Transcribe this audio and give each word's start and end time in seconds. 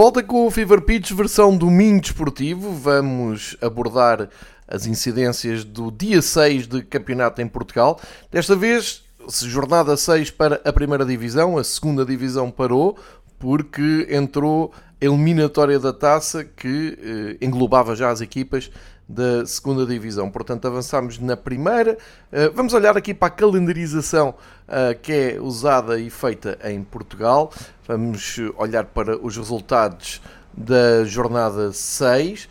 Volta 0.00 0.22
com 0.22 0.46
o 0.46 0.50
Fever 0.50 0.80
Pitch 0.80 1.12
versão 1.12 1.54
domingo 1.54 2.00
desportivo. 2.00 2.72
Vamos 2.72 3.54
abordar 3.60 4.30
as 4.66 4.86
incidências 4.86 5.62
do 5.62 5.90
dia 5.90 6.22
6 6.22 6.66
de 6.66 6.82
campeonato 6.82 7.42
em 7.42 7.46
Portugal. 7.46 8.00
Desta 8.32 8.56
vez, 8.56 9.04
jornada 9.42 9.94
6 9.98 10.30
para 10.30 10.58
a 10.64 10.72
primeira 10.72 11.04
divisão, 11.04 11.58
a 11.58 11.62
segunda 11.62 12.02
divisão 12.02 12.50
parou 12.50 12.96
porque 13.38 14.08
entrou 14.10 14.72
a 14.74 15.04
eliminatória 15.04 15.78
da 15.78 15.92
taça 15.92 16.44
que 16.44 16.98
eh, 16.98 17.44
englobava 17.44 17.94
já 17.94 18.08
as 18.08 18.22
equipas 18.22 18.70
da 19.10 19.44
segunda 19.44 19.84
divisão. 19.84 20.30
Portanto, 20.30 20.66
avançamos 20.68 21.18
na 21.18 21.36
primeira. 21.36 21.98
Eh, 22.30 22.48
vamos 22.50 22.72
olhar 22.72 22.96
aqui 22.96 23.12
para 23.12 23.26
a 23.26 23.30
calendarização 23.30 24.34
eh, 24.68 24.94
que 24.94 25.12
é 25.12 25.40
usada 25.40 25.98
e 25.98 26.08
feita 26.08 26.56
em 26.64 26.82
Portugal. 26.84 27.52
Vamos 27.88 28.36
olhar 28.56 28.84
para 28.84 29.18
os 29.18 29.36
resultados 29.36 30.22
da 30.56 31.04
jornada 31.04 31.72
6. 31.72 32.48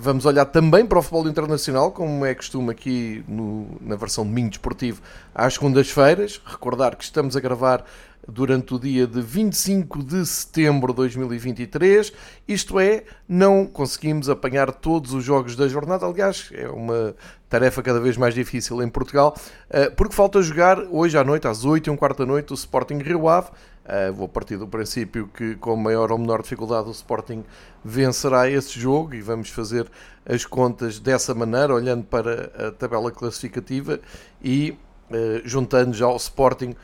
Vamos 0.00 0.24
olhar 0.24 0.46
também 0.46 0.86
para 0.86 0.98
o 0.98 1.02
futebol 1.02 1.28
internacional, 1.28 1.90
como 1.90 2.24
é 2.24 2.34
costume 2.34 2.70
aqui 2.70 3.24
no, 3.28 3.66
na 3.80 3.96
versão 3.96 4.24
domingo 4.24 4.50
desportivo, 4.50 5.02
às 5.34 5.54
segundas-feiras. 5.54 6.40
Recordar 6.46 6.96
que 6.96 7.04
estamos 7.04 7.36
a 7.36 7.40
gravar 7.40 7.84
durante 8.28 8.74
o 8.74 8.78
dia 8.78 9.06
de 9.06 9.22
25 9.22 10.04
de 10.04 10.26
setembro 10.26 10.92
de 10.92 10.96
2023. 10.96 12.12
Isto 12.46 12.78
é, 12.78 13.04
não 13.26 13.66
conseguimos 13.66 14.28
apanhar 14.28 14.70
todos 14.70 15.14
os 15.14 15.24
jogos 15.24 15.56
da 15.56 15.66
jornada. 15.66 16.04
Aliás, 16.04 16.50
é 16.52 16.68
uma 16.68 17.14
tarefa 17.48 17.82
cada 17.82 17.98
vez 17.98 18.18
mais 18.18 18.34
difícil 18.34 18.82
em 18.82 18.88
Portugal, 18.88 19.34
eh, 19.70 19.88
porque 19.88 20.14
falta 20.14 20.42
jogar 20.42 20.78
hoje 20.90 21.16
à 21.16 21.24
noite, 21.24 21.48
às 21.48 21.64
8 21.64 21.86
e 21.86 21.90
um 21.90 21.96
quarto 21.96 22.18
da 22.18 22.26
noite, 22.26 22.52
o 22.52 22.54
Sporting 22.54 22.98
Rio 22.98 23.28
Ave. 23.28 23.48
Uh, 23.88 24.12
vou 24.12 24.28
partir 24.28 24.58
do 24.58 24.68
princípio 24.68 25.30
que, 25.32 25.54
com 25.54 25.74
maior 25.74 26.12
ou 26.12 26.18
menor 26.18 26.42
dificuldade, 26.42 26.88
o 26.88 26.90
Sporting 26.90 27.42
vencerá 27.82 28.46
esse 28.50 28.78
jogo 28.78 29.14
e 29.14 29.22
vamos 29.22 29.48
fazer 29.48 29.90
as 30.26 30.44
contas 30.44 30.98
dessa 30.98 31.34
maneira, 31.34 31.74
olhando 31.74 32.04
para 32.04 32.68
a 32.68 32.70
tabela 32.70 33.10
classificativa 33.10 33.98
e 34.42 34.76
uh, 35.10 35.40
juntando 35.42 35.94
já 35.94 36.06
o 36.06 36.16
Sporting 36.16 36.76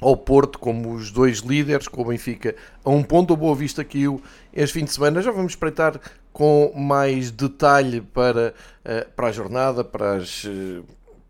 ao 0.00 0.16
Porto 0.16 0.58
como 0.58 0.94
os 0.94 1.10
dois 1.10 1.38
líderes, 1.38 1.86
com 1.86 2.02
o 2.02 2.04
Benfica 2.06 2.54
a 2.84 2.90
um 2.90 3.02
ponto. 3.02 3.34
O 3.34 3.36
Boa 3.36 3.54
Vista 3.54 3.84
caiu 3.84 4.22
este 4.52 4.78
fim 4.78 4.84
de 4.84 4.92
semana. 4.92 5.20
Já 5.20 5.30
vamos 5.30 5.52
espreitar 5.52 6.00
com 6.32 6.72
mais 6.74 7.30
detalhe 7.30 8.00
para, 8.00 8.54
uh, 8.84 9.10
para 9.14 9.28
a 9.28 9.32
jornada, 9.32 9.84
para, 9.84 10.16
as, 10.16 10.44
uh, 10.44 10.84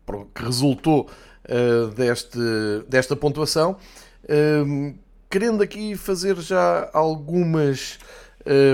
para 0.05 0.17
o 0.17 0.25
que 0.25 0.43
resultou 0.43 1.09
uh, 1.45 1.87
deste, 1.89 2.39
desta 2.87 3.15
pontuação. 3.15 3.77
Um, 4.29 4.95
querendo 5.29 5.63
aqui 5.63 5.95
fazer 5.95 6.37
já 6.37 6.89
algumas, 6.93 7.99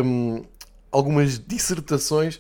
um, 0.04 0.44
algumas 0.92 1.40
dissertações 1.40 2.40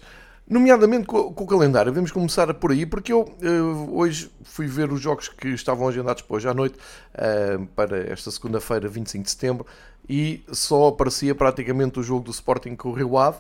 Nomeadamente 0.50 1.06
com, 1.06 1.34
com, 1.34 1.44
o 1.44 1.48
calendário, 1.48 1.92
vamos 1.92 2.10
começar 2.10 2.54
por 2.54 2.72
aí, 2.72 2.86
porque 2.86 3.12
eu 3.12 3.24
uh, 3.24 3.98
hoje 3.98 4.32
fui 4.44 4.66
ver 4.66 4.90
os 4.94 5.02
jogos 5.02 5.28
que 5.28 5.50
estavam 5.50 5.86
agendados 5.90 6.22
para 6.22 6.38
hoje 6.38 6.48
à 6.48 6.54
noite, 6.54 6.78
uh, 7.16 7.66
para 7.76 8.10
esta 8.10 8.32
segunda-feira, 8.32 8.88
25 8.88 9.26
de 9.26 9.30
setembro, 9.30 9.66
e 10.08 10.42
só 10.54 10.88
aparecia 10.88 11.36
praticamente 11.36 12.00
o 12.00 12.04
jogo 12.04 12.24
do 12.24 12.32
Sporting 12.32 12.78
com 12.78 12.90
o 12.90 12.94
Rio 12.94 13.18
Ave. 13.18 13.40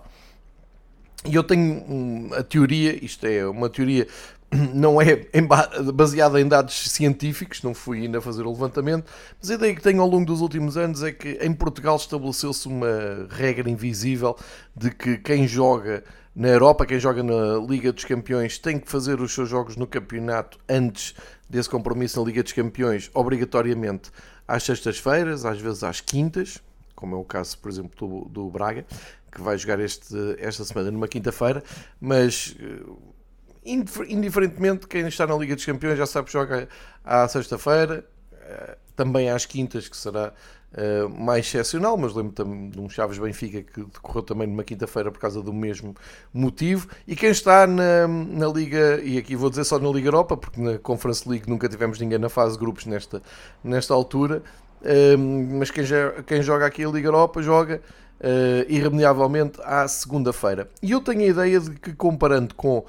E 1.25 1.33
eu 1.33 1.43
tenho 1.45 2.29
a 2.35 2.43
teoria, 2.43 3.03
isto 3.03 3.25
é 3.25 3.47
uma 3.47 3.69
teoria, 3.69 4.05
não 4.73 5.01
é 5.01 5.15
baseada 5.93 6.41
em 6.41 6.47
dados 6.47 6.91
científicos, 6.91 7.63
não 7.63 7.73
fui 7.73 8.01
ainda 8.01 8.19
fazer 8.19 8.43
o 8.43 8.51
levantamento, 8.51 9.09
mas 9.39 9.49
a 9.49 9.53
ideia 9.53 9.73
que 9.73 9.81
tenho 9.81 10.01
ao 10.01 10.09
longo 10.09 10.25
dos 10.25 10.41
últimos 10.41 10.75
anos 10.75 11.01
é 11.03 11.13
que 11.13 11.39
em 11.41 11.53
Portugal 11.53 11.95
estabeleceu-se 11.95 12.67
uma 12.67 13.27
regra 13.29 13.69
invisível 13.69 14.35
de 14.75 14.91
que 14.91 15.17
quem 15.17 15.47
joga 15.47 16.03
na 16.37 16.49
Europa, 16.49 16.85
quem 16.85 16.99
joga 16.99 17.23
na 17.23 17.57
Liga 17.67 17.91
dos 17.91 18.05
Campeões 18.05 18.59
tem 18.59 18.77
que 18.79 18.87
fazer 18.87 19.19
os 19.19 19.33
seus 19.33 19.49
jogos 19.49 19.75
no 19.75 19.87
campeonato 19.87 20.59
antes 20.69 21.15
desse 21.49 21.67
compromisso 21.67 22.19
na 22.19 22.27
Liga 22.27 22.43
dos 22.43 22.53
Campeões, 22.53 23.09
obrigatoriamente 23.11 24.11
às 24.47 24.61
sextas-feiras, 24.61 25.45
às 25.45 25.59
vezes 25.59 25.83
às 25.83 25.99
quintas, 25.99 26.61
como 26.93 27.15
é 27.15 27.17
o 27.17 27.23
caso, 27.23 27.57
por 27.57 27.71
exemplo, 27.71 27.89
do, 27.97 28.29
do 28.29 28.49
Braga, 28.51 28.85
que 29.31 29.41
vai 29.41 29.57
jogar 29.57 29.79
este, 29.79 30.15
esta 30.37 30.63
semana 30.63 30.91
numa 30.91 31.07
quinta-feira, 31.07 31.63
mas 31.99 32.55
eh, 32.59 33.73
indiferentemente 34.07 34.85
quem 34.85 35.07
está 35.07 35.25
na 35.25 35.35
Liga 35.35 35.55
dos 35.55 35.65
Campeões 35.65 35.97
já 35.97 36.05
sabe 36.05 36.27
que 36.27 36.33
joga 36.33 36.69
à 37.03 37.27
sexta-feira, 37.27 38.07
eh, 38.31 38.77
também 38.95 39.27
às 39.31 39.47
quintas, 39.47 39.89
que 39.89 39.97
será 39.97 40.31
uh, 40.73 41.09
mais 41.09 41.45
excepcional, 41.45 41.97
mas 41.97 42.13
lembro-me 42.13 42.69
de 42.69 42.79
um 42.79 42.89
Chaves 42.89 43.17
Benfica 43.17 43.61
que 43.61 43.83
decorreu 43.83 44.23
também 44.23 44.47
numa 44.47 44.63
quinta-feira 44.63 45.11
por 45.11 45.19
causa 45.19 45.41
do 45.41 45.53
mesmo 45.53 45.95
motivo. 46.33 46.87
E 47.07 47.15
quem 47.15 47.29
está 47.29 47.65
na, 47.67 48.07
na 48.07 48.47
Liga, 48.47 49.01
e 49.03 49.17
aqui 49.17 49.35
vou 49.35 49.49
dizer 49.49 49.63
só 49.63 49.79
na 49.79 49.89
Liga 49.89 50.07
Europa, 50.07 50.35
porque 50.35 50.59
na 50.59 50.77
Conference 50.77 51.27
League 51.27 51.49
nunca 51.49 51.67
tivemos 51.69 51.99
ninguém 51.99 52.19
na 52.19 52.29
fase 52.29 52.53
de 52.53 52.59
grupos 52.59 52.85
nesta, 52.85 53.21
nesta 53.63 53.93
altura, 53.93 54.43
uh, 54.81 55.17
mas 55.17 55.71
quem, 55.71 55.83
já, 55.83 56.23
quem 56.23 56.41
joga 56.41 56.65
aqui 56.65 56.83
a 56.83 56.89
Liga 56.89 57.07
Europa 57.07 57.41
joga. 57.41 57.81
Uh, 58.19 58.65
irremediavelmente 58.67 59.59
à 59.63 59.87
segunda-feira. 59.87 60.67
E 60.81 60.89
eu 60.89 60.99
tenho 61.01 61.21
a 61.21 61.25
ideia 61.25 61.59
de 61.59 61.69
que, 61.69 61.93
comparando 61.93 62.55
com 62.55 62.83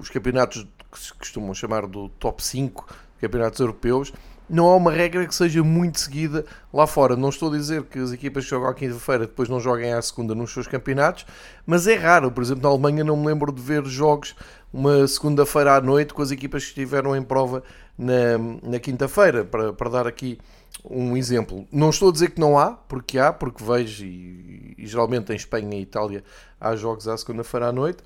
os 0.00 0.08
campeonatos 0.08 0.66
que 0.90 0.98
se 0.98 1.12
costumam 1.12 1.52
chamar 1.52 1.86
do 1.86 2.08
top 2.08 2.42
5 2.42 2.86
campeonatos 3.20 3.60
europeus, 3.60 4.10
não 4.48 4.66
há 4.68 4.76
uma 4.76 4.92
regra 4.92 5.26
que 5.26 5.34
seja 5.34 5.62
muito 5.62 6.00
seguida 6.00 6.44
lá 6.72 6.86
fora. 6.86 7.16
Não 7.16 7.28
estou 7.28 7.52
a 7.52 7.56
dizer 7.56 7.82
que 7.84 7.98
as 7.98 8.12
equipas 8.12 8.44
que 8.44 8.50
jogam 8.50 8.68
à 8.68 8.74
quinta-feira 8.74 9.26
depois 9.26 9.48
não 9.48 9.60
joguem 9.60 9.92
à 9.92 10.02
segunda 10.02 10.34
nos 10.34 10.52
seus 10.52 10.66
campeonatos, 10.66 11.26
mas 11.66 11.86
é 11.86 11.94
raro. 11.94 12.30
Por 12.30 12.42
exemplo, 12.42 12.62
na 12.62 12.68
Alemanha 12.68 13.04
não 13.04 13.16
me 13.16 13.26
lembro 13.26 13.52
de 13.52 13.62
ver 13.62 13.84
jogos 13.86 14.34
uma 14.72 15.06
segunda-feira 15.06 15.76
à 15.76 15.80
noite 15.80 16.12
com 16.12 16.20
as 16.20 16.30
equipas 16.30 16.64
que 16.64 16.70
estiveram 16.70 17.16
em 17.16 17.22
prova 17.22 17.62
na, 17.96 18.38
na 18.62 18.78
quinta-feira, 18.78 19.44
para, 19.44 19.72
para 19.72 19.90
dar 19.90 20.06
aqui 20.06 20.38
um 20.84 21.16
exemplo. 21.16 21.66
Não 21.72 21.90
estou 21.90 22.08
a 22.08 22.12
dizer 22.12 22.30
que 22.30 22.40
não 22.40 22.58
há, 22.58 22.72
porque 22.72 23.18
há, 23.18 23.32
porque 23.32 23.62
vejo, 23.62 24.04
e, 24.04 24.74
e 24.76 24.86
geralmente 24.86 25.32
em 25.32 25.36
Espanha 25.36 25.78
e 25.78 25.82
Itália 25.82 26.24
há 26.60 26.74
jogos 26.76 27.08
à 27.08 27.16
segunda-feira 27.16 27.68
à 27.68 27.72
noite 27.72 28.02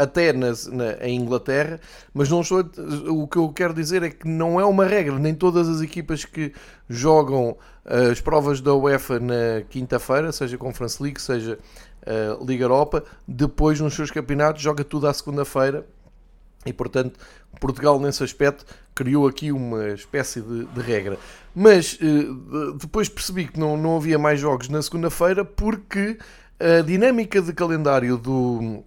até 0.00 0.32
na, 0.32 0.52
na, 0.72 1.06
em 1.06 1.20
Inglaterra, 1.20 1.78
mas 2.14 2.30
não 2.30 2.40
estou, 2.40 2.64
o 3.08 3.28
que 3.28 3.36
eu 3.36 3.50
quero 3.50 3.74
dizer 3.74 4.02
é 4.02 4.08
que 4.08 4.26
não 4.26 4.58
é 4.58 4.64
uma 4.64 4.86
regra, 4.86 5.18
nem 5.18 5.34
todas 5.34 5.68
as 5.68 5.82
equipas 5.82 6.24
que 6.24 6.54
jogam 6.88 7.50
uh, 7.50 8.10
as 8.10 8.18
provas 8.18 8.62
da 8.62 8.74
UEFA 8.74 9.20
na 9.20 9.62
quinta-feira, 9.68 10.32
seja 10.32 10.56
Conference 10.56 11.02
League, 11.02 11.20
seja 11.20 11.58
uh, 12.02 12.44
Liga 12.44 12.64
Europa, 12.64 13.04
depois 13.28 13.78
nos 13.78 13.92
seus 13.92 14.10
campeonatos 14.10 14.62
joga 14.62 14.82
tudo 14.82 15.06
à 15.06 15.12
segunda-feira 15.12 15.86
e 16.64 16.72
portanto 16.72 17.20
Portugal 17.60 18.00
nesse 18.00 18.24
aspecto 18.24 18.64
criou 18.94 19.26
aqui 19.26 19.52
uma 19.52 19.88
espécie 19.88 20.40
de, 20.40 20.64
de 20.64 20.80
regra. 20.80 21.18
Mas 21.54 21.98
uh, 22.00 22.72
depois 22.72 23.06
percebi 23.06 23.48
que 23.48 23.60
não, 23.60 23.76
não 23.76 23.96
havia 23.96 24.18
mais 24.18 24.40
jogos 24.40 24.70
na 24.70 24.80
segunda-feira 24.80 25.44
porque 25.44 26.16
a 26.58 26.82
dinâmica 26.82 27.42
de 27.42 27.52
calendário 27.52 28.16
do, 28.16 28.82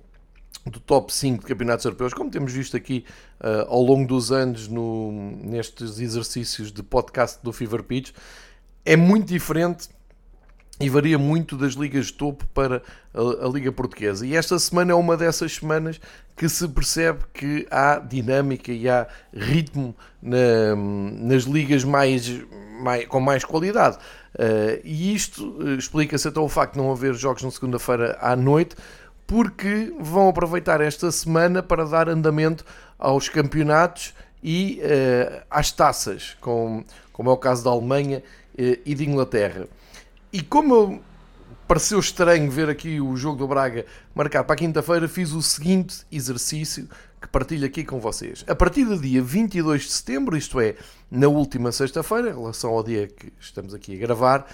do 0.66 0.80
top 0.80 1.14
5 1.14 1.42
de 1.42 1.46
campeonatos 1.46 1.86
europeus, 1.86 2.14
como 2.14 2.30
temos 2.30 2.54
visto 2.54 2.78
aqui 2.78 3.06
uh, 3.42 3.70
ao 3.70 3.82
longo 3.82 4.08
dos 4.08 4.32
anos 4.32 4.68
no, 4.68 5.12
nestes 5.44 6.00
exercícios 6.00 6.72
de 6.72 6.82
podcast 6.82 7.40
do 7.44 7.52
Fever 7.52 7.84
Pitch, 7.84 8.12
é 8.86 8.96
muito 8.96 9.28
diferente 9.28 9.90
e 10.80 10.90
varia 10.90 11.18
muito 11.20 11.56
das 11.56 11.74
ligas 11.74 12.08
de 12.08 12.14
topo 12.14 12.46
para 12.54 12.82
a, 13.14 13.46
a, 13.46 13.50
Liga 13.50 13.72
Portuguesa. 13.72 14.26
E 14.26 14.36
esta 14.36 14.58
semana 14.58 14.92
é 14.92 14.96
uma 14.96 15.16
dessas 15.16 15.54
semanas 15.56 16.00
que 16.36 16.50
se 16.50 16.68
percebe 16.68 17.20
que 17.34 17.68
há 17.70 18.00
dinâmica 18.00 18.72
e 18.72 18.90
há 18.90 19.08
ritmo 19.34 19.96
na, 20.22 20.76
nas 20.76 21.44
ligas 21.44 21.84
mais, 21.84 22.28
mais, 22.82 23.06
com 23.06 23.20
mais 23.20 23.46
qualidade. 23.46 23.98
Uh, 24.34 24.82
e 24.84 25.14
isto 25.14 25.58
uh, 25.60 25.76
explica-se 25.76 26.28
até 26.28 26.40
o 26.40 26.50
facto 26.50 26.74
de 26.74 26.80
não 26.80 26.92
haver 26.92 27.14
jogos 27.14 27.44
na 27.44 27.52
segunda-feira 27.52 28.18
à 28.20 28.36
noite, 28.36 28.76
porque 29.26 29.94
vão 30.00 30.30
aproveitar 30.30 30.82
esta 30.82 31.12
semana 31.12 31.64
para 31.64 31.86
dar 31.86 32.10
andamento 32.10 32.66
aos 32.98 33.30
campeonatos 33.30 34.14
e 34.44 34.82
uh, 34.82 35.44
às 35.50 35.72
taças, 35.72 36.36
com, 36.42 36.84
como 37.12 37.30
é 37.30 37.34
o 37.34 37.38
caso 37.38 37.64
da 37.64 37.70
Alemanha 37.70 38.20
uh, 38.20 38.80
e 38.86 38.94
de 38.94 39.08
Inglaterra. 39.08 39.68
E 40.32 40.42
como 40.42 41.02
pareceu 41.68 42.00
estranho 42.00 42.52
ver 42.52 42.70
aqui 42.70 43.00
o 43.00 43.16
jogo 43.16 43.38
do 43.38 43.48
Braga 43.48 43.86
marcado 44.14 44.46
para 44.46 44.56
quinta-feira, 44.56 45.08
fiz 45.08 45.32
o 45.32 45.42
seguinte 45.42 46.06
exercício 46.12 46.88
que 47.22 47.28
partilho 47.28 47.66
aqui 47.66 47.86
com 47.86 48.00
vocês. 48.00 48.44
A 48.48 48.54
partir 48.54 48.84
do 48.84 49.00
dia 49.00 49.22
22 49.22 49.84
de 49.84 49.92
setembro, 49.92 50.36
isto 50.36 50.60
é, 50.60 50.76
na 51.10 51.28
última 51.28 51.72
sexta-feira, 51.72 52.30
em 52.30 52.34
relação 52.34 52.72
ao 52.72 52.84
dia 52.84 53.08
que 53.08 53.32
estamos 53.40 53.74
aqui 53.74 53.96
a 53.96 54.00
gravar, 54.00 54.46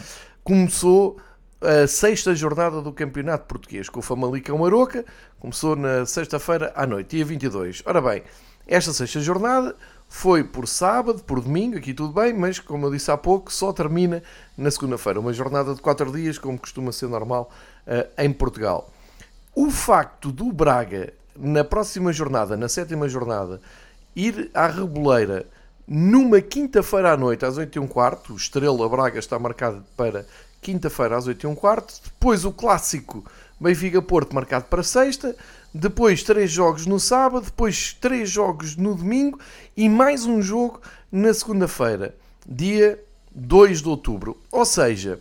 começou 0.43 1.17
a 1.61 1.85
sexta 1.87 2.33
jornada 2.33 2.81
do 2.81 2.91
Campeonato 2.91 3.45
Português 3.45 3.89
com 3.89 3.99
o 3.99 4.03
Famalicão 4.03 4.63
Aroca. 4.65 5.05
Começou 5.39 5.75
na 5.75 6.05
sexta-feira 6.05 6.71
à 6.75 6.87
noite, 6.87 7.17
dia 7.17 7.25
22. 7.25 7.83
Ora 7.85 8.01
bem, 8.01 8.23
esta 8.65 8.93
sexta 8.93 9.19
jornada, 9.19 9.75
foi 10.07 10.43
por 10.43 10.67
sábado, 10.67 11.23
por 11.23 11.41
domingo, 11.41 11.77
aqui 11.77 11.93
tudo 11.93 12.13
bem, 12.13 12.33
mas 12.33 12.59
como 12.59 12.85
eu 12.85 12.91
disse 12.91 13.11
há 13.11 13.17
pouco, 13.17 13.51
só 13.51 13.73
termina 13.73 14.23
na 14.57 14.71
segunda-feira. 14.71 15.19
Uma 15.19 15.33
jornada 15.33 15.75
de 15.75 15.81
4 15.81 16.11
dias, 16.11 16.37
como 16.37 16.57
costuma 16.57 16.91
ser 16.91 17.07
normal 17.07 17.51
uh, 17.85 18.07
em 18.17 18.31
Portugal. 18.31 18.91
O 19.53 19.69
facto 19.69 20.31
do 20.31 20.51
Braga, 20.51 21.13
na 21.35 21.63
próxima 21.63 22.13
jornada, 22.13 22.55
na 22.55 22.69
sétima 22.69 23.09
jornada, 23.09 23.59
ir 24.15 24.49
à 24.53 24.67
Reboleira 24.67 25.45
numa 25.87 26.39
quinta-feira 26.39 27.13
à 27.13 27.17
noite, 27.17 27.43
às 27.43 27.57
8 27.57 27.75
e 27.75 27.79
um 27.79 27.87
quarto, 27.87 28.33
o 28.33 28.37
Estrela 28.37 28.87
Braga 28.87 29.17
está 29.17 29.39
marcado 29.39 29.83
para 29.97 30.25
quinta-feira 30.61 31.17
às 31.17 31.27
8 31.27 31.43
e 31.43 31.47
um 31.47 31.55
quarto, 31.55 32.01
depois 32.03 32.45
o 32.45 32.51
clássico 32.51 33.23
Benfica-Porto 33.59 34.33
marcado 34.33 34.65
para 34.65 34.83
sexta, 34.83 35.35
depois 35.73 36.23
três 36.23 36.51
jogos 36.51 36.85
no 36.85 36.99
sábado, 36.99 37.45
depois 37.45 37.93
três 37.93 38.29
jogos 38.29 38.75
no 38.75 38.95
domingo 38.95 39.39
e 39.75 39.87
mais 39.89 40.25
um 40.25 40.41
jogo 40.41 40.81
na 41.11 41.33
segunda-feira, 41.33 42.15
dia 42.47 42.99
2 43.31 43.81
de 43.81 43.89
outubro. 43.89 44.37
Ou 44.51 44.65
seja, 44.65 45.19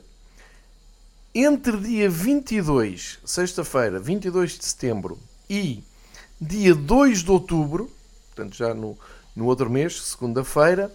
entre 1.35 1.77
dia 1.77 2.09
22, 2.09 3.19
sexta-feira, 3.25 3.99
22 3.99 4.59
de 4.59 4.65
setembro, 4.65 5.19
e 5.49 5.83
dia 6.41 6.75
2 6.75 7.23
de 7.23 7.31
outubro, 7.31 7.91
portanto 8.29 8.57
já 8.57 8.73
no, 8.73 8.97
no 9.35 9.47
outro 9.47 9.69
mês, 9.69 10.01
segunda-feira, 10.01 10.93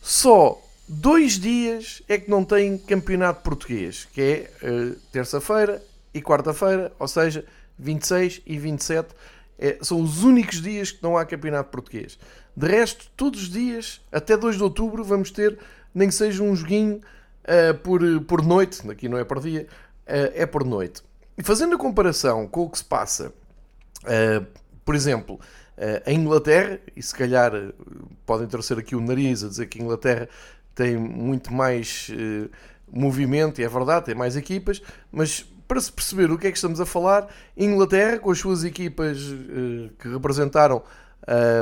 só 0.00 0.60
dois 0.88 1.38
dias 1.38 2.02
é 2.08 2.18
que 2.18 2.30
não 2.30 2.44
tem 2.44 2.78
campeonato 2.78 3.42
português, 3.42 4.06
que 4.12 4.20
é 4.20 4.66
uh, 4.66 4.96
terça-feira 5.12 5.82
e 6.12 6.22
quarta-feira, 6.22 6.92
ou 6.98 7.08
seja, 7.08 7.44
26 7.78 8.42
e 8.46 8.58
27 8.58 9.14
é, 9.58 9.78
são 9.82 10.00
os 10.00 10.22
únicos 10.22 10.60
dias 10.60 10.90
que 10.90 11.02
não 11.02 11.16
há 11.16 11.24
campeonato 11.24 11.70
português. 11.70 12.18
De 12.56 12.66
resto, 12.66 13.10
todos 13.16 13.42
os 13.42 13.50
dias, 13.50 14.00
até 14.12 14.36
2 14.36 14.56
de 14.56 14.62
outubro, 14.62 15.04
vamos 15.04 15.30
ter 15.30 15.58
nem 15.94 16.08
que 16.08 16.14
seja 16.14 16.42
um 16.42 16.54
joguinho 16.54 17.00
uh, 17.44 17.74
por, 17.78 18.00
por 18.22 18.42
noite, 18.42 18.88
aqui 18.90 19.08
não 19.08 19.18
é 19.18 19.24
por 19.24 19.40
dia, 19.40 19.66
uh, 20.06 20.32
é 20.34 20.44
por 20.44 20.64
noite. 20.64 21.02
E 21.38 21.42
fazendo 21.42 21.74
a 21.74 21.78
comparação 21.78 22.46
com 22.46 22.62
o 22.62 22.70
que 22.70 22.78
se 22.78 22.84
passa, 22.84 23.32
uh, 24.04 24.46
por 24.84 24.94
exemplo, 24.94 25.40
a 26.06 26.10
Inglaterra, 26.10 26.80
e 26.96 27.02
se 27.02 27.14
calhar 27.14 27.52
podem 28.24 28.46
torcer 28.46 28.78
aqui 28.78 28.96
o 28.96 29.00
nariz 29.00 29.44
a 29.44 29.48
dizer 29.48 29.66
que 29.66 29.78
a 29.78 29.84
Inglaterra 29.84 30.26
tem 30.76 30.96
muito 30.96 31.52
mais 31.52 32.08
uh, 32.10 32.50
movimento, 32.86 33.60
e 33.60 33.64
é 33.64 33.68
verdade, 33.68 34.06
tem 34.06 34.14
mais 34.14 34.36
equipas, 34.36 34.80
mas 35.10 35.42
para 35.66 35.80
se 35.80 35.90
perceber 35.90 36.30
o 36.30 36.38
que 36.38 36.46
é 36.46 36.50
que 36.50 36.58
estamos 36.58 36.80
a 36.80 36.86
falar, 36.86 37.28
Inglaterra, 37.56 38.18
com 38.18 38.30
as 38.30 38.38
suas 38.38 38.62
equipas 38.62 39.18
uh, 39.22 39.90
que 39.98 40.06
representaram 40.06 40.82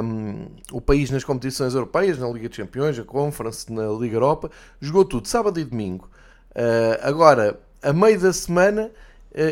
um, 0.03 0.49
o 0.73 0.81
país 0.81 1.11
nas 1.11 1.23
competições 1.23 1.75
europeias, 1.75 2.19
na 2.19 2.29
Liga 2.29 2.49
de 2.49 2.59
Campeões, 2.59 2.99
a 2.99 3.05
Conference, 3.05 3.73
na 3.73 3.87
Liga 3.87 4.17
Europa, 4.17 4.51
jogou 4.81 5.05
tudo, 5.05 5.29
sábado 5.29 5.59
e 5.61 5.65
domingo. 5.65 6.11
Uh, 6.51 6.99
agora, 7.01 7.59
a 7.83 7.93
meio 7.93 8.19
da 8.19 8.33
semana, 8.33 8.91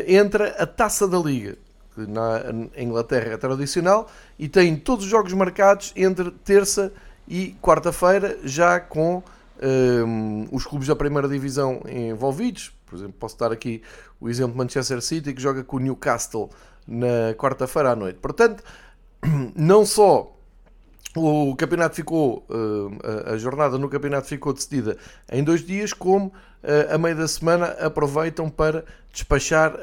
entra 0.07 0.55
a 0.61 0.65
Taça 0.65 1.07
da 1.07 1.17
Liga, 1.17 1.57
que 1.93 2.01
na 2.01 2.41
Inglaterra 2.77 3.33
é 3.33 3.37
tradicional, 3.37 4.09
e 4.37 4.49
tem 4.49 4.75
todos 4.75 5.05
os 5.05 5.11
jogos 5.11 5.33
marcados 5.33 5.93
entre 5.95 6.31
terça 6.43 6.91
e 7.27 7.55
quarta-feira, 7.61 8.37
já 8.43 8.79
com 8.79 9.23
um, 9.63 10.47
os 10.51 10.65
clubes 10.65 10.87
da 10.87 10.95
primeira 10.95 11.27
divisão 11.27 11.81
envolvidos. 11.87 12.73
Por 12.85 12.95
exemplo, 12.95 13.15
posso 13.19 13.37
dar 13.37 13.51
aqui 13.51 13.81
o 14.19 14.29
exemplo 14.29 14.51
de 14.51 14.57
Manchester 14.57 15.01
City 15.01 15.33
que 15.33 15.41
joga 15.41 15.63
com 15.63 15.77
o 15.77 15.79
Newcastle 15.79 16.49
na 16.87 17.33
quarta-feira 17.35 17.91
à 17.91 17.95
noite. 17.95 18.19
Portanto, 18.19 18.63
não 19.55 19.85
só 19.85 20.35
o 21.15 21.55
campeonato 21.55 21.95
ficou, 21.95 22.45
a 23.25 23.37
jornada 23.37 23.77
no 23.77 23.87
campeonato 23.87 24.27
ficou 24.27 24.51
decidida 24.51 24.97
em 25.31 25.43
dois 25.43 25.63
dias, 25.63 25.93
como 25.93 26.33
a 26.91 26.97
meio 26.97 27.15
da 27.15 27.27
semana 27.27 27.67
aproveitam 27.79 28.49
para 28.49 28.83
despachar 29.11 29.75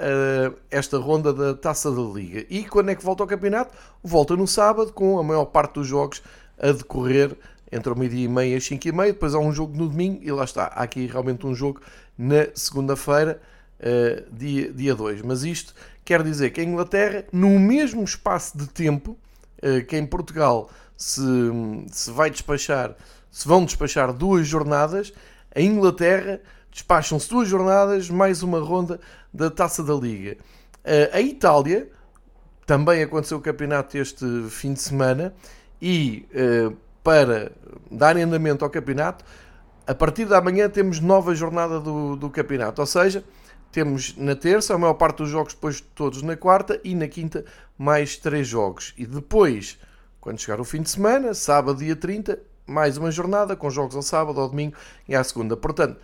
esta 0.68 0.98
ronda 0.98 1.32
da 1.32 1.54
taça 1.54 1.88
da 1.88 2.00
Liga. 2.00 2.44
E 2.50 2.64
quando 2.64 2.90
é 2.90 2.96
que 2.96 3.04
volta 3.04 3.22
ao 3.22 3.28
campeonato? 3.28 3.72
Volta 4.02 4.34
no 4.34 4.48
sábado, 4.48 4.92
com 4.92 5.20
a 5.20 5.22
maior 5.22 5.44
parte 5.44 5.74
dos 5.74 5.86
jogos 5.86 6.20
a 6.58 6.72
decorrer 6.72 7.36
entre 7.72 7.92
o 7.92 7.96
meio-dia 7.96 8.24
e 8.24 8.28
meia 8.28 8.54
e 8.54 8.56
as 8.56 8.64
5 8.64 8.88
e 8.88 8.92
meia, 8.92 9.12
depois 9.12 9.34
há 9.34 9.38
um 9.38 9.52
jogo 9.52 9.76
no 9.76 9.88
domingo 9.88 10.20
e 10.22 10.30
lá 10.30 10.44
está. 10.44 10.64
Há 10.64 10.82
aqui 10.82 11.06
realmente 11.06 11.46
um 11.46 11.54
jogo 11.54 11.80
na 12.18 12.46
segunda-feira, 12.54 13.40
uh, 13.80 14.34
dia 14.34 14.94
2. 14.94 15.22
Mas 15.22 15.44
isto 15.44 15.74
quer 16.04 16.22
dizer 16.22 16.50
que 16.50 16.60
a 16.60 16.64
Inglaterra, 16.64 17.24
no 17.32 17.58
mesmo 17.58 18.02
espaço 18.02 18.58
de 18.58 18.66
tempo 18.66 19.16
uh, 19.62 19.84
que 19.86 19.96
em 19.96 20.04
Portugal 20.06 20.70
se, 20.96 21.22
se 21.90 22.10
vai 22.10 22.30
despachar, 22.30 22.96
se 23.30 23.46
vão 23.46 23.64
despachar 23.64 24.12
duas 24.12 24.46
jornadas, 24.46 25.12
a 25.54 25.60
Inglaterra 25.60 26.40
despacham-se 26.70 27.28
duas 27.28 27.48
jornadas, 27.48 28.08
mais 28.10 28.42
uma 28.42 28.60
ronda 28.60 29.00
da 29.32 29.50
Taça 29.50 29.82
da 29.82 29.94
Liga. 29.94 30.36
Uh, 30.84 31.14
a 31.14 31.20
Itália, 31.20 31.88
também 32.66 33.02
aconteceu 33.02 33.38
o 33.38 33.40
campeonato 33.40 33.96
este 33.96 34.24
fim 34.48 34.72
de 34.72 34.80
semana, 34.80 35.34
e 35.82 36.26
uh, 36.34 36.76
para 37.02 37.52
dar 37.90 38.16
andamento 38.16 38.64
ao 38.64 38.70
campeonato, 38.70 39.24
a 39.86 39.94
partir 39.94 40.24
da 40.24 40.40
manhã 40.40 40.68
temos 40.68 41.00
nova 41.00 41.34
jornada 41.34 41.80
do, 41.80 42.16
do 42.16 42.30
campeonato. 42.30 42.80
Ou 42.80 42.86
seja, 42.86 43.24
temos 43.72 44.16
na 44.16 44.34
terça 44.34 44.74
a 44.74 44.78
maior 44.78 44.94
parte 44.94 45.18
dos 45.18 45.30
jogos, 45.30 45.54
depois 45.54 45.80
todos 45.80 46.22
na 46.22 46.36
quarta 46.36 46.80
e 46.84 46.94
na 46.94 47.08
quinta 47.08 47.44
mais 47.78 48.16
três 48.16 48.46
jogos. 48.46 48.94
E 48.96 49.06
depois, 49.06 49.78
quando 50.20 50.38
chegar 50.38 50.60
o 50.60 50.64
fim 50.64 50.82
de 50.82 50.90
semana, 50.90 51.34
sábado, 51.34 51.78
dia 51.78 51.96
30, 51.96 52.38
mais 52.66 52.96
uma 52.96 53.10
jornada 53.10 53.56
com 53.56 53.70
jogos 53.70 53.96
ao 53.96 54.02
sábado, 54.02 54.40
ao 54.40 54.48
domingo 54.48 54.76
e 55.08 55.14
à 55.14 55.24
segunda. 55.24 55.56
Portanto, 55.56 55.98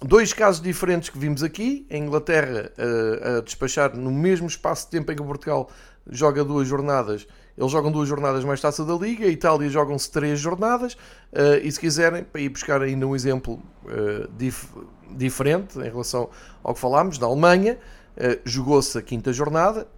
dois 0.00 0.32
casos 0.32 0.60
diferentes 0.60 1.08
que 1.08 1.18
vimos 1.18 1.42
aqui: 1.42 1.86
a 1.90 1.96
Inglaterra 1.96 2.70
a, 2.76 3.38
a 3.38 3.40
despachar 3.40 3.96
no 3.96 4.10
mesmo 4.10 4.46
espaço 4.46 4.84
de 4.84 4.90
tempo 4.90 5.10
em 5.10 5.16
que 5.16 5.22
Portugal 5.22 5.70
joga 6.08 6.44
duas 6.44 6.68
jornadas 6.68 7.26
eles 7.56 7.72
jogam 7.72 7.90
duas 7.90 8.08
jornadas 8.08 8.44
mais 8.44 8.60
taça 8.60 8.84
da 8.84 8.94
Liga, 8.94 9.24
a 9.24 9.28
Itália 9.28 9.68
jogam-se 9.68 10.10
três 10.10 10.38
jornadas, 10.38 10.94
uh, 11.32 11.56
e 11.62 11.72
se 11.72 11.80
quiserem, 11.80 12.22
para 12.22 12.40
ir 12.40 12.50
buscar 12.50 12.82
ainda 12.82 13.06
um 13.06 13.14
exemplo 13.14 13.54
uh, 13.84 14.28
dif 14.36 14.68
diferente 15.10 15.78
em 15.78 15.84
relação 15.84 16.28
ao 16.62 16.74
que 16.74 16.80
falámos, 16.80 17.16
da 17.16 17.26
Alemanha, 17.26 17.78
uh, 18.16 18.40
jogou-se 18.44 18.98
a 18.98 19.02
quinta 19.02 19.32
jornada, 19.32 19.88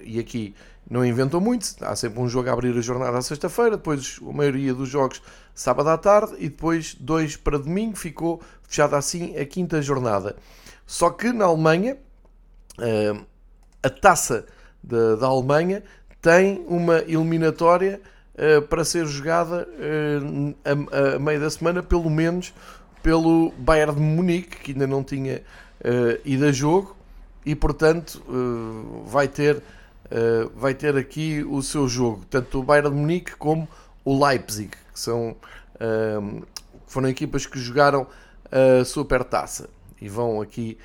e 0.00 0.20
aqui 0.20 0.54
não 0.88 1.04
inventam 1.04 1.40
muito, 1.40 1.66
há 1.80 1.96
sempre 1.96 2.20
um 2.20 2.28
jogo 2.28 2.48
a 2.50 2.52
abrir 2.52 2.76
a 2.76 2.80
jornada 2.80 3.16
à 3.16 3.22
sexta-feira, 3.22 3.78
depois 3.78 4.20
a 4.22 4.32
maioria 4.32 4.74
dos 4.74 4.88
jogos 4.88 5.22
sábado 5.54 5.88
à 5.88 5.96
tarde, 5.96 6.34
e 6.38 6.50
depois 6.50 6.94
dois 6.94 7.36
para 7.36 7.58
domingo, 7.58 7.96
ficou 7.96 8.40
fechada 8.62 8.98
assim 8.98 9.34
a 9.36 9.46
quinta 9.46 9.80
jornada. 9.80 10.36
Só 10.86 11.08
que 11.08 11.32
na 11.32 11.46
Alemanha, 11.46 11.96
a 13.82 13.88
taça 13.88 14.44
da, 14.82 15.16
da 15.16 15.26
Alemanha 15.26 15.82
tem 16.26 16.64
uma 16.66 16.98
eliminatória 17.06 18.00
uh, 18.34 18.60
para 18.62 18.84
ser 18.84 19.06
jogada 19.06 19.64
uh, 19.64 20.54
a, 20.64 21.14
a, 21.14 21.18
meio 21.20 21.38
da 21.38 21.48
semana, 21.48 21.84
pelo 21.84 22.10
menos 22.10 22.52
pelo 23.00 23.52
Bayern 23.56 23.94
de 23.94 24.00
Munique, 24.00 24.56
que 24.56 24.72
ainda 24.72 24.88
não 24.88 25.04
tinha 25.04 25.40
uh, 25.82 26.20
ido 26.24 26.46
a 26.46 26.50
jogo, 26.50 26.96
e 27.44 27.54
portanto 27.54 28.20
vai, 29.06 29.28
ter, 29.28 29.62
vai 30.56 30.74
ter 30.74 30.96
aqui 30.96 31.46
o 31.48 31.62
seu 31.62 31.86
jogo, 31.86 32.24
tanto 32.28 32.58
o 32.58 32.62
Bayern 32.64 32.90
de 32.90 32.96
Munique 32.96 33.36
como 33.36 33.68
o 34.04 34.26
Leipzig, 34.26 34.70
que 34.70 34.98
são, 34.98 35.36
foram 36.88 37.08
equipas 37.08 37.46
que 37.46 37.56
jogaram 37.56 38.04
a 38.50 38.84
Supertaça 38.84 39.70
e 40.02 40.08
vão 40.08 40.42
aqui 40.42 40.76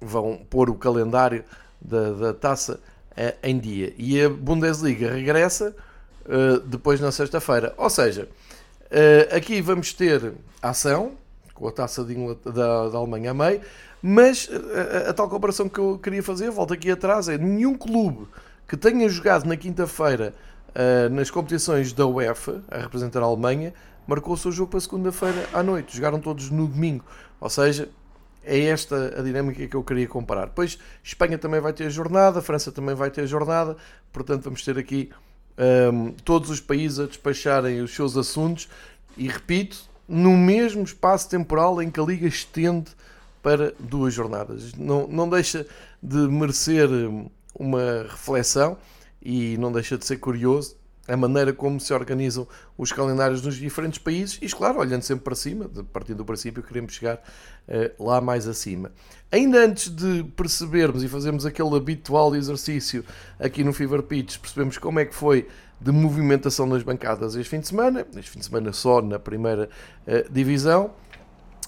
vão 0.00 0.40
pôr 0.48 0.70
o 0.70 0.76
calendário 0.76 1.44
da, 1.78 2.12
da 2.12 2.32
taça 2.32 2.80
em 3.42 3.58
dia. 3.58 3.92
E 3.96 4.20
a 4.20 4.28
Bundesliga 4.28 5.12
regressa 5.12 5.74
uh, 6.24 6.60
depois 6.60 7.00
na 7.00 7.10
sexta-feira. 7.10 7.74
Ou 7.76 7.90
seja, 7.90 8.28
uh, 8.84 9.36
aqui 9.36 9.60
vamos 9.60 9.92
ter 9.92 10.32
ação, 10.62 11.12
com 11.54 11.66
a 11.66 11.72
taça 11.72 12.04
da, 12.04 12.88
da 12.88 12.98
Alemanha 12.98 13.32
a 13.32 13.34
meio, 13.34 13.60
mas 14.00 14.48
a, 15.04 15.10
a, 15.10 15.12
tal 15.12 15.28
comparação 15.28 15.68
que 15.68 15.78
eu 15.78 15.98
queria 15.98 16.22
fazer, 16.22 16.50
volto 16.50 16.72
aqui 16.72 16.90
atrás, 16.90 17.28
é 17.28 17.36
nenhum 17.36 17.76
clube 17.76 18.28
que 18.68 18.76
tenha 18.76 19.08
jogado 19.08 19.44
na 19.46 19.56
quinta-feira 19.56 20.34
nas 21.10 21.28
competições 21.28 21.92
da 21.92 22.06
UEFA, 22.06 22.62
a 22.70 22.78
representar 22.78 23.20
a 23.20 23.24
Alemanha, 23.24 23.74
marcou 24.06 24.34
o 24.34 24.36
seu 24.36 24.52
jogo 24.52 24.70
para 24.70 24.80
segunda-feira 24.80 25.48
à 25.52 25.62
noite. 25.62 25.96
Jogaram 25.96 26.20
todos 26.20 26.50
no 26.50 26.68
domingo. 26.68 27.04
Ou 27.40 27.50
seja, 27.50 27.88
é 28.48 28.64
esta 28.64 29.18
a 29.18 29.22
dinâmica 29.22 29.66
que 29.68 29.76
eu 29.76 29.84
queria 29.84 30.08
comparar. 30.08 30.46
Depois, 30.46 30.78
Espanha 31.04 31.36
também 31.36 31.60
vai 31.60 31.72
ter 31.72 31.90
jornada, 31.90 32.40
França 32.40 32.72
também 32.72 32.94
vai 32.94 33.10
ter 33.10 33.26
jornada, 33.26 33.76
portanto, 34.10 34.44
vamos 34.44 34.64
ter 34.64 34.78
aqui 34.78 35.10
um, 35.92 36.12
todos 36.24 36.48
os 36.48 36.60
países 36.60 36.98
a 36.98 37.06
despacharem 37.06 37.82
os 37.82 37.94
seus 37.94 38.16
assuntos 38.16 38.68
e, 39.16 39.28
repito, 39.28 39.78
no 40.08 40.34
mesmo 40.36 40.82
espaço 40.82 41.28
temporal 41.28 41.82
em 41.82 41.90
que 41.90 42.00
a 42.00 42.02
Liga 42.02 42.26
estende 42.26 42.90
para 43.42 43.74
duas 43.78 44.14
jornadas. 44.14 44.72
Não, 44.74 45.06
não 45.06 45.28
deixa 45.28 45.66
de 46.02 46.16
merecer 46.16 46.88
uma 47.54 48.06
reflexão 48.08 48.78
e 49.22 49.58
não 49.58 49.70
deixa 49.70 49.98
de 49.98 50.06
ser 50.06 50.16
curioso 50.16 50.76
a 51.08 51.16
maneira 51.16 51.52
como 51.52 51.80
se 51.80 51.92
organizam 51.94 52.46
os 52.76 52.92
calendários 52.92 53.42
nos 53.42 53.56
diferentes 53.56 53.98
países 53.98 54.38
e, 54.42 54.46
claro, 54.48 54.78
olhando 54.78 55.02
sempre 55.02 55.24
para 55.24 55.34
cima, 55.34 55.70
partindo 55.92 56.18
do 56.18 56.24
princípio, 56.24 56.62
queremos 56.62 56.92
chegar 56.92 57.16
uh, 57.16 58.04
lá 58.04 58.20
mais 58.20 58.46
acima. 58.46 58.92
Ainda 59.32 59.64
antes 59.64 59.88
de 59.88 60.22
percebermos 60.36 61.02
e 61.02 61.08
fazermos 61.08 61.46
aquele 61.46 61.74
habitual 61.74 62.36
exercício 62.36 63.02
aqui 63.40 63.64
no 63.64 63.72
Fever 63.72 64.02
Pitch, 64.02 64.38
percebemos 64.38 64.76
como 64.76 65.00
é 65.00 65.06
que 65.06 65.14
foi 65.14 65.48
de 65.80 65.90
movimentação 65.90 66.66
nas 66.66 66.82
bancadas 66.82 67.34
este 67.34 67.48
fim 67.48 67.60
de 67.60 67.68
semana, 67.68 68.06
este 68.16 68.30
fim 68.30 68.40
de 68.40 68.44
semana 68.44 68.72
só 68.72 69.00
na 69.00 69.18
primeira 69.18 69.70
uh, 70.06 70.30
divisão, 70.30 70.90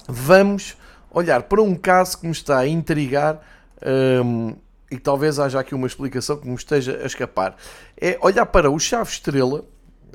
vamos 0.07 0.77
olhar 1.09 1.43
para 1.43 1.61
um 1.61 1.75
caso 1.75 2.19
que 2.19 2.25
me 2.25 2.31
está 2.31 2.59
a 2.59 2.67
intrigar. 2.67 3.41
Ehm, 3.81 4.55
e 4.91 4.99
talvez 4.99 5.39
haja 5.39 5.59
aqui 5.59 5.73
uma 5.73 5.87
explicação 5.87 6.37
que 6.37 6.47
me 6.47 6.53
esteja 6.53 6.99
a 7.01 7.05
escapar. 7.05 7.55
É 7.99 8.19
olhar 8.21 8.45
para 8.45 8.69
o 8.69 8.77
Chaves 8.77 9.13
Estrela, 9.13 9.63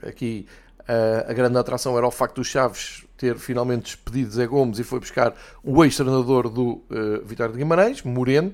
aqui 0.02 0.46
a, 0.86 1.30
a 1.30 1.32
grande 1.32 1.56
atração 1.56 1.96
era 1.96 2.06
o 2.06 2.10
facto 2.10 2.36
do 2.36 2.44
Chaves 2.44 3.04
ter 3.16 3.38
finalmente 3.38 3.96
despedido 3.96 4.30
Zé 4.30 4.46
Gomes 4.46 4.78
e 4.78 4.84
foi 4.84 5.00
buscar 5.00 5.34
o 5.64 5.82
ex-treinador 5.82 6.50
do 6.50 6.84
uh, 6.90 7.24
Vitória 7.24 7.52
de 7.52 7.58
Guimarães, 7.58 8.02
Moreno, 8.02 8.52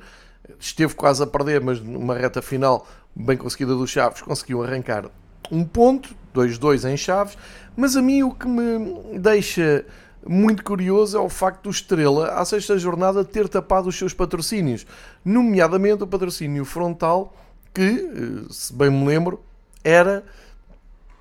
esteve 0.59 0.95
quase 0.95 1.23
a 1.23 1.27
perder, 1.27 1.61
mas 1.61 1.81
numa 1.81 2.15
reta 2.15 2.41
final 2.41 2.87
bem 3.15 3.37
conseguida 3.37 3.75
do 3.75 3.87
Chaves 3.87 4.23
conseguiu 4.23 4.63
arrancar 4.63 5.11
um 5.51 5.65
ponto, 5.65 6.15
2-2 6.35 6.89
em 6.89 6.97
Chaves, 6.97 7.37
mas 7.77 7.97
a 7.97 8.03
mim 8.03 8.23
o 8.23 8.33
que 8.33 8.47
me 8.47 9.19
deixa 9.19 9.85
muito 10.27 10.63
curioso 10.63 11.17
é 11.17 11.21
o 11.21 11.29
facto 11.29 11.65
do 11.65 11.71
Estrela, 11.71 12.35
à 12.35 12.45
sexta 12.45 12.79
jornada, 12.79 13.25
ter 13.25 13.49
tapado 13.49 13.89
os 13.89 13.97
seus 13.97 14.15
patrocínios, 14.15 14.87
nomeadamente 15.25 16.05
o 16.05 16.07
patrocínio 16.07 16.65
frontal, 16.65 17.35
que, 17.75 17.83
eh, 17.83 18.47
se 18.51 18.73
bem 18.73 18.91
me 18.91 19.05
lembro, 19.07 19.43
era 19.83 20.23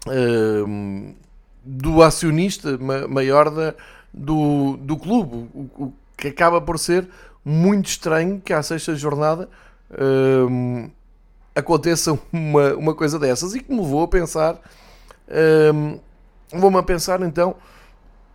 uh, 0.07 1.15
do 1.63 2.03
acionista 2.03 2.77
maior 3.09 3.49
da, 3.49 3.73
do, 4.13 4.77
do 4.77 4.97
clube, 4.97 5.49
o, 5.53 5.85
o, 5.85 5.93
que 6.15 6.27
acaba 6.27 6.61
por 6.61 6.77
ser 6.77 7.07
muito 7.43 7.87
estranho 7.87 8.39
que 8.39 8.53
à 8.53 8.61
sexta 8.61 8.93
jornada 8.95 9.49
uh, 9.89 10.91
aconteça 11.55 12.19
uma, 12.31 12.73
uma 12.75 12.93
coisa 12.93 13.17
dessas 13.17 13.55
e 13.55 13.61
que 13.61 13.73
me 13.73 13.81
levou 13.81 14.03
a 14.03 14.07
pensar, 14.07 14.61
vou-me 16.53 16.77
a 16.77 16.83
pensar 16.83 17.21
então 17.21 17.55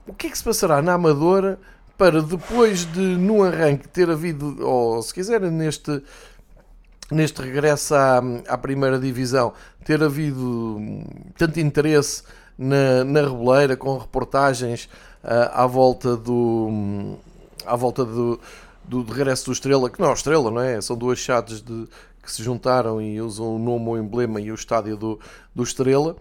o 0.07 0.15
que 0.15 0.29
é 0.29 0.31
que 0.31 0.39
se 0.39 0.45
passará 0.45 0.81
na 0.81 0.95
Amadora 0.95 1.59
para 1.99 2.23
depois 2.23 2.85
de, 2.93 3.01
no 3.01 3.43
arranque, 3.43 3.89
ter 3.89 4.11
havido, 4.11 4.57
ou 4.61 5.03
se 5.03 5.13
quiserem, 5.13 5.51
neste, 5.51 6.03
neste 7.11 7.41
regresso 7.41 7.95
à, 7.95 8.23
à 8.49 8.59
primeira 8.59 8.99
divisão, 8.99 9.53
ter 9.85 10.03
havido 10.03 10.79
tanto 11.37 11.59
interesse 11.59 12.23
na, 12.59 13.05
na 13.05 13.21
Reboleira, 13.21 13.77
com 13.77 13.97
reportagens 13.97 14.89
uh, 15.25 15.51
à 15.53 15.67
volta 15.67 16.17
do. 16.17 17.17
à 17.65 17.77
volta 17.77 18.05
do, 18.05 18.41
do, 18.85 19.03
regresso 19.03 19.47
do 19.47 19.53
Estrela, 19.53 19.91
que 19.91 20.01
não 20.01 20.11
é 20.11 20.13
Estrela, 20.13 20.51
não 20.51 20.61
é? 20.61 20.81
São 20.81 20.97
duas 20.97 21.19
chaves 21.19 21.63
de, 21.63 21.89
que 22.23 22.31
se 22.31 22.43
juntaram 22.43 23.01
e 23.01 23.21
usam 23.21 23.57
o 23.57 23.59
nome, 23.59 23.89
o 23.89 23.99
emblema 23.99 24.41
e 24.41 24.51
o 24.51 24.55
estádio 24.55 24.97
do, 24.97 25.21
do 25.55 25.63
Estrela. 25.63 26.17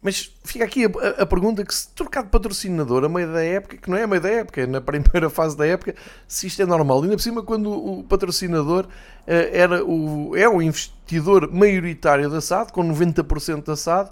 Mas 0.00 0.32
fica 0.44 0.64
aqui 0.64 0.84
a, 0.84 1.22
a, 1.22 1.26
pergunta 1.26 1.64
que 1.64 1.74
se 1.74 1.88
trocar 1.92 2.22
de 2.22 2.30
patrocinador 2.30 3.04
a 3.04 3.08
meio 3.08 3.32
da 3.32 3.42
época, 3.42 3.76
que 3.76 3.90
não 3.90 3.96
é 3.96 4.04
a 4.04 4.06
meio 4.06 4.22
da 4.22 4.28
época, 4.28 4.60
é 4.60 4.66
na 4.66 4.80
primeira 4.80 5.28
fase 5.30 5.56
da 5.56 5.66
época, 5.66 5.94
se 6.26 6.46
isto 6.46 6.62
é 6.62 6.66
normal. 6.66 7.00
E 7.00 7.04
ainda 7.04 7.16
por 7.16 7.22
cima, 7.22 7.42
quando 7.42 7.70
o 7.72 8.04
patrocinador 8.04 8.84
uh, 8.84 8.88
era 9.26 9.84
o, 9.84 10.36
é 10.36 10.48
o 10.48 10.62
investidor 10.62 11.52
maioritário 11.52 12.30
da 12.30 12.40
SAD, 12.40 12.72
com 12.72 12.82
90% 12.84 13.64
da 13.64 13.76
SAD, 13.76 14.10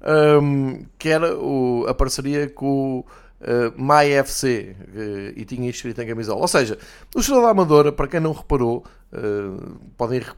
um, 0.00 0.70
ehm, 0.70 0.86
que 0.98 1.08
era 1.08 1.36
o, 1.36 1.86
a 1.88 1.94
parceria 1.94 2.48
com 2.48 2.98
o 2.98 3.06
uh, 3.40 3.80
MyFC 3.80 4.76
uh, 4.80 5.32
e 5.36 5.44
tinha 5.44 5.68
escrito 5.70 6.00
em 6.00 6.06
camisola. 6.06 6.40
Ou 6.40 6.48
seja, 6.48 6.78
o 7.14 7.20
Estrela 7.20 7.42
da 7.42 7.50
Amadora, 7.50 7.92
para 7.92 8.08
quem 8.08 8.20
não 8.20 8.32
reparou, 8.32 8.84
uh, 9.12 9.78
podem 9.96 10.20
re 10.20 10.32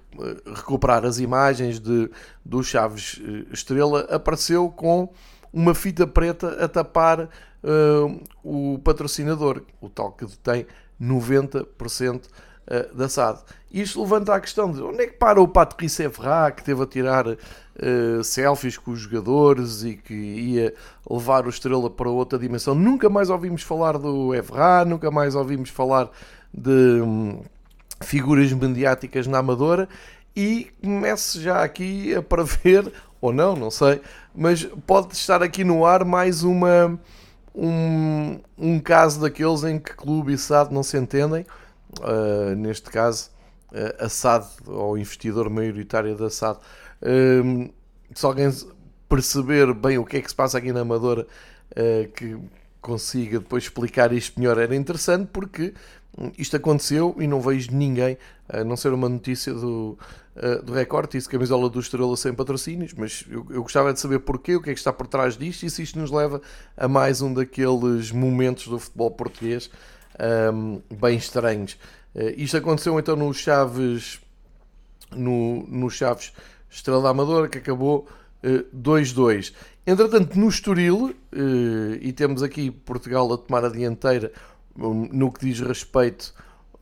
recuperar 0.54 1.04
as 1.04 1.18
imagens 1.18 1.80
de, 1.80 2.10
do 2.44 2.62
Chaves 2.62 3.20
Estrela, 3.52 4.00
apareceu 4.10 4.68
com 4.68 5.08
uma 5.52 5.74
fita 5.74 6.06
preta 6.06 6.62
a 6.62 6.68
tapar 6.68 7.28
o 8.44 8.78
patrocinador, 8.84 9.62
o 9.80 9.88
tal 9.88 10.12
que 10.12 10.26
tem 10.38 10.66
90% 11.00 12.22
da 12.94 13.08
SAD. 13.08 13.40
Isto 13.72 14.02
levanta 14.02 14.34
a 14.34 14.40
questão 14.40 14.70
de 14.70 14.82
onde 14.82 15.02
é 15.02 15.06
que 15.06 15.14
para 15.14 15.40
o 15.40 15.48
Patrice 15.48 16.02
Evra, 16.02 16.50
que 16.50 16.62
teve 16.62 16.82
a 16.82 16.86
tirar 16.86 17.24
uh, 17.80 18.22
selfies 18.22 18.76
com 18.76 18.90
os 18.92 19.00
jogadores 19.00 19.82
e 19.82 19.96
que 19.96 20.14
ia 20.14 20.74
levar 21.08 21.46
o 21.46 21.50
Estrela 21.50 21.90
para 21.90 22.08
outra 22.08 22.38
dimensão. 22.38 22.74
Nunca 22.74 23.08
mais 23.08 23.30
ouvimos 23.30 23.62
falar 23.62 23.98
do 23.98 24.34
Evra, 24.34 24.84
nunca 24.84 25.10
mais 25.10 25.34
ouvimos 25.34 25.70
falar 25.70 26.10
de 26.52 27.00
hum, 27.02 27.42
figuras 28.00 28.52
mediáticas 28.52 29.26
na 29.26 29.38
Amadora 29.38 29.88
e 30.34 30.70
comece 30.82 31.40
já 31.40 31.62
aqui 31.62 32.14
a 32.14 32.22
prever, 32.22 32.92
ou 33.20 33.32
não, 33.32 33.56
não 33.56 33.70
sei, 33.70 34.00
mas 34.34 34.64
pode 34.86 35.14
estar 35.14 35.42
aqui 35.42 35.64
no 35.64 35.84
ar 35.84 36.04
mais 36.04 36.42
uma 36.42 36.98
um, 37.54 38.40
um 38.56 38.78
caso 38.78 39.20
daqueles 39.20 39.64
em 39.64 39.78
que 39.78 39.94
clube 39.94 40.32
e 40.32 40.38
SAD 40.38 40.72
não 40.72 40.82
se 40.82 40.96
entendem. 40.96 41.44
Uh, 41.98 42.54
neste 42.54 42.88
caso, 42.90 43.30
uh, 43.72 44.04
a 44.04 44.08
SAD, 44.08 44.46
ou 44.66 44.96
investidor 44.96 45.50
maioritário 45.50 46.16
da 46.16 46.30
SAD, 46.30 46.58
um, 47.02 47.70
se 48.14 48.26
alguém 48.26 48.50
perceber 49.08 49.72
bem 49.74 49.98
o 49.98 50.04
que 50.04 50.16
é 50.18 50.20
que 50.20 50.28
se 50.28 50.34
passa 50.34 50.58
aqui 50.58 50.72
na 50.72 50.80
Amadora, 50.80 51.26
uh, 51.72 52.08
que 52.12 52.36
consiga 52.80 53.38
depois 53.38 53.64
explicar 53.64 54.12
isto 54.12 54.38
melhor, 54.38 54.58
era 54.58 54.74
interessante 54.74 55.28
porque 55.32 55.74
isto 56.36 56.56
aconteceu 56.56 57.14
e 57.18 57.26
não 57.26 57.40
vejo 57.40 57.70
ninguém, 57.72 58.18
a 58.48 58.64
não 58.64 58.76
ser 58.76 58.92
uma 58.92 59.08
notícia 59.08 59.52
do, 59.52 59.98
uh, 60.36 60.62
do 60.62 60.72
Record, 60.72 61.10
disse 61.10 61.28
camisola 61.28 61.68
do 61.68 61.78
Estrela 61.78 62.16
sem 62.16 62.32
patrocínios, 62.32 62.92
mas 62.94 63.24
eu, 63.28 63.46
eu, 63.50 63.62
gostava 63.62 63.92
de 63.92 64.00
saber 64.00 64.20
porquê, 64.20 64.56
o 64.56 64.62
que 64.62 64.70
é 64.70 64.72
que 64.72 64.80
está 64.80 64.92
por 64.92 65.06
trás 65.06 65.36
disto 65.36 65.64
e 65.64 65.70
se 65.70 65.82
isto 65.82 65.98
nos 65.98 66.10
leva 66.10 66.40
a 66.76 66.88
mais 66.88 67.22
um 67.22 67.32
daqueles 67.32 68.10
momentos 68.10 68.66
do 68.66 68.78
futebol 68.78 69.10
português 69.10 69.70
um, 70.52 70.80
bem 70.94 71.16
estranhos. 71.16 71.74
Uh, 72.14 72.34
isto 72.36 72.56
aconteceu 72.56 72.98
então 72.98 73.16
no 73.16 73.32
Chaves, 73.32 74.20
no, 75.12 75.64
no 75.68 75.88
Chaves 75.90 76.32
Estrela 76.70 77.02
da 77.02 77.08
Amadora, 77.10 77.48
que 77.48 77.58
acabou 77.58 78.06
2-2. 78.74 79.52
Eh, 79.52 79.90
Entretanto, 79.92 80.38
no 80.38 80.48
Estoril, 80.48 81.14
eh, 81.32 81.98
e 82.00 82.12
temos 82.12 82.42
aqui 82.42 82.70
Portugal 82.70 83.32
a 83.32 83.38
tomar 83.38 83.64
a 83.64 83.68
dianteira 83.68 84.32
um, 84.76 85.08
no 85.10 85.32
que 85.32 85.46
diz 85.46 85.60
respeito 85.60 86.32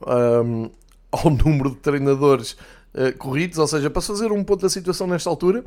um, 0.06 0.70
ao 1.10 1.30
número 1.30 1.70
de 1.70 1.76
treinadores 1.76 2.52
uh, 2.92 3.16
corridos, 3.16 3.56
ou 3.56 3.66
seja, 3.66 3.88
para 3.88 4.02
fazer 4.02 4.30
um 4.30 4.44
ponto 4.44 4.60
da 4.60 4.68
situação 4.68 5.06
nesta 5.06 5.30
altura, 5.30 5.64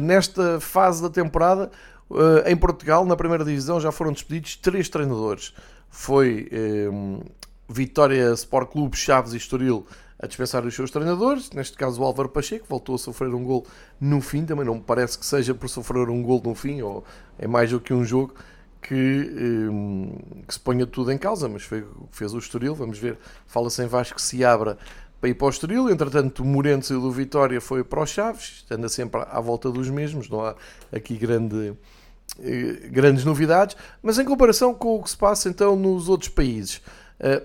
nesta 0.00 0.60
fase 0.60 1.00
da 1.02 1.08
temporada, 1.08 1.70
em 2.46 2.54
Portugal, 2.54 3.04
na 3.06 3.16
primeira 3.16 3.44
divisão, 3.44 3.80
já 3.80 3.90
foram 3.90 4.12
despedidos 4.12 4.56
três 4.56 4.90
treinadores. 4.90 5.54
Foi 5.88 6.48
um, 6.92 7.20
Vitória 7.66 8.30
Sport 8.34 8.70
Clube, 8.70 8.96
Chaves 8.96 9.32
e 9.32 9.38
Estoril 9.38 9.86
a 10.24 10.26
dispensar 10.26 10.64
os 10.64 10.74
seus 10.74 10.90
treinadores, 10.90 11.50
neste 11.50 11.76
caso 11.76 12.00
o 12.00 12.04
Álvaro 12.04 12.30
Pacheco, 12.30 12.64
voltou 12.66 12.94
a 12.94 12.98
sofrer 12.98 13.28
um 13.34 13.44
gol 13.44 13.66
no 14.00 14.22
fim, 14.22 14.46
também 14.46 14.64
não 14.64 14.76
me 14.76 14.80
parece 14.80 15.18
que 15.18 15.26
seja 15.26 15.54
por 15.54 15.68
sofrer 15.68 16.08
um 16.08 16.22
gol 16.22 16.40
no 16.42 16.54
fim, 16.54 16.80
ou 16.80 17.04
é 17.38 17.46
mais 17.46 17.70
do 17.70 17.78
que 17.78 17.92
um 17.92 18.02
jogo 18.02 18.34
que, 18.80 18.94
um, 19.70 20.16
que 20.48 20.54
se 20.54 20.60
ponha 20.60 20.86
tudo 20.86 21.12
em 21.12 21.18
causa, 21.18 21.46
mas 21.46 21.62
foi 21.62 21.82
o 21.82 22.08
fez 22.10 22.32
o 22.32 22.38
Estoril, 22.38 22.74
vamos 22.74 22.98
ver, 22.98 23.18
fala-se 23.46 23.82
em 23.82 23.86
Vasco 23.86 24.16
que 24.16 24.22
se 24.22 24.42
abra 24.42 24.78
para 25.20 25.28
ir 25.28 25.34
para 25.34 25.46
o 25.46 25.50
Estoril, 25.50 25.90
entretanto 25.90 26.42
o 26.42 26.46
Moreno 26.46 26.82
saiu 26.82 27.02
do 27.02 27.10
Vitória 27.10 27.60
foi 27.60 27.84
para 27.84 28.02
os 28.02 28.08
Chaves, 28.08 28.64
anda 28.70 28.88
sempre 28.88 29.20
à 29.30 29.40
volta 29.40 29.70
dos 29.70 29.90
mesmos, 29.90 30.30
não 30.30 30.40
há 30.40 30.54
aqui 30.90 31.18
grande, 31.18 31.74
eh, 32.40 32.88
grandes 32.90 33.26
novidades, 33.26 33.76
mas 34.02 34.18
em 34.18 34.24
comparação 34.24 34.72
com 34.72 34.96
o 34.96 35.02
que 35.02 35.10
se 35.10 35.16
passa 35.18 35.50
então 35.50 35.76
nos 35.76 36.08
outros 36.08 36.30
países, 36.30 36.80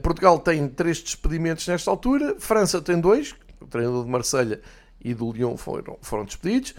Portugal 0.01 0.39
tem 0.39 0.67
três 0.67 1.01
despedimentos 1.01 1.67
nesta 1.67 1.91
altura, 1.91 2.35
França 2.39 2.81
tem 2.81 2.99
dois, 2.99 3.35
o 3.61 3.67
treinador 3.67 4.03
de 4.03 4.09
Marselha 4.09 4.61
e 5.01 5.13
do 5.13 5.31
Lyon 5.31 5.55
foram, 5.57 5.97
foram 6.01 6.25
despedidos. 6.25 6.73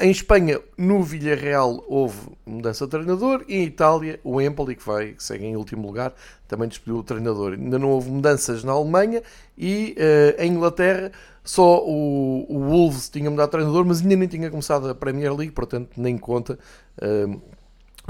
Em 0.00 0.10
Espanha, 0.10 0.60
no 0.78 1.02
Villarreal, 1.02 1.84
houve 1.86 2.16
mudança 2.46 2.86
de 2.86 2.90
treinador. 2.90 3.44
E 3.46 3.56
em 3.56 3.64
Itália, 3.64 4.18
o 4.24 4.40
Empoli, 4.40 4.74
que, 4.74 4.84
vai, 4.84 5.12
que 5.12 5.22
segue 5.22 5.44
em 5.44 5.56
último 5.56 5.86
lugar, 5.86 6.14
também 6.46 6.68
despediu 6.68 6.96
o 6.96 7.02
treinador. 7.02 7.52
Ainda 7.52 7.78
não 7.78 7.90
houve 7.90 8.10
mudanças 8.10 8.64
na 8.64 8.72
Alemanha 8.72 9.22
e 9.56 9.94
uh, 9.98 10.42
em 10.42 10.52
Inglaterra, 10.52 11.12
só 11.44 11.84
o, 11.84 12.46
o, 12.48 12.60
Wolves 12.60 13.08
tinha 13.08 13.30
mudado 13.30 13.48
de 13.48 13.52
treinador, 13.52 13.84
mas 13.84 14.00
ainda 14.00 14.16
nem 14.16 14.28
tinha 14.28 14.50
começado 14.50 14.88
a 14.88 14.94
Premier 14.94 15.34
League, 15.34 15.52
portanto, 15.52 15.90
nem 15.96 16.16
conta 16.16 16.58
uh, 17.02 17.40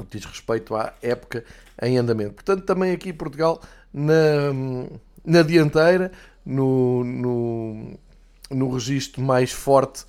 o 0.01 0.05
que 0.05 0.19
diz 0.19 0.27
respeito 0.27 0.75
à 0.75 0.93
época 1.03 1.45
em 1.83 1.99
andamento. 1.99 2.35
Portanto, 2.35 2.65
também 2.65 2.93
aqui 2.93 3.13
Portugal 3.13 3.61
na, 3.93 4.53
na 5.25 5.43
dianteira, 5.43 6.13
no, 6.45 7.05
no, 7.05 7.99
no 8.51 8.73
registro 8.73 9.23
mais 9.23 9.53
forte 9.53 10.05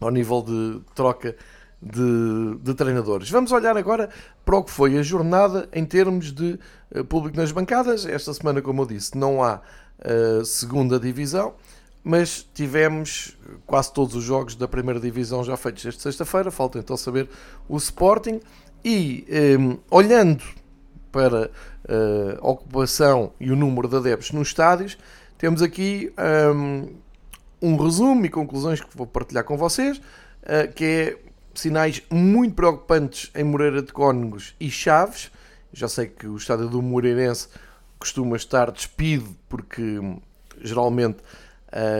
ao 0.00 0.10
nível 0.10 0.42
de 0.42 0.80
troca 0.94 1.34
de, 1.80 2.58
de, 2.60 2.74
treinadores. 2.74 3.30
Vamos 3.30 3.52
olhar 3.52 3.76
agora 3.76 4.10
para 4.44 4.56
o 4.56 4.64
que 4.64 4.70
foi 4.70 4.98
a 4.98 5.02
jornada 5.02 5.68
em 5.72 5.84
termos 5.84 6.32
de 6.32 6.58
uh, 6.94 7.04
público 7.04 7.36
nas 7.36 7.52
bancadas. 7.52 8.06
Esta 8.06 8.32
semana, 8.34 8.60
como 8.60 8.82
eu 8.82 8.86
disse, 8.86 9.16
não 9.16 9.42
há 9.42 9.60
uh, 10.00 10.44
segunda 10.44 10.98
divisão, 10.98 11.54
mas 12.02 12.46
tivemos 12.54 13.36
quase 13.66 13.92
todos 13.92 14.14
os 14.14 14.24
jogos 14.24 14.54
da 14.54 14.68
primeira 14.68 15.00
divisão 15.00 15.42
já 15.44 15.56
feitos 15.56 15.84
esta 15.84 16.02
sexta-feira. 16.02 16.50
Falta 16.50 16.78
então 16.78 16.96
saber 16.96 17.28
o 17.68 17.76
Sporting. 17.76 18.40
E 18.84 19.26
um, 19.58 19.78
olhando 19.90 20.42
para 21.10 21.46
uh, 21.46 22.38
a 22.40 22.48
ocupação 22.48 23.32
e 23.40 23.50
o 23.50 23.56
número 23.56 23.88
de 23.88 23.96
adeptos 23.96 24.32
nos 24.32 24.48
estádios, 24.48 24.96
temos 25.38 25.62
aqui 25.62 26.12
um, 26.54 26.88
um 27.60 27.76
resumo 27.76 28.24
e 28.24 28.28
conclusões 28.28 28.80
que 28.80 28.96
vou 28.96 29.06
partilhar 29.06 29.44
com 29.44 29.56
vocês, 29.56 29.98
uh, 29.98 30.72
que 30.74 30.84
é 30.84 31.18
sinais 31.54 32.02
muito 32.10 32.54
preocupantes 32.54 33.30
em 33.34 33.44
Moreira 33.44 33.82
de 33.82 33.92
Cónegos 33.92 34.54
e 34.60 34.70
Chaves. 34.70 35.30
Já 35.72 35.88
sei 35.88 36.06
que 36.06 36.26
o 36.26 36.36
estádio 36.36 36.68
do 36.68 36.82
Moreirense 36.82 37.48
costuma 37.98 38.36
estar 38.36 38.70
despido 38.70 39.34
porque 39.48 39.98
geralmente 40.60 41.18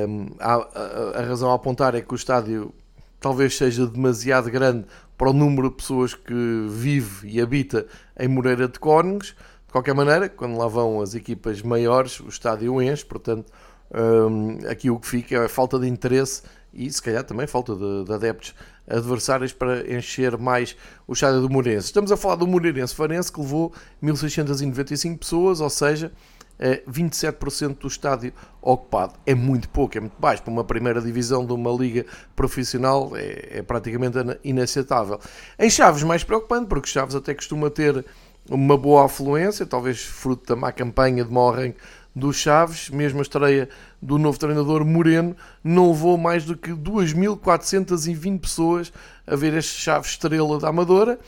um, 0.08 0.28
a, 0.38 0.54
a, 0.54 1.20
a, 1.20 1.22
razão 1.22 1.50
a 1.50 1.54
apontar 1.54 1.94
é 1.94 2.00
que 2.00 2.12
o 2.12 2.16
estádio 2.16 2.72
talvez 3.20 3.56
seja 3.56 3.86
demasiado 3.86 4.50
grande 4.50 4.86
para 5.16 5.30
o 5.30 5.32
número 5.32 5.70
de 5.70 5.76
pessoas 5.76 6.14
que 6.14 6.66
vive 6.68 7.28
e 7.28 7.40
habita 7.40 7.86
em 8.18 8.28
Moreira 8.28 8.68
de 8.68 8.78
Cónegos. 8.78 9.28
De 9.66 9.72
qualquer 9.72 9.94
maneira, 9.94 10.28
quando 10.28 10.56
lá 10.56 10.68
vão 10.68 11.00
as 11.00 11.14
equipas 11.14 11.62
maiores, 11.62 12.20
o 12.20 12.28
estádio 12.28 12.80
enche, 12.80 13.04
portanto, 13.04 13.52
um, 13.92 14.68
aqui 14.68 14.90
o 14.90 14.98
que 14.98 15.06
fica 15.06 15.36
é 15.36 15.44
a 15.44 15.48
falta 15.48 15.78
de 15.78 15.88
interesse 15.88 16.42
e 16.72 16.90
se 16.92 17.00
calhar 17.00 17.24
também 17.24 17.46
falta 17.46 17.74
de, 17.74 18.04
de 18.04 18.12
adeptos 18.12 18.54
adversários 18.88 19.52
para 19.52 19.90
encher 19.92 20.36
mais 20.36 20.76
o 21.06 21.12
estádio 21.12 21.40
do 21.40 21.50
Moreirense. 21.50 21.86
Estamos 21.86 22.12
a 22.12 22.16
falar 22.16 22.36
do 22.36 22.46
Moreirense 22.46 22.94
Farense 22.94 23.32
que 23.32 23.40
levou 23.40 23.72
1695 24.00 25.18
pessoas, 25.18 25.60
ou 25.60 25.70
seja, 25.70 26.12
27% 26.58 27.78
do 27.78 27.88
estádio 27.88 28.32
ocupado. 28.60 29.14
É 29.26 29.34
muito 29.34 29.68
pouco, 29.68 29.96
é 29.96 30.00
muito 30.00 30.18
baixo. 30.18 30.42
Para 30.42 30.52
uma 30.52 30.64
primeira 30.64 31.00
divisão 31.00 31.44
de 31.44 31.52
uma 31.52 31.70
liga 31.70 32.04
profissional 32.34 33.12
é, 33.14 33.58
é 33.58 33.62
praticamente 33.62 34.16
inaceitável. 34.42 35.20
Em 35.58 35.70
Chaves, 35.70 36.02
mais 36.02 36.24
preocupante, 36.24 36.66
porque 36.66 36.88
Chaves 36.88 37.14
até 37.14 37.34
costuma 37.34 37.70
ter 37.70 38.04
uma 38.48 38.76
boa 38.76 39.04
afluência, 39.04 39.66
talvez 39.66 40.02
fruto 40.02 40.46
da 40.46 40.56
má 40.56 40.72
campanha 40.72 41.24
de 41.24 41.38
arranque 41.38 41.78
do 42.14 42.32
Chaves, 42.32 42.88
mesmo 42.88 43.18
a 43.18 43.22
estreia 43.22 43.68
do 44.00 44.18
novo 44.18 44.38
treinador 44.38 44.84
Moreno, 44.86 45.36
não 45.62 45.90
levou 45.90 46.16
mais 46.16 46.46
do 46.46 46.56
que 46.56 46.70
2.420 46.70 48.40
pessoas 48.40 48.92
a 49.26 49.36
ver 49.36 49.52
este 49.52 49.78
Chaves 49.78 50.12
estrela 50.12 50.58
da 50.58 50.68
Amadora, 50.68 51.18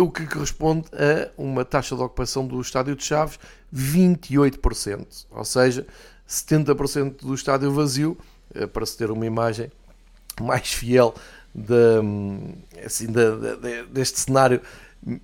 o 0.00 0.10
que 0.10 0.26
corresponde 0.26 0.88
a 0.92 1.30
uma 1.36 1.64
taxa 1.64 1.96
de 1.96 2.02
ocupação 2.02 2.46
do 2.46 2.60
estádio 2.60 2.94
de 2.94 3.04
Chaves 3.04 3.38
28%, 3.74 5.26
ou 5.30 5.44
seja, 5.44 5.86
70% 6.28 7.22
do 7.22 7.34
estádio 7.34 7.72
vazio, 7.72 8.16
eh, 8.54 8.66
para 8.66 8.84
se 8.86 8.96
ter 8.96 9.10
uma 9.10 9.26
imagem 9.26 9.70
mais 10.40 10.72
fiel 10.72 11.14
de, 11.54 12.84
assim, 12.84 13.06
de, 13.06 13.56
de, 13.56 13.82
deste 13.86 14.20
cenário 14.20 14.60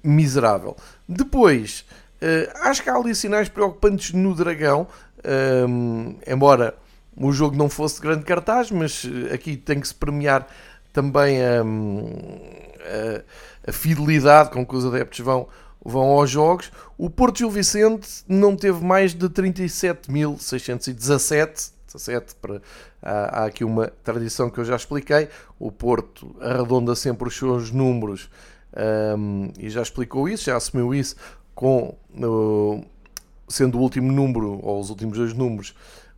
miserável. 0.02 0.76
Depois, 1.08 1.84
eh, 2.20 2.50
acho 2.62 2.82
que 2.82 2.88
há 2.88 2.94
ali 2.94 3.14
sinais 3.14 3.48
preocupantes 3.48 4.12
no 4.12 4.34
Dragão, 4.34 4.86
um, 5.68 6.16
embora 6.26 6.76
o 7.16 7.32
jogo 7.32 7.56
não 7.56 7.68
fosse 7.68 7.96
de 7.96 8.02
grande 8.02 8.24
cartaz, 8.24 8.70
mas 8.70 9.04
eh, 9.04 9.34
aqui 9.34 9.56
tem 9.56 9.80
que 9.80 9.88
se 9.88 9.94
premiar 9.94 10.46
também 10.92 11.42
a, 11.42 11.62
a, 11.62 11.64
a 13.68 13.72
fidelidade 13.72 14.50
com 14.50 14.66
que 14.66 14.76
os 14.76 14.84
adeptos 14.84 15.20
vão, 15.20 15.48
vão 15.84 16.10
aos 16.10 16.30
jogos. 16.30 16.70
O 16.98 17.08
Porto 17.08 17.38
Gil 17.38 17.50
Vicente 17.50 18.08
não 18.28 18.54
teve 18.56 18.84
mais 18.84 19.14
de 19.14 19.28
37.617. 19.28 21.72
17 21.92 22.34
para, 22.36 22.62
há, 23.02 23.42
há, 23.42 23.44
aqui 23.44 23.64
uma 23.64 23.88
tradição 24.02 24.48
que 24.48 24.58
eu 24.58 24.64
já 24.64 24.76
expliquei. 24.76 25.28
O 25.58 25.70
Porto 25.70 26.34
arredonda 26.40 26.94
sempre 26.94 27.28
os 27.28 27.36
seus 27.36 27.70
números 27.70 28.30
um, 29.18 29.50
e 29.58 29.68
já 29.68 29.82
explicou 29.82 30.26
isso, 30.28 30.44
já 30.44 30.56
assumiu 30.56 30.94
isso 30.94 31.16
com 31.54 31.94
uh, 32.14 32.84
sendo 33.48 33.78
o 33.78 33.82
último 33.82 34.10
número, 34.10 34.58
ou 34.62 34.80
os 34.80 34.90
últimos 34.90 35.18
dois 35.18 35.34
números, 35.34 35.74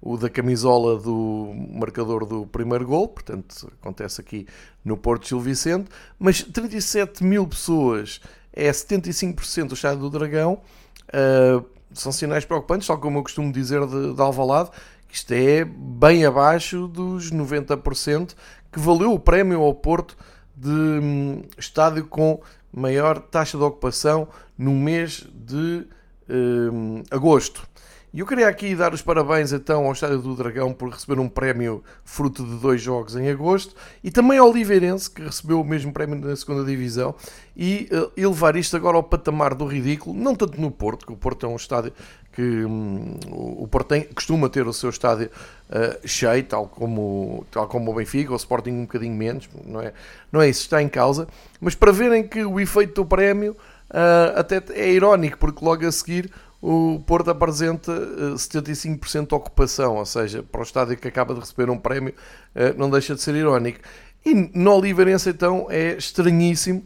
o 0.06 0.18
da 0.18 0.28
camisola 0.28 0.98
do 0.98 1.50
marcador 1.72 2.26
do 2.26 2.44
primeiro 2.44 2.86
gol, 2.86 3.08
portanto 3.08 3.72
acontece 3.80 4.20
aqui 4.20 4.46
no 4.84 4.98
Porto 4.98 5.26
Gil 5.26 5.40
Vicente, 5.40 5.88
mas 6.18 6.42
37 6.42 7.24
mil 7.24 7.48
pessoas 7.48 8.20
é 8.52 8.70
75% 8.70 9.68
do 9.68 9.74
estádio 9.74 10.00
do 10.00 10.10
Dragão, 10.10 10.60
uh, 11.08 11.64
são 11.94 12.12
sinais 12.12 12.44
preocupantes, 12.44 12.86
tal 12.86 12.98
como 12.98 13.18
eu 13.18 13.22
costumo 13.22 13.50
dizer 13.50 13.86
de, 13.86 14.12
de 14.12 14.20
Alvalade, 14.20 14.68
que 15.08 15.16
isto 15.16 15.32
é 15.32 15.64
bem 15.64 16.26
abaixo 16.26 16.86
dos 16.86 17.32
90% 17.32 18.34
que 18.70 18.78
valeu 18.78 19.10
o 19.10 19.18
prémio 19.18 19.62
ao 19.62 19.74
Porto 19.74 20.18
de 20.54 20.68
um, 20.68 21.42
estádio 21.56 22.04
com 22.06 22.42
maior 22.70 23.18
taxa 23.18 23.56
de 23.56 23.64
ocupação 23.64 24.28
no 24.58 24.72
mês 24.72 25.26
de 25.32 25.86
um, 26.28 27.02
agosto. 27.10 27.66
E 28.14 28.20
eu 28.20 28.26
queria 28.26 28.46
aqui 28.46 28.76
dar 28.76 28.94
os 28.94 29.02
parabéns 29.02 29.52
então 29.52 29.86
ao 29.86 29.92
Estádio 29.92 30.18
do 30.18 30.36
Dragão 30.36 30.72
por 30.72 30.88
receber 30.88 31.18
um 31.18 31.28
prémio 31.28 31.82
fruto 32.04 32.44
de 32.44 32.58
dois 32.58 32.80
jogos 32.80 33.16
em 33.16 33.28
agosto 33.28 33.74
e 34.04 34.10
também 34.12 34.38
ao 34.38 34.48
Oliveirense 34.48 35.10
que 35.10 35.20
recebeu 35.20 35.60
o 35.60 35.64
mesmo 35.64 35.92
prémio 35.92 36.14
na 36.14 36.36
segunda 36.36 36.64
divisão 36.64 37.12
e 37.56 37.88
uh, 37.90 38.12
elevar 38.16 38.54
isto 38.54 38.76
agora 38.76 38.96
ao 38.96 39.02
patamar 39.02 39.52
do 39.52 39.66
ridículo, 39.66 40.16
não 40.16 40.36
tanto 40.36 40.60
no 40.60 40.70
Porto, 40.70 41.04
que 41.04 41.12
o 41.12 41.16
Porto 41.16 41.44
é 41.44 41.48
um 41.48 41.56
estádio 41.56 41.92
que 42.32 42.40
hum, 42.40 43.18
o 43.32 43.66
Porto 43.66 43.88
tem, 43.88 44.02
costuma 44.04 44.48
ter 44.48 44.64
o 44.64 44.72
seu 44.72 44.90
estádio 44.90 45.28
uh, 45.70 46.06
cheio, 46.06 46.44
tal 46.44 46.68
como, 46.68 47.44
tal 47.50 47.66
como 47.66 47.90
o 47.90 47.94
Benfica, 47.96 48.32
o 48.32 48.36
Sporting 48.36 48.70
um 48.70 48.82
bocadinho 48.82 49.16
menos, 49.16 49.48
não 49.66 49.80
é, 49.80 49.92
não 50.30 50.40
é 50.40 50.48
isso 50.48 50.60
está 50.60 50.80
em 50.80 50.88
causa, 50.88 51.26
mas 51.60 51.74
para 51.74 51.90
verem 51.90 52.22
que 52.22 52.44
o 52.44 52.60
efeito 52.60 53.02
do 53.02 53.04
prémio 53.04 53.56
uh, 53.90 54.38
até 54.38 54.62
é 54.70 54.92
irónico, 54.92 55.36
porque 55.36 55.64
logo 55.64 55.84
a 55.84 55.90
seguir 55.90 56.30
o 56.66 56.98
Porto 57.00 57.30
apresenta 57.30 57.92
75% 58.36 59.22
eh, 59.22 59.26
de 59.26 59.34
ocupação, 59.34 59.96
ou 59.96 60.06
seja, 60.06 60.42
para 60.42 60.62
o 60.62 60.64
estádio 60.64 60.96
que 60.96 61.06
acaba 61.06 61.34
de 61.34 61.40
receber 61.40 61.68
um 61.68 61.76
prémio, 61.76 62.14
eh, 62.54 62.72
não 62.74 62.88
deixa 62.88 63.14
de 63.14 63.20
ser 63.20 63.34
irónico. 63.34 63.80
E 64.24 64.32
no 64.54 64.74
Oliveirense, 64.74 65.28
então, 65.28 65.66
é 65.68 65.92
estranhíssimo, 65.92 66.82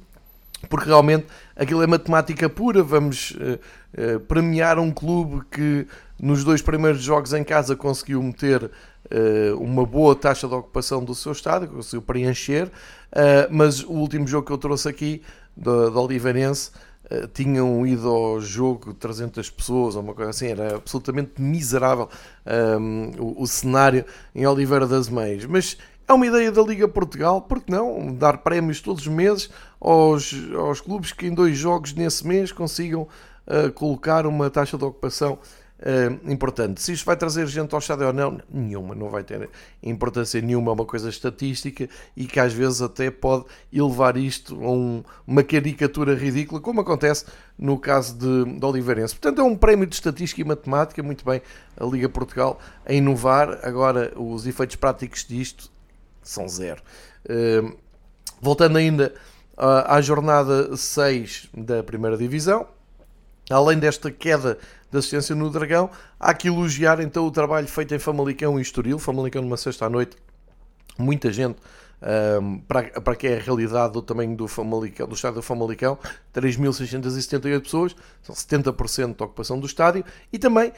porque 0.68 0.86
realmente 0.86 1.28
aquilo 1.54 1.80
é 1.80 1.86
matemática 1.86 2.48
pura. 2.48 2.82
Vamos 2.82 3.30
uh, 3.30 4.18
premiar 4.26 4.80
um 4.80 4.90
clube 4.90 5.42
que 5.48 5.86
nos 6.20 6.42
dois 6.42 6.60
primeiros 6.60 7.00
jogos 7.00 7.32
em 7.32 7.44
casa 7.44 7.76
conseguiu 7.76 8.20
meter 8.20 8.68
uma 9.60 9.86
boa 9.86 10.16
taxa 10.16 10.48
de 10.48 10.54
ocupação 10.54 11.04
do 11.04 11.14
seu 11.14 11.30
estádio, 11.30 11.68
conseguiu 11.68 12.02
preencher, 12.02 12.68
mas 13.48 13.84
o 13.84 13.92
último 13.92 14.26
jogo 14.26 14.44
que 14.48 14.52
eu 14.52 14.58
trouxe 14.58 14.88
aqui, 14.88 15.22
do 15.58 16.00
Oliveirense, 16.00 16.70
eh, 16.74 16.87
tinham 17.32 17.86
ido 17.86 18.08
ao 18.08 18.40
jogo 18.40 18.92
300 18.92 19.48
pessoas 19.50 19.96
ou 19.96 20.02
uma 20.02 20.14
coisa 20.14 20.30
assim, 20.30 20.48
era 20.48 20.76
absolutamente 20.76 21.40
miserável 21.40 22.08
um, 22.46 22.50
ehm, 22.50 23.10
o, 23.18 23.42
o, 23.42 23.46
cenário 23.46 24.04
em 24.34 24.46
Oliveira 24.46 24.86
das 24.86 25.08
Meias. 25.08 25.44
Mas 25.44 25.76
é 26.06 26.12
uma 26.12 26.26
ideia 26.26 26.50
da 26.50 26.62
Liga 26.62 26.88
Portugal, 26.88 27.42
porque 27.42 27.70
não 27.70 28.14
dar 28.14 28.38
prémios 28.38 28.80
todos 28.80 29.02
os 29.02 29.08
meses 29.08 29.50
aos, 29.80 30.34
aos 30.56 30.80
clubes 30.80 31.12
que 31.12 31.26
em 31.26 31.34
dois 31.34 31.56
jogos 31.56 31.92
nesse 31.92 32.26
mês 32.26 32.50
consigam 32.50 33.02
uh, 33.46 33.72
colocar 33.72 34.26
uma 34.26 34.50
taxa 34.50 34.78
de 34.78 34.84
ocupação 34.84 35.38
uh, 35.80 36.30
importante. 36.30 36.80
Se 36.80 36.92
isto 36.92 37.04
vai 37.04 37.16
trazer 37.16 37.46
gente 37.46 37.72
ao 37.74 37.78
estádio 37.78 38.06
ou 38.06 38.12
não, 38.12 38.40
nenhuma, 38.50 38.94
não 38.94 39.08
vai 39.08 39.22
ter 39.22 39.48
importância 39.82 40.40
nenhuma, 40.40 40.70
é 40.70 40.74
uma 40.74 40.84
coisa 40.84 41.08
estatística 41.08 41.88
e 42.16 42.26
que 42.26 42.40
às 42.40 42.52
vezes 42.52 42.82
até 42.82 43.10
pode 43.10 43.44
elevar 43.72 44.16
isto 44.16 44.54
a 44.62 44.70
um, 44.70 45.02
uma 45.26 45.42
caricatura 45.42 46.14
ridícula, 46.14 46.60
como 46.60 46.80
acontece 46.80 47.26
no 47.58 47.78
caso 47.78 48.16
de, 48.16 48.58
de 48.58 48.64
Oliveirense. 48.64 49.14
Portanto, 49.14 49.40
é 49.40 49.44
um 49.44 49.56
prémio 49.56 49.86
de 49.86 49.94
estatística 49.94 50.40
e 50.40 50.44
matemática, 50.44 51.02
muito 51.02 51.24
bem, 51.24 51.42
a 51.76 51.84
Liga 51.84 52.08
Portugal 52.08 52.60
a 52.84 52.92
inovar. 52.92 53.60
Agora, 53.62 54.12
os 54.16 54.46
efeitos 54.46 54.76
práticos 54.76 55.24
disto 55.24 55.70
são 56.22 56.48
zero. 56.48 56.82
Uh, 57.24 57.76
voltando 58.40 58.78
ainda 58.78 59.14
à 59.58 60.00
jornada 60.00 60.76
6 60.76 61.48
da 61.52 61.82
primeira 61.82 62.16
divisão, 62.16 62.68
além 63.50 63.78
desta 63.78 64.10
queda 64.10 64.58
de 64.90 64.98
assistência 64.98 65.34
no 65.34 65.50
Dragão. 65.50 65.90
Há 66.18 66.34
que 66.34 66.48
elogiar 66.48 67.00
então 67.00 67.26
o 67.26 67.30
trabalho 67.30 67.66
feito 67.66 67.94
em 67.94 67.98
Famalicão 67.98 68.58
e 68.58 68.62
Estoril. 68.62 68.98
Famalicão 68.98 69.42
numa 69.42 69.56
sexta 69.56 69.86
à 69.86 69.90
noite, 69.90 70.16
muita 70.98 71.32
gente. 71.32 71.58
Um, 72.00 72.60
para, 72.60 73.00
para 73.00 73.16
que 73.16 73.26
é 73.26 73.38
a 73.38 73.40
realidade 73.40 73.92
do 73.92 74.00
tamanho 74.00 74.36
do, 74.36 74.46
Famalicão, 74.46 75.08
do 75.08 75.16
estádio 75.16 75.36
do 75.36 75.42
Famalicão, 75.42 75.98
3.678 76.32 77.60
pessoas, 77.60 77.96
são 78.22 78.36
70% 78.36 79.16
da 79.16 79.24
ocupação 79.24 79.58
do 79.58 79.66
estádio, 79.66 80.04
e 80.32 80.38
também 80.38 80.68
uh, 80.68 80.72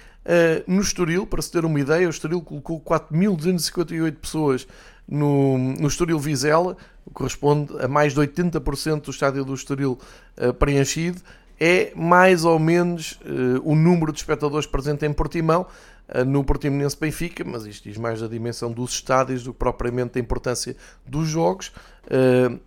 no 0.67 0.81
Estoril, 0.81 1.27
para 1.27 1.43
se 1.43 1.53
ter 1.53 1.63
uma 1.63 1.79
ideia, 1.79 2.07
o 2.07 2.11
Estoril 2.11 2.41
colocou 2.41 2.81
4.258 2.81 4.17
pessoas 4.17 4.67
no, 5.07 5.59
no 5.59 5.89
Estoril 5.89 6.19
Vizela, 6.19 6.75
corresponde 7.13 7.71
a 7.83 7.87
mais 7.87 8.15
de 8.15 8.21
80% 8.21 9.03
do 9.03 9.11
estádio 9.11 9.45
do 9.45 9.53
Estoril 9.53 9.99
uh, 10.39 10.55
preenchido, 10.55 11.21
é 11.61 11.93
mais 11.95 12.47
ou 12.47 12.59
menos 12.59 13.21
uh, 13.23 13.61
o 13.63 13.77
número 13.77 14.11
de 14.13 14.19
espectadores 14.19 14.67
presente 14.67 15.05
em 15.05 15.13
Portimão, 15.13 15.67
uh, 16.09 16.25
no 16.25 16.43
Portimonense 16.43 16.97
Benfica, 16.99 17.45
mas 17.45 17.67
isto 17.67 17.87
diz 17.87 17.99
mais 17.99 18.23
da 18.23 18.27
dimensão 18.27 18.73
dos 18.73 18.93
estádios 18.93 19.45
do 19.45 19.53
que 19.53 19.59
propriamente 19.59 20.15
da 20.15 20.21
importância 20.21 20.75
dos 21.07 21.29
jogos. 21.29 21.71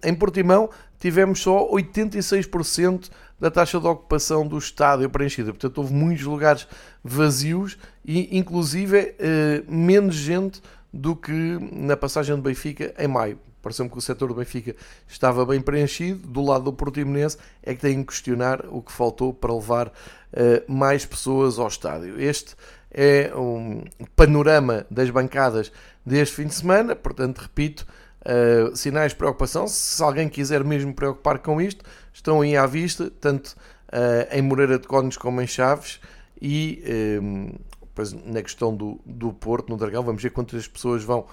em 0.04 0.14
Portimão 0.14 0.70
tivemos 1.00 1.42
só 1.42 1.70
86% 1.72 3.10
da 3.40 3.50
taxa 3.50 3.80
de 3.80 3.88
ocupação 3.88 4.48
do 4.48 4.58
estádio 4.58 5.10
preenchida, 5.10 5.52
portanto 5.52 5.80
houve 5.80 5.94
muitos 5.94 6.24
lugares 6.24 6.68
vazios 7.04 7.78
e 8.06 8.38
inclusive 8.38 9.16
menos 9.68 10.16
gente 10.16 10.62
do 10.94 11.16
que 11.16 11.58
na 11.72 11.98
passagem 11.98 12.36
do 12.36 12.42
Benfica 12.42 12.94
em 12.98 13.08
maio. 13.08 13.38
Pareceu-me 13.64 13.90
que 13.90 13.98
o 13.98 14.02
setor 14.02 14.28
do 14.28 14.36
Benfica 14.36 14.76
estava 15.08 15.46
bem 15.46 15.62
preenchido. 15.62 16.28
Do 16.28 16.44
lado 16.44 16.66
do 16.66 16.74
Portimonense 16.74 17.38
é 17.64 17.74
que 17.74 17.80
tem 17.80 18.02
que 18.02 18.08
questionar 18.08 18.66
o 18.70 18.82
que 18.82 18.92
faltou 18.92 19.34
para 19.34 19.54
levar 19.54 19.88
uh, 19.88 19.92
mais 20.72 21.06
pessoas 21.06 21.58
ao 21.58 21.70
estádio. 21.70 22.20
Este 22.20 22.56
é 22.92 23.32
um 23.34 23.86
panorama 24.18 24.86
das 24.92 25.10
bancadas 25.10 25.72
deste 26.06 26.36
fim 26.36 26.48
de 26.48 26.56
semana. 26.56 26.94
Portanto, 26.94 27.40
repito, 27.40 27.88
uh, 28.26 28.76
sinais 28.76 29.14
de 29.14 29.18
preocupação. 29.18 29.66
Se 29.66 30.04
alguém 30.04 30.28
quiser 30.28 30.62
mesmo 30.62 30.94
preocupar 30.94 31.40
com 31.40 31.62
isto, 31.62 31.86
estão 32.14 32.42
aí 32.42 32.58
à 32.58 32.66
vista, 32.66 33.10
tanto 33.22 33.56
uh, 33.88 34.28
em 34.30 34.42
Moreira 34.42 34.78
de 34.78 34.88
Cónegos 34.90 35.16
como 35.16 35.42
em 35.42 35.48
Chaves. 35.48 36.02
E 36.42 36.84
depois 37.82 38.12
na 38.12 38.42
questão 38.42 38.76
do, 38.76 39.00
do 39.06 39.32
Porto, 39.32 39.70
no 39.70 39.78
Dragão, 39.78 40.04
vamos 40.04 40.22
ver 40.22 40.32
quantas 40.32 40.68
pessoas 40.68 41.02
vão. 41.02 41.26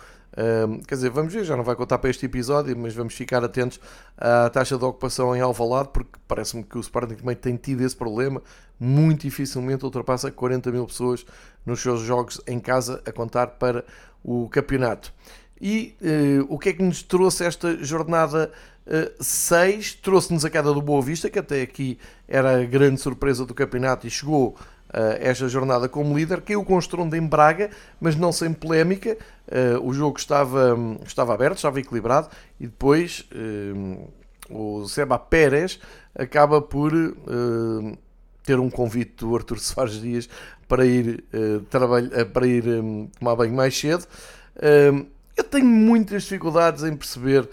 Quer 0.87 0.95
dizer, 0.95 1.11
vamos 1.11 1.33
ver, 1.33 1.45
já 1.45 1.57
não 1.57 1.65
vai 1.65 1.75
contar 1.75 1.99
para 1.99 2.09
este 2.09 2.27
episódio, 2.27 2.77
mas 2.79 2.95
vamos 2.95 3.15
ficar 3.15 3.43
atentos 3.45 3.81
à 4.17 4.49
taxa 4.49 4.79
de 4.79 4.85
ocupação 4.85 5.35
em 5.35 5.41
Alvalade, 5.41 5.91
porque 5.93 6.19
parece-me 6.29 6.63
que 6.63 6.79
o 6.79 6.81
Sporting 6.81 7.17
também 7.17 7.35
tem 7.35 7.57
tido 7.57 7.83
esse 7.83 7.97
problema. 7.97 8.41
Muito 8.79 9.23
dificilmente 9.23 9.85
ultrapassa 9.85 10.31
40 10.31 10.71
mil 10.71 10.87
pessoas 10.87 11.27
nos 11.67 11.81
seus 11.81 12.01
jogos 12.01 12.41
em 12.47 12.61
casa 12.61 13.03
a 13.05 13.13
contar 13.13 13.49
para 13.49 13.85
o 14.23 14.49
campeonato. 14.49 15.13
E 15.61 15.95
uh, 16.01 16.47
o 16.49 16.59
que 16.59 16.71
é 16.71 16.73
que 16.73 16.83
nos 16.83 17.03
trouxe 17.03 17.45
esta 17.45 17.77
jornada 17.85 18.51
6? 19.21 19.91
Uh, 19.91 20.03
trouxe-nos 20.03 20.45
a 20.45 20.51
queda 20.51 20.73
do 20.73 20.81
Boa 20.81 21.03
Vista, 21.03 21.29
que 21.29 21.39
até 21.39 21.61
aqui 21.61 21.99
era 22.27 22.63
a 22.63 22.65
grande 22.65 23.01
surpresa 23.01 23.45
do 23.45 23.55
campeonato 23.55 24.07
e 24.07 24.11
chegou 24.11 24.57
esta 25.21 25.49
jornada 25.49 25.89
como 25.89 26.17
líder. 26.17 26.41
Caiu 26.41 26.65
com 26.65 26.79
estrondo 26.79 27.17
em 27.17 27.27
Braga, 27.27 27.71
mas 28.01 28.17
não 28.17 28.33
sem 28.33 28.53
polémica. 28.53 29.17
Uh, 29.47 29.87
o 29.87 29.93
jogo 29.93 30.19
estava, 30.19 30.77
estava 31.05 31.35
aberto, 31.35 31.57
estava 31.57 31.81
equilibrado 31.81 32.29
e 32.59 32.67
depois 32.67 33.27
uh, 33.33 34.09
o 34.49 34.87
Seba 34.89 35.19
Pérez 35.19 35.81
acaba 36.15 36.61
por 36.61 36.93
ter 38.43 38.59
um 38.59 38.69
convite 38.69 39.25
do 39.25 39.35
Artur 39.37 39.59
Soares 39.61 40.01
Dias 40.01 40.29
para 40.67 40.85
ir, 40.85 41.25
trabalhar, 41.69 42.27
para 42.27 42.47
ir 42.47 42.65
tomar 43.19 43.37
banho 43.37 43.55
mais 43.55 43.79
cedo. 43.79 44.05
eu 45.37 45.45
tenho 45.45 45.67
muitas 45.67 46.25
dificuldades 46.25 46.83
em 46.83 46.97
perceber 46.97 47.49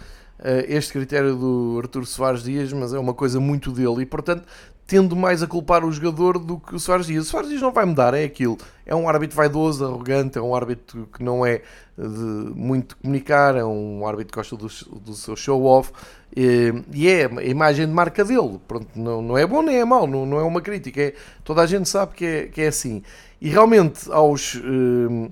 este 0.67 0.93
critério 0.93 1.35
do 1.35 1.79
Artur 1.81 2.05
Soares 2.05 2.41
Dias, 2.41 2.73
mas 2.73 2.93
é 2.93 2.99
uma 2.99 3.13
coisa 3.13 3.39
muito 3.39 3.71
dele 3.71 4.01
e, 4.01 4.05
portanto, 4.07 4.47
tendo 4.87 5.15
mais 5.15 5.43
a 5.43 5.47
culpar 5.47 5.83
o 5.83 5.91
jogador 5.91 6.39
do 6.39 6.57
que 6.57 6.73
o 6.73 6.79
Soares 6.79 7.05
Dias. 7.05 7.27
O 7.27 7.29
Soares 7.29 7.49
Dias 7.49 7.61
não 7.61 7.73
vai 7.73 7.85
mudar, 7.85 8.13
é 8.13 8.23
aquilo. 8.23 8.57
É 8.85 8.95
um 8.95 9.07
árbitro 9.09 9.35
vaidoso, 9.35 9.83
arrogante, 9.85 10.37
é 10.37 10.41
um 10.41 10.55
árbitro 10.55 11.09
que 11.13 11.21
não 11.21 11.45
é 11.45 11.61
de 11.97 12.53
muito 12.55 12.95
comunicar, 12.97 13.57
é 13.57 13.65
um 13.65 14.07
árbitro 14.07 14.31
que 14.31 14.37
gosta 14.37 14.55
do, 14.55 14.67
do 14.99 15.13
seu 15.13 15.35
show-off 15.35 15.91
e, 16.35 16.71
e, 16.93 17.07
é 17.07 17.25
a 17.25 17.43
imagem 17.43 17.85
de 17.85 17.91
marca 17.91 18.23
dele. 18.23 18.59
Pronto, 18.65 18.87
não, 18.95 19.21
não 19.21 19.37
é 19.37 19.45
bom 19.45 19.61
nem 19.61 19.77
é 19.77 19.85
mau, 19.85 20.07
não, 20.07 20.25
não 20.25 20.39
é 20.39 20.43
uma 20.43 20.61
crítica. 20.61 21.01
É, 21.01 21.13
toda 21.43 21.61
a 21.61 21.65
gente 21.65 21.89
sabe 21.89 22.13
que 22.15 22.25
é, 22.25 22.45
que 22.45 22.61
é 22.61 22.67
assim. 22.67 23.03
E 23.41 23.49
realmente, 23.49 24.09
aos 24.11 24.55
eh, 24.55 25.29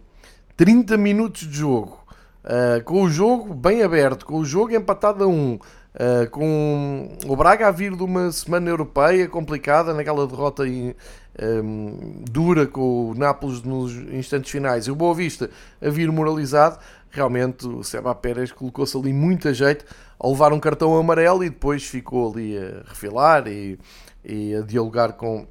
30 0.57 0.97
minutos 0.97 1.47
de 1.47 1.57
jogo, 1.57 2.05
uh, 2.43 2.83
com 2.83 3.03
o 3.03 3.09
jogo 3.09 3.53
bem 3.53 3.83
aberto, 3.83 4.25
com 4.25 4.37
o 4.37 4.45
jogo 4.45 4.73
empatado 4.73 5.23
a 5.23 5.27
1, 5.27 5.31
um, 5.31 5.59
Uh, 5.95 6.29
com 6.29 7.17
o 7.25 7.37
Braga 7.37 7.69
a 7.69 7.71
vir 7.71 7.95
de 7.95 8.03
uma 8.03 8.29
semana 8.29 8.69
europeia 8.69 9.29
complicada, 9.29 9.93
naquela 9.93 10.27
derrota 10.27 10.63
um, 10.63 12.21
dura 12.29 12.67
com 12.67 13.11
o 13.11 13.15
Nápoles 13.15 13.63
nos 13.63 13.93
instantes 14.11 14.51
finais, 14.51 14.87
e 14.87 14.91
o 14.91 14.95
Boa 14.95 15.15
Vista 15.15 15.49
a 15.81 15.89
vir 15.89 16.11
moralizado, 16.11 16.79
realmente 17.09 17.65
o 17.65 17.81
Seba 17.81 18.13
Pérez 18.13 18.51
colocou-se 18.51 18.97
ali 18.97 19.13
muito 19.13 19.47
a 19.47 19.53
jeito 19.53 19.85
a 20.19 20.27
levar 20.27 20.51
um 20.51 20.59
cartão 20.59 20.97
amarelo 20.97 21.45
e 21.45 21.49
depois 21.49 21.85
ficou 21.85 22.33
ali 22.33 22.57
a 22.57 22.83
refilar 22.89 23.47
e, 23.47 23.79
e 24.21 24.53
a 24.53 24.61
dialogar 24.61 25.13
com, 25.13 25.47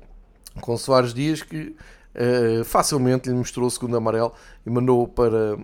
com 0.60 0.76
Soares 0.76 1.14
Dias, 1.14 1.42
que 1.42 1.74
uh, 2.14 2.64
facilmente 2.66 3.30
lhe 3.30 3.34
mostrou 3.34 3.66
o 3.66 3.70
segundo 3.70 3.96
amarelo 3.96 4.34
e 4.66 4.68
mandou 4.68 5.08
para, 5.08 5.56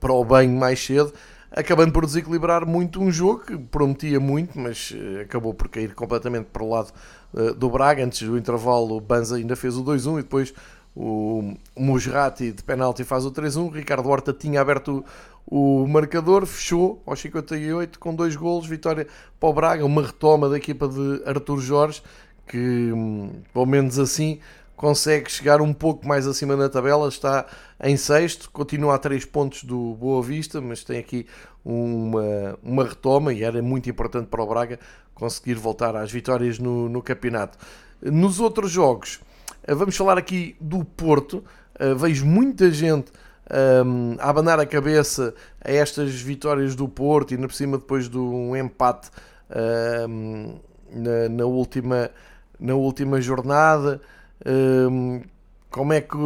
para 0.00 0.12
o 0.14 0.24
banho 0.24 0.58
mais 0.58 0.82
cedo 0.82 1.12
acabando 1.54 1.92
por 1.92 2.06
desequilibrar 2.06 2.66
muito 2.66 3.00
um 3.00 3.10
jogo 3.10 3.40
que 3.40 3.56
prometia 3.56 4.18
muito, 4.18 4.58
mas 4.58 4.92
eh, 4.94 5.22
acabou 5.22 5.52
por 5.52 5.68
cair 5.68 5.94
completamente 5.94 6.46
para 6.46 6.62
o 6.62 6.70
lado 6.70 6.92
uh, 7.34 7.54
do 7.54 7.68
Braga. 7.68 8.04
Antes 8.04 8.26
do 8.26 8.38
intervalo, 8.38 8.96
o 8.96 9.00
Banza 9.00 9.36
ainda 9.36 9.54
fez 9.54 9.76
o 9.76 9.84
2-1 9.84 10.18
e 10.18 10.22
depois 10.22 10.54
o 10.94 11.54
Musrati 11.76 12.52
de 12.52 12.62
penalti 12.62 13.04
faz 13.04 13.24
o 13.24 13.30
3-1. 13.30 13.72
Ricardo 13.72 14.08
Horta 14.08 14.32
tinha 14.32 14.60
aberto 14.60 15.04
o, 15.46 15.82
o 15.82 15.88
marcador, 15.88 16.46
fechou 16.46 17.02
aos 17.06 17.20
58 17.20 17.98
com 17.98 18.14
dois 18.14 18.34
golos, 18.34 18.66
vitória 18.66 19.06
para 19.38 19.48
o 19.48 19.52
Braga, 19.52 19.84
uma 19.84 20.02
retoma 20.02 20.48
da 20.48 20.56
equipa 20.56 20.88
de 20.88 21.22
Artur 21.26 21.60
Jorge, 21.60 22.02
que 22.46 22.58
hum, 22.92 23.30
pelo 23.52 23.66
menos 23.66 23.98
assim 23.98 24.40
consegue 24.76 25.30
chegar 25.30 25.60
um 25.60 25.72
pouco 25.72 26.06
mais 26.06 26.26
acima 26.26 26.56
na 26.56 26.68
tabela, 26.68 27.08
está 27.08 27.46
em 27.82 27.96
sexto, 27.96 28.50
continua 28.50 28.94
a 28.94 28.98
3 28.98 29.24
pontos 29.26 29.64
do 29.64 29.94
Boa 29.94 30.22
Vista, 30.22 30.60
mas 30.60 30.82
tem 30.82 30.98
aqui 30.98 31.26
uma, 31.64 32.58
uma 32.62 32.84
retoma 32.84 33.32
e 33.32 33.42
era 33.42 33.62
muito 33.62 33.88
importante 33.88 34.26
para 34.26 34.42
o 34.42 34.46
Braga 34.46 34.78
conseguir 35.14 35.54
voltar 35.54 35.94
às 35.94 36.10
vitórias 36.10 36.58
no, 36.58 36.88
no 36.88 37.02
campeonato. 37.02 37.58
Nos 38.02 38.40
outros 38.40 38.70
jogos, 38.70 39.20
eh, 39.64 39.74
vamos 39.74 39.96
falar 39.96 40.18
aqui 40.18 40.56
do 40.60 40.84
Porto, 40.84 41.44
eh, 41.78 41.94
vejo 41.94 42.26
muita 42.26 42.70
gente 42.70 43.12
um, 43.50 44.12
ehm, 44.12 44.16
a 44.18 44.30
abanar 44.30 44.58
a 44.58 44.66
cabeça 44.66 45.34
a 45.64 45.70
estas 45.70 46.20
vitórias 46.20 46.74
do 46.74 46.88
Porto 46.88 47.34
e, 47.34 47.36
na 47.36 47.46
por 47.46 47.54
cima, 47.54 47.78
depois 47.78 48.08
de 48.08 48.18
um 48.18 48.56
empate 48.56 49.10
um, 49.50 50.58
ehm, 50.90 51.00
na, 51.00 51.28
na, 51.28 51.44
última, 51.44 52.10
na 52.58 52.74
última 52.74 53.20
jornada. 53.20 54.00
Um, 54.46 55.22
como 55.70 55.92
é 55.92 56.00
que. 56.00 56.16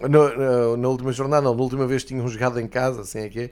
Na, 0.00 0.76
na, 0.76 0.88
última 0.88 1.12
jornada, 1.12 1.42
não, 1.42 1.54
na 1.54 1.62
última 1.62 1.86
vez 1.86 2.02
tinham 2.02 2.26
jogado 2.26 2.58
em 2.58 2.66
casa, 2.66 3.02
assim 3.02 3.20
é 3.20 3.28
que 3.28 3.40
é. 3.40 3.50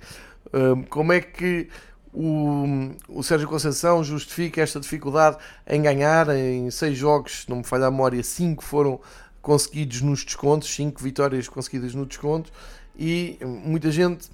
Um, 0.52 0.82
como 0.82 1.12
é 1.12 1.20
que 1.20 1.68
o, 2.12 2.90
o 3.08 3.22
Sérgio 3.22 3.48
Conceição 3.48 4.02
justifica 4.02 4.60
esta 4.60 4.80
dificuldade 4.80 5.36
em 5.66 5.80
ganhar 5.80 6.28
em 6.30 6.70
seis 6.70 6.98
jogos, 6.98 7.44
não 7.48 7.58
me 7.58 7.64
falha 7.64 7.86
a 7.86 7.90
memória, 7.90 8.22
cinco 8.22 8.64
foram 8.64 9.00
conseguidos 9.40 10.02
nos 10.02 10.24
descontos, 10.24 10.74
cinco 10.74 11.02
vitórias 11.02 11.48
conseguidas 11.48 11.94
no 11.94 12.04
desconto 12.04 12.50
e 12.98 13.38
muita 13.42 13.90
gente, 13.90 14.28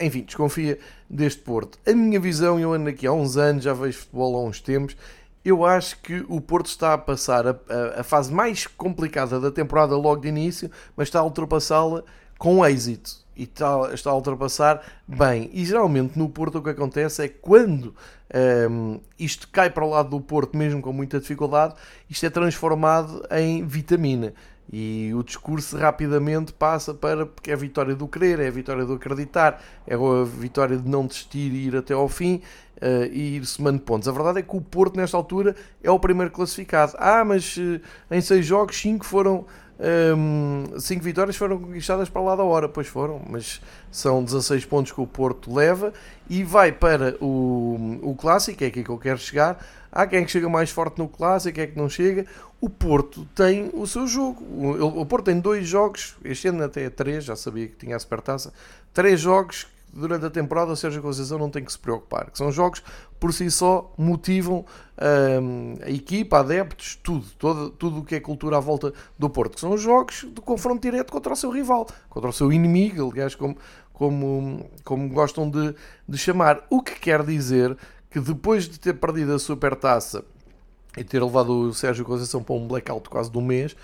enfim, 0.00 0.22
desconfia 0.22 0.78
deste 1.10 1.40
Porto. 1.42 1.78
A 1.86 1.92
minha 1.92 2.20
visão, 2.20 2.58
eu 2.60 2.72
ando 2.72 2.88
aqui 2.88 3.06
há 3.06 3.12
uns 3.12 3.36
anos, 3.36 3.64
já 3.64 3.74
vejo 3.74 3.98
futebol 3.98 4.36
há 4.36 4.44
uns 4.44 4.60
tempos 4.60 4.96
eu 5.46 5.64
acho 5.64 6.00
que 6.00 6.24
o 6.28 6.40
Porto 6.40 6.66
está 6.66 6.92
a 6.92 6.98
passar 6.98 7.46
a, 7.46 7.50
a, 7.50 8.00
a 8.00 8.02
fase 8.02 8.32
mais 8.32 8.66
complicada 8.66 9.38
da 9.38 9.50
temporada 9.50 9.96
logo 9.96 10.20
de 10.22 10.28
início, 10.28 10.68
mas 10.96 11.06
está 11.06 11.20
a 11.20 11.24
ultrapassá-la 11.24 12.02
com 12.36 12.66
êxito 12.66 13.24
e 13.36 13.44
está, 13.44 13.90
está, 13.94 14.10
a 14.10 14.14
ultrapassar 14.14 14.82
bem. 15.06 15.48
E 15.52 15.64
geralmente 15.64 16.18
no 16.18 16.28
Porto 16.28 16.58
o 16.58 16.62
que 16.62 16.70
acontece 16.70 17.22
é 17.22 17.28
quando 17.28 17.94
um, 18.68 18.98
isto 19.16 19.48
cai 19.52 19.70
para 19.70 19.84
o 19.84 19.90
lado 19.90 20.10
do 20.10 20.20
Porto, 20.20 20.56
mesmo 20.56 20.82
com 20.82 20.92
muita 20.92 21.20
dificuldade, 21.20 21.74
isto 22.10 22.26
é 22.26 22.30
transformado 22.30 23.24
em 23.30 23.64
vitamina. 23.64 24.34
E 24.72 25.12
o 25.14 25.22
discurso 25.22 25.76
rapidamente 25.76 26.52
passa 26.52 26.92
para 26.92 27.24
porque 27.24 27.52
é 27.52 27.54
a 27.54 27.56
vitória 27.56 27.94
do 27.94 28.08
querer, 28.08 28.40
é 28.40 28.48
a 28.48 28.50
vitória 28.50 28.84
do 28.84 28.94
acreditar, 28.94 29.62
é 29.86 29.94
a 29.94 30.24
vitória 30.24 30.76
de 30.76 30.88
não 30.88 31.06
desistir 31.06 31.52
e 31.52 31.68
ir 31.68 31.76
até 31.76 31.94
ao 31.94 32.08
fim 32.08 32.42
uh, 32.76 33.04
e 33.12 33.36
ir 33.36 33.46
somando 33.46 33.80
pontos. 33.80 34.08
A 34.08 34.12
verdade 34.12 34.40
é 34.40 34.42
que 34.42 34.56
o 34.56 34.60
Porto, 34.60 34.96
nesta 34.96 35.16
altura, 35.16 35.54
é 35.82 35.90
o 35.90 35.98
primeiro 35.98 36.30
classificado. 36.30 36.92
Ah, 36.98 37.24
mas 37.24 37.56
uh, 37.56 37.80
em 38.10 38.20
seis 38.20 38.44
jogos, 38.44 38.76
cinco 38.76 39.04
foram. 39.04 39.44
Um, 39.78 40.64
ehm, 40.72 40.80
cinco 40.80 41.04
vitórias 41.04 41.36
foram 41.36 41.58
conquistadas 41.58 42.08
para 42.08 42.22
lá 42.22 42.34
da 42.34 42.42
hora, 42.42 42.66
pois 42.66 42.86
foram, 42.86 43.20
mas 43.28 43.60
são 43.90 44.24
16 44.24 44.64
pontos 44.64 44.90
que 44.90 45.00
o 45.02 45.06
Porto 45.06 45.52
leva 45.52 45.92
e 46.30 46.42
vai 46.42 46.72
para 46.72 47.14
o, 47.20 47.98
o 48.00 48.14
Clássico, 48.14 48.64
é 48.64 48.68
aqui 48.68 48.82
que 48.82 48.88
eu 48.88 48.96
quero 48.96 49.18
chegar. 49.18 49.62
Há 49.92 50.06
quem 50.06 50.20
é 50.20 50.24
que 50.24 50.30
chega 50.30 50.48
mais 50.48 50.70
forte 50.70 50.98
no 50.98 51.06
Clássico, 51.06 51.56
quem 51.56 51.64
é 51.64 51.66
que 51.66 51.76
não 51.76 51.90
chega 51.90 52.24
o 52.60 52.70
Porto 52.70 53.26
tem 53.34 53.70
o 53.72 53.86
seu 53.86 54.06
jogo. 54.06 54.42
O, 54.82 55.04
Porto 55.06 55.26
tem 55.26 55.38
dois 55.38 55.66
jogos, 55.66 56.16
este 56.24 56.48
ano 56.48 56.64
até 56.64 56.88
três, 56.88 57.24
já 57.24 57.36
sabia 57.36 57.68
que 57.68 57.76
tinha 57.76 57.96
a 57.96 57.98
supertaça, 57.98 58.52
três 58.92 59.20
jogos 59.20 59.66
durante 59.96 60.26
a 60.26 60.30
temporada 60.30 60.72
o 60.72 60.76
Sérgio 60.76 61.02
Conceição 61.02 61.38
não 61.38 61.50
tem 61.50 61.64
que 61.64 61.72
se 61.72 61.78
preocupar. 61.78 62.30
Que 62.30 62.38
são 62.38 62.52
jogos 62.52 62.82
por 63.18 63.32
si 63.32 63.50
só 63.50 63.92
motivam 63.96 64.64
hum, 65.42 65.74
a 65.82 65.90
equipa, 65.90 66.38
adeptos, 66.38 66.98
tudo, 67.02 67.26
todo, 67.38 67.70
tudo 67.70 68.00
o 68.00 68.04
que 68.04 68.14
é 68.14 68.20
cultura 68.20 68.58
à 68.58 68.60
volta 68.60 68.92
do 69.18 69.30
Porto. 69.30 69.54
Que 69.54 69.60
são 69.60 69.76
jogos 69.76 70.26
de 70.30 70.40
confronto 70.40 70.82
direto 70.82 71.12
contra 71.12 71.32
o 71.32 71.36
seu 71.36 71.50
rival, 71.50 71.86
contra 72.08 72.28
o 72.30 72.32
seu 72.32 72.52
inimigo, 72.52 73.10
aliás, 73.10 73.34
como, 73.34 73.56
como, 73.92 74.70
como 74.84 75.08
gostam 75.08 75.48
de, 75.48 75.74
de 76.08 76.18
chamar. 76.18 76.64
O 76.68 76.82
que 76.82 77.00
quer 77.00 77.24
dizer 77.24 77.76
que 78.10 78.20
depois 78.20 78.68
de 78.68 78.78
ter 78.78 78.94
perdido 78.94 79.34
a 79.34 79.38
supertaça 79.38 80.24
e 80.96 81.04
ter 81.04 81.22
levado 81.22 81.50
o 81.50 81.74
Sérgio 81.74 82.04
Conceição 82.04 82.42
para 82.42 82.54
um 82.54 82.66
blackout 82.66 83.08
quase 83.08 83.30
de 83.30 83.36
um 83.36 83.42
mês, 83.42 83.76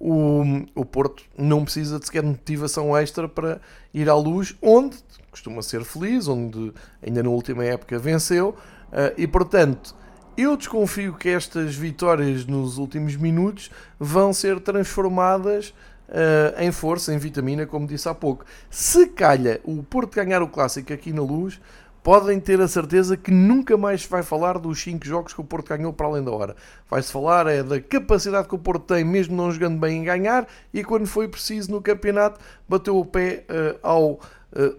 o, 0.00 0.42
o 0.74 0.84
Porto 0.84 1.22
não 1.36 1.62
precisa 1.62 1.98
de 1.98 2.06
sequer 2.06 2.22
motivação 2.22 2.96
extra 2.96 3.28
para 3.28 3.60
ir 3.92 4.08
à 4.08 4.14
luz, 4.14 4.56
onde 4.62 4.96
costuma 5.30 5.62
ser 5.62 5.84
feliz, 5.84 6.28
onde 6.28 6.72
ainda 7.04 7.22
na 7.22 7.30
última 7.30 7.64
época 7.64 7.98
venceu, 7.98 8.50
uh, 8.92 9.14
e 9.16 9.26
portanto 9.26 9.94
eu 10.36 10.56
desconfio 10.56 11.14
que 11.14 11.28
estas 11.28 11.74
vitórias 11.74 12.46
nos 12.46 12.78
últimos 12.78 13.16
minutos 13.16 13.70
vão 13.98 14.32
ser 14.32 14.58
transformadas 14.60 15.74
uh, 16.08 16.60
em 16.60 16.72
força, 16.72 17.12
em 17.12 17.18
vitamina, 17.18 17.66
como 17.66 17.86
disse 17.86 18.08
há 18.08 18.14
pouco. 18.14 18.44
Se 18.70 19.06
calha 19.08 19.60
o 19.64 19.82
Porto 19.82 20.14
ganhar 20.14 20.42
o 20.42 20.48
clássico 20.48 20.92
aqui 20.92 21.12
na 21.12 21.22
luz, 21.22 21.60
podem 22.02 22.40
ter 22.40 22.60
a 22.60 22.68
certeza 22.68 23.16
que 23.16 23.30
nunca 23.30 23.76
mais 23.76 24.04
vai 24.06 24.22
falar 24.22 24.58
dos 24.58 24.80
5 24.80 25.04
jogos 25.04 25.34
que 25.34 25.40
o 25.40 25.44
Porto 25.44 25.68
ganhou 25.68 25.92
para 25.92 26.06
além 26.06 26.24
da 26.24 26.30
hora. 26.30 26.56
Vai-se 26.88 27.12
falar 27.12 27.46
é 27.46 27.62
da 27.62 27.80
capacidade 27.80 28.48
que 28.48 28.54
o 28.54 28.58
Porto 28.58 28.94
tem, 28.94 29.04
mesmo 29.04 29.36
não 29.36 29.52
jogando 29.52 29.78
bem, 29.78 29.98
em 29.98 30.04
ganhar, 30.04 30.46
e 30.72 30.82
quando 30.82 31.06
foi 31.06 31.28
preciso 31.28 31.70
no 31.70 31.82
campeonato, 31.82 32.40
bateu 32.68 32.98
o 32.98 33.04
pé 33.04 33.44
uh, 33.50 33.78
ao 33.82 34.20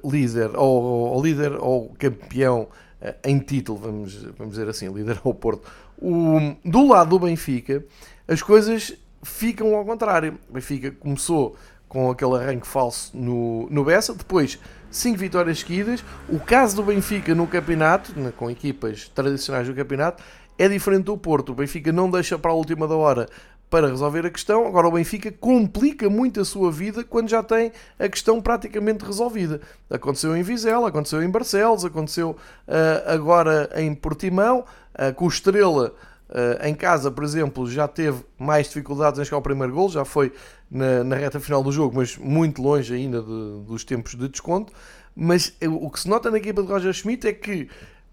líder, 0.03 0.51
ao, 0.55 1.13
ao, 1.13 1.21
líder, 1.21 1.53
ao 1.53 1.91
campeão 1.97 2.67
uh, 3.01 3.13
em 3.23 3.39
título, 3.39 3.77
vamos, 3.77 4.15
vamos 4.38 4.53
dizer 4.53 4.67
assim, 4.69 4.91
líder 4.91 5.19
ao 5.25 5.34
Porto. 5.34 5.69
O, 5.97 6.55
do 6.65 6.88
lado 6.88 7.12
do 7.12 7.19
Benfica, 7.19 7.84
as 8.27 8.41
coisas 8.41 8.93
ficam 9.23 9.75
ao 9.75 9.86
contrário. 9.86 10.38
O 10.49 10.53
Benfica 10.53 10.91
começou 10.91 11.55
com 11.88 12.10
aquele 12.10 12.36
arranque 12.36 12.67
falso 12.67 13.15
no, 13.15 13.67
no 13.69 13.84
Bessa, 13.84 14.13
depois 14.13 14.57
5 14.89 15.17
vitórias 15.17 15.60
seguidas. 15.60 16.03
O 16.29 16.39
caso 16.39 16.77
do 16.77 16.84
Benfica 16.84 17.36
no 17.36 17.45
campeonato, 17.45 18.13
com 18.38 18.49
equipas 18.49 19.10
tradicionais 19.10 19.67
do 19.67 19.75
campeonato, 19.75 20.23
é 20.57 20.67
diferente 20.67 21.05
do 21.05 21.17
Porto. 21.17 21.51
O 21.51 21.55
Benfica 21.55 21.91
não 21.91 22.10
deixa 22.10 22.38
para 22.38 22.51
a 22.51 22.53
última 22.53 22.88
da 22.88 22.95
hora 22.95 23.27
para 23.71 23.88
resolver 23.88 24.25
a 24.25 24.29
questão. 24.29 24.67
Agora 24.67 24.88
o 24.88 24.91
Benfica 24.91 25.31
complica 25.31 26.10
muito 26.10 26.41
a 26.41 26.45
sua 26.45 26.69
vida 26.69 27.05
quando 27.05 27.29
já 27.29 27.41
tem 27.41 27.71
a 27.97 28.10
questão 28.10 28.41
praticamente 28.41 29.05
resolvida. 29.05 29.62
Aconteceu 29.89 30.36
em 30.36 30.43
Vizela, 30.43 30.89
aconteceu 30.89 31.23
em 31.23 31.29
Barcelos, 31.29 31.86
aconteceu 31.86 32.31
uh, 32.31 33.12
agora 33.12 33.71
em 33.77 33.95
Portimão, 33.95 34.65
uh, 34.93 35.13
com 35.15 35.25
o 35.25 35.29
Estrela 35.29 35.95
Uh, 36.31 36.65
em 36.65 36.73
casa, 36.73 37.12
por 37.12 37.25
exemplo, 37.25 37.69
já 37.69 37.89
teve 37.89 38.23
mais 38.39 38.67
dificuldades 38.67 39.19
em 39.19 39.25
chegar 39.25 39.36
ao 39.36 39.41
primeiro 39.41 39.73
gol, 39.73 39.89
já 39.89 40.05
foi 40.05 40.31
na, 40.71 41.03
na 41.03 41.17
reta 41.17 41.41
final 41.41 41.62
do 41.62 41.73
jogo, 41.73 41.97
mas 41.97 42.15
muito 42.15 42.62
longe 42.62 42.93
ainda 42.93 43.21
de, 43.21 43.65
dos 43.67 43.84
tempos 43.84 44.15
de 44.15 44.29
desconto. 44.29 44.71
Mas 45.13 45.53
o 45.62 45.89
que 45.89 45.99
se 45.99 46.07
nota 46.07 46.31
na 46.31 46.38
equipa 46.38 46.63
de 46.63 46.69
Roger 46.69 46.93
Schmidt 46.93 47.27
é 47.27 47.34
que 47.34 47.67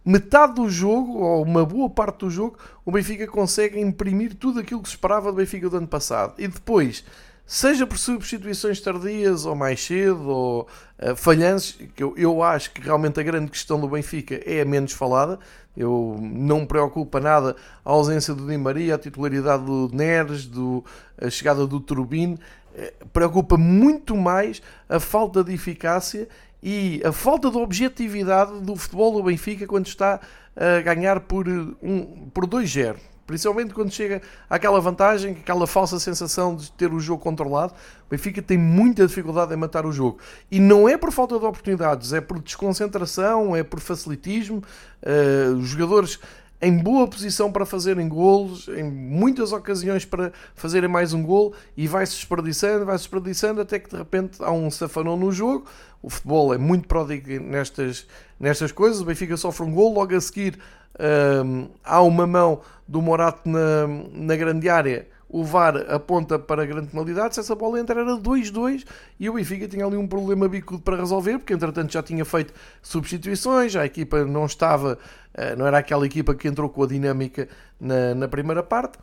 metade 0.08 0.54
do 0.54 0.70
jogo, 0.70 1.18
ou 1.18 1.42
uma 1.42 1.66
boa 1.66 1.90
parte 1.90 2.20
do 2.20 2.30
jogo, 2.30 2.58
o 2.84 2.90
Benfica 2.90 3.26
consegue 3.26 3.78
imprimir 3.78 4.34
tudo 4.34 4.60
aquilo 4.60 4.80
que 4.80 4.88
se 4.88 4.94
esperava 4.94 5.30
do 5.30 5.36
Benfica 5.36 5.68
do 5.68 5.76
ano 5.76 5.86
passado. 5.86 6.34
E 6.38 6.48
depois 6.48 7.04
seja 7.44 7.86
por 7.86 7.98
substituições 7.98 8.80
tardias 8.80 9.44
ou 9.44 9.54
mais 9.54 9.84
cedo 9.84 10.28
ou 10.28 10.68
uh, 10.98 11.16
falhanços, 11.16 11.78
que 11.94 12.02
eu, 12.02 12.14
eu 12.16 12.42
acho 12.42 12.70
que 12.72 12.80
realmente 12.80 13.20
a 13.20 13.22
grande 13.22 13.50
questão 13.50 13.78
do 13.78 13.88
Benfica 13.88 14.40
é 14.46 14.62
a 14.62 14.64
menos 14.64 14.92
falada. 14.92 15.38
Eu 15.76 16.18
não 16.20 16.60
me 16.60 16.66
preocupa 16.66 17.20
nada 17.20 17.54
a 17.84 17.90
ausência 17.90 18.34
do 18.34 18.46
Di 18.46 18.56
Maria, 18.56 18.94
a 18.94 18.98
titularidade 18.98 19.64
do 19.64 19.90
Neres, 19.92 20.46
do, 20.46 20.84
a 21.20 21.28
chegada 21.28 21.66
do 21.66 21.80
Turbine. 21.80 22.38
Uh, 22.74 23.08
preocupa 23.08 23.58
muito 23.58 24.16
mais 24.16 24.62
a 24.88 24.98
falta 24.98 25.44
de 25.44 25.52
eficácia 25.52 26.28
e 26.62 27.00
a 27.04 27.12
falta 27.12 27.50
de 27.50 27.56
objetividade 27.56 28.60
do 28.60 28.74
futebol 28.76 29.12
do 29.12 29.22
Benfica 29.22 29.66
quando 29.66 29.86
está 29.86 30.20
a 30.56 30.80
ganhar 30.80 31.20
por, 31.20 31.48
um, 31.48 32.28
por 32.32 32.46
2-0. 32.46 32.96
Principalmente 33.28 33.74
quando 33.74 33.92
chega 33.92 34.22
àquela 34.48 34.80
vantagem, 34.80 35.32
aquela 35.32 35.66
falsa 35.66 36.00
sensação 36.00 36.56
de 36.56 36.72
ter 36.72 36.90
o 36.90 36.98
jogo 36.98 37.22
controlado. 37.22 37.74
O 38.06 38.10
Benfica 38.10 38.40
tem 38.40 38.56
muita 38.56 39.06
dificuldade 39.06 39.52
em 39.52 39.56
matar 39.56 39.84
o 39.84 39.92
jogo. 39.92 40.18
E 40.50 40.58
não 40.58 40.88
é 40.88 40.96
por 40.96 41.12
falta 41.12 41.38
de 41.38 41.44
oportunidades, 41.44 42.14
é 42.14 42.22
por 42.22 42.40
desconcentração, 42.40 43.54
é 43.54 43.62
por 43.62 43.80
facilitismo. 43.80 44.62
Uh, 45.02 45.56
os 45.58 45.68
jogadores 45.68 46.18
em 46.60 46.76
boa 46.76 47.06
posição 47.06 47.52
para 47.52 47.64
fazerem 47.64 48.08
golos, 48.08 48.66
em 48.68 48.82
muitas 48.82 49.52
ocasiões 49.52 50.04
para 50.04 50.32
fazerem 50.54 50.88
mais 50.88 51.12
um 51.12 51.22
gol 51.22 51.54
e 51.76 51.86
vai-se 51.86 52.14
desperdiçando, 52.16 52.84
vai-se 52.84 53.04
desperdiçando 53.04 53.60
até 53.60 53.78
que 53.78 53.90
de 53.90 53.96
repente 53.96 54.42
há 54.42 54.50
um 54.50 54.70
safanão 54.70 55.16
no 55.16 55.30
jogo. 55.30 55.66
O 56.02 56.10
futebol 56.10 56.54
é 56.54 56.58
muito 56.58 56.86
pródigo 56.86 57.28
nestas, 57.40 58.06
nestas 58.38 58.72
coisas. 58.72 59.00
O 59.00 59.04
Benfica 59.04 59.36
sofre 59.36 59.64
um 59.64 59.72
gol, 59.72 59.92
logo 59.92 60.14
a 60.14 60.20
seguir 60.20 60.58
um, 60.98 61.68
há 61.84 62.02
uma 62.02 62.26
mão 62.26 62.60
do 62.86 63.00
Morato 63.00 63.48
na, 63.48 63.86
na 64.12 64.36
grande 64.36 64.68
área, 64.68 65.06
o 65.28 65.44
VAR 65.44 65.76
aponta 65.90 66.38
para 66.38 66.62
a 66.62 66.66
grande 66.66 66.88
penalidade, 66.88 67.34
se 67.34 67.40
essa 67.40 67.54
bola 67.54 67.78
entra 67.78 68.00
era 68.00 68.16
2-2 68.16 68.86
e 69.20 69.28
o 69.28 69.34
Benfica 69.34 69.68
tinha 69.68 69.84
ali 69.84 69.96
um 69.96 70.08
problema 70.08 70.48
bicudo 70.48 70.80
para 70.80 70.96
resolver, 70.96 71.38
porque 71.38 71.52
entretanto 71.52 71.92
já 71.92 72.02
tinha 72.02 72.24
feito 72.24 72.54
substituições, 72.80 73.76
a 73.76 73.84
equipa 73.84 74.24
não 74.24 74.46
estava, 74.46 74.98
eh, 75.34 75.54
não 75.54 75.66
era 75.66 75.78
aquela 75.78 76.06
equipa 76.06 76.34
que 76.34 76.48
entrou 76.48 76.70
com 76.70 76.82
a 76.82 76.86
dinâmica 76.86 77.46
na, 77.78 78.14
na 78.14 78.26
primeira 78.26 78.62
parte. 78.62 78.98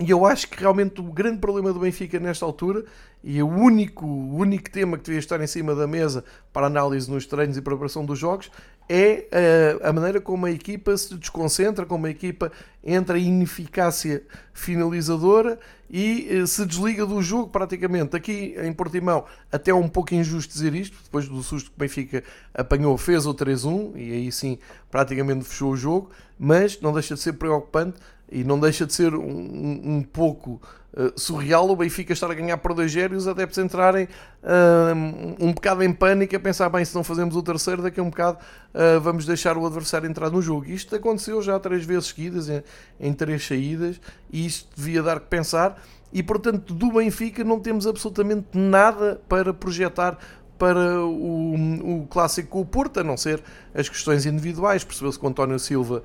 E 0.00 0.08
eu 0.10 0.24
acho 0.24 0.48
que 0.48 0.58
realmente 0.58 0.98
o 0.98 1.04
grande 1.04 1.38
problema 1.38 1.74
do 1.74 1.80
Benfica 1.80 2.18
nesta 2.18 2.46
altura, 2.46 2.86
e 3.22 3.42
o 3.42 3.46
único, 3.46 4.06
o 4.06 4.36
único 4.36 4.70
tema 4.70 4.96
que 4.96 5.04
devia 5.04 5.18
estar 5.18 5.38
em 5.42 5.46
cima 5.46 5.74
da 5.74 5.86
mesa 5.86 6.24
para 6.54 6.68
análise 6.68 7.10
nos 7.10 7.26
treinos 7.26 7.58
e 7.58 7.60
preparação 7.60 8.02
dos 8.06 8.18
jogos, 8.18 8.50
é 8.88 9.26
a, 9.30 9.38
eh, 9.38 9.78
a 9.82 9.92
maneira 9.92 10.18
como 10.18 10.46
a 10.46 10.50
equipa 10.50 10.96
se 10.96 11.14
desconcentra, 11.16 11.84
como 11.84 12.06
a 12.06 12.10
equipa 12.10 12.50
entra 12.82 13.18
em 13.18 13.26
ineficácia 13.28 14.22
finalizadora 14.54 15.60
e 15.90 16.26
eh, 16.30 16.46
se 16.46 16.64
desliga 16.64 17.04
do 17.04 17.20
jogo 17.22 17.50
praticamente. 17.50 18.16
Aqui 18.16 18.56
em 18.58 18.72
Portimão, 18.72 19.26
até 19.52 19.70
é 19.70 19.74
um 19.74 19.88
pouco 19.88 20.14
injusto 20.14 20.52
dizer 20.52 20.74
isto, 20.74 20.96
depois 21.04 21.28
do 21.28 21.42
susto 21.42 21.70
que 21.70 21.76
o 21.76 21.78
Benfica 21.78 22.24
apanhou, 22.54 22.96
fez 22.96 23.26
o 23.26 23.34
3-1 23.34 23.92
e 23.96 24.12
aí 24.12 24.32
sim 24.32 24.58
praticamente 24.90 25.44
fechou 25.44 25.72
o 25.72 25.76
jogo, 25.76 26.10
mas 26.38 26.80
não 26.80 26.92
deixa 26.92 27.14
de 27.14 27.20
ser 27.20 27.34
preocupante 27.34 27.98
e 28.30 28.44
não 28.44 28.58
deixa 28.58 28.86
de 28.86 28.92
ser 28.92 29.14
um, 29.14 29.96
um 29.96 30.02
pouco 30.02 30.60
uh, 30.94 31.18
surreal 31.18 31.68
o 31.68 31.76
Benfica 31.76 32.12
estar 32.12 32.30
a 32.30 32.34
ganhar 32.34 32.56
por 32.58 32.72
2-0 32.72 33.12
e 33.12 33.14
os 33.16 33.26
adeptos 33.26 33.58
entrarem 33.58 34.04
uh, 34.42 35.36
um 35.44 35.52
bocado 35.52 35.82
em 35.82 35.92
pânico 35.92 36.36
a 36.36 36.40
pensar, 36.40 36.68
bem, 36.68 36.84
se 36.84 36.94
não 36.94 37.02
fazemos 37.02 37.34
o 37.36 37.42
terceiro, 37.42 37.82
daqui 37.82 38.00
a 38.00 38.02
um 38.02 38.10
bocado 38.10 38.38
uh, 38.74 39.00
vamos 39.00 39.26
deixar 39.26 39.56
o 39.56 39.66
adversário 39.66 40.08
entrar 40.08 40.30
no 40.30 40.40
jogo. 40.40 40.66
Isto 40.66 40.96
aconteceu 40.96 41.42
já 41.42 41.58
três 41.58 41.84
vezes 41.84 42.06
seguidas, 42.06 42.48
em, 42.48 42.62
em 43.00 43.12
três 43.12 43.46
saídas, 43.46 44.00
e 44.32 44.46
isto 44.46 44.68
devia 44.76 45.02
dar 45.02 45.20
que 45.20 45.26
pensar. 45.26 45.80
E 46.12 46.22
portanto, 46.22 46.74
do 46.74 46.92
Benfica 46.92 47.44
não 47.44 47.60
temos 47.60 47.86
absolutamente 47.86 48.46
nada 48.52 49.20
para 49.28 49.54
projetar 49.54 50.18
para 50.60 51.00
o, 51.00 52.02
o 52.02 52.06
clássico 52.10 52.50
com 52.50 52.60
o 52.60 52.66
Porto, 52.66 53.00
a 53.00 53.02
não 53.02 53.16
ser 53.16 53.42
as 53.74 53.88
questões 53.88 54.26
individuais. 54.26 54.84
Percebeu-se 54.84 55.18
que 55.18 55.24
o 55.24 55.28
António 55.28 55.58
Silva 55.58 56.02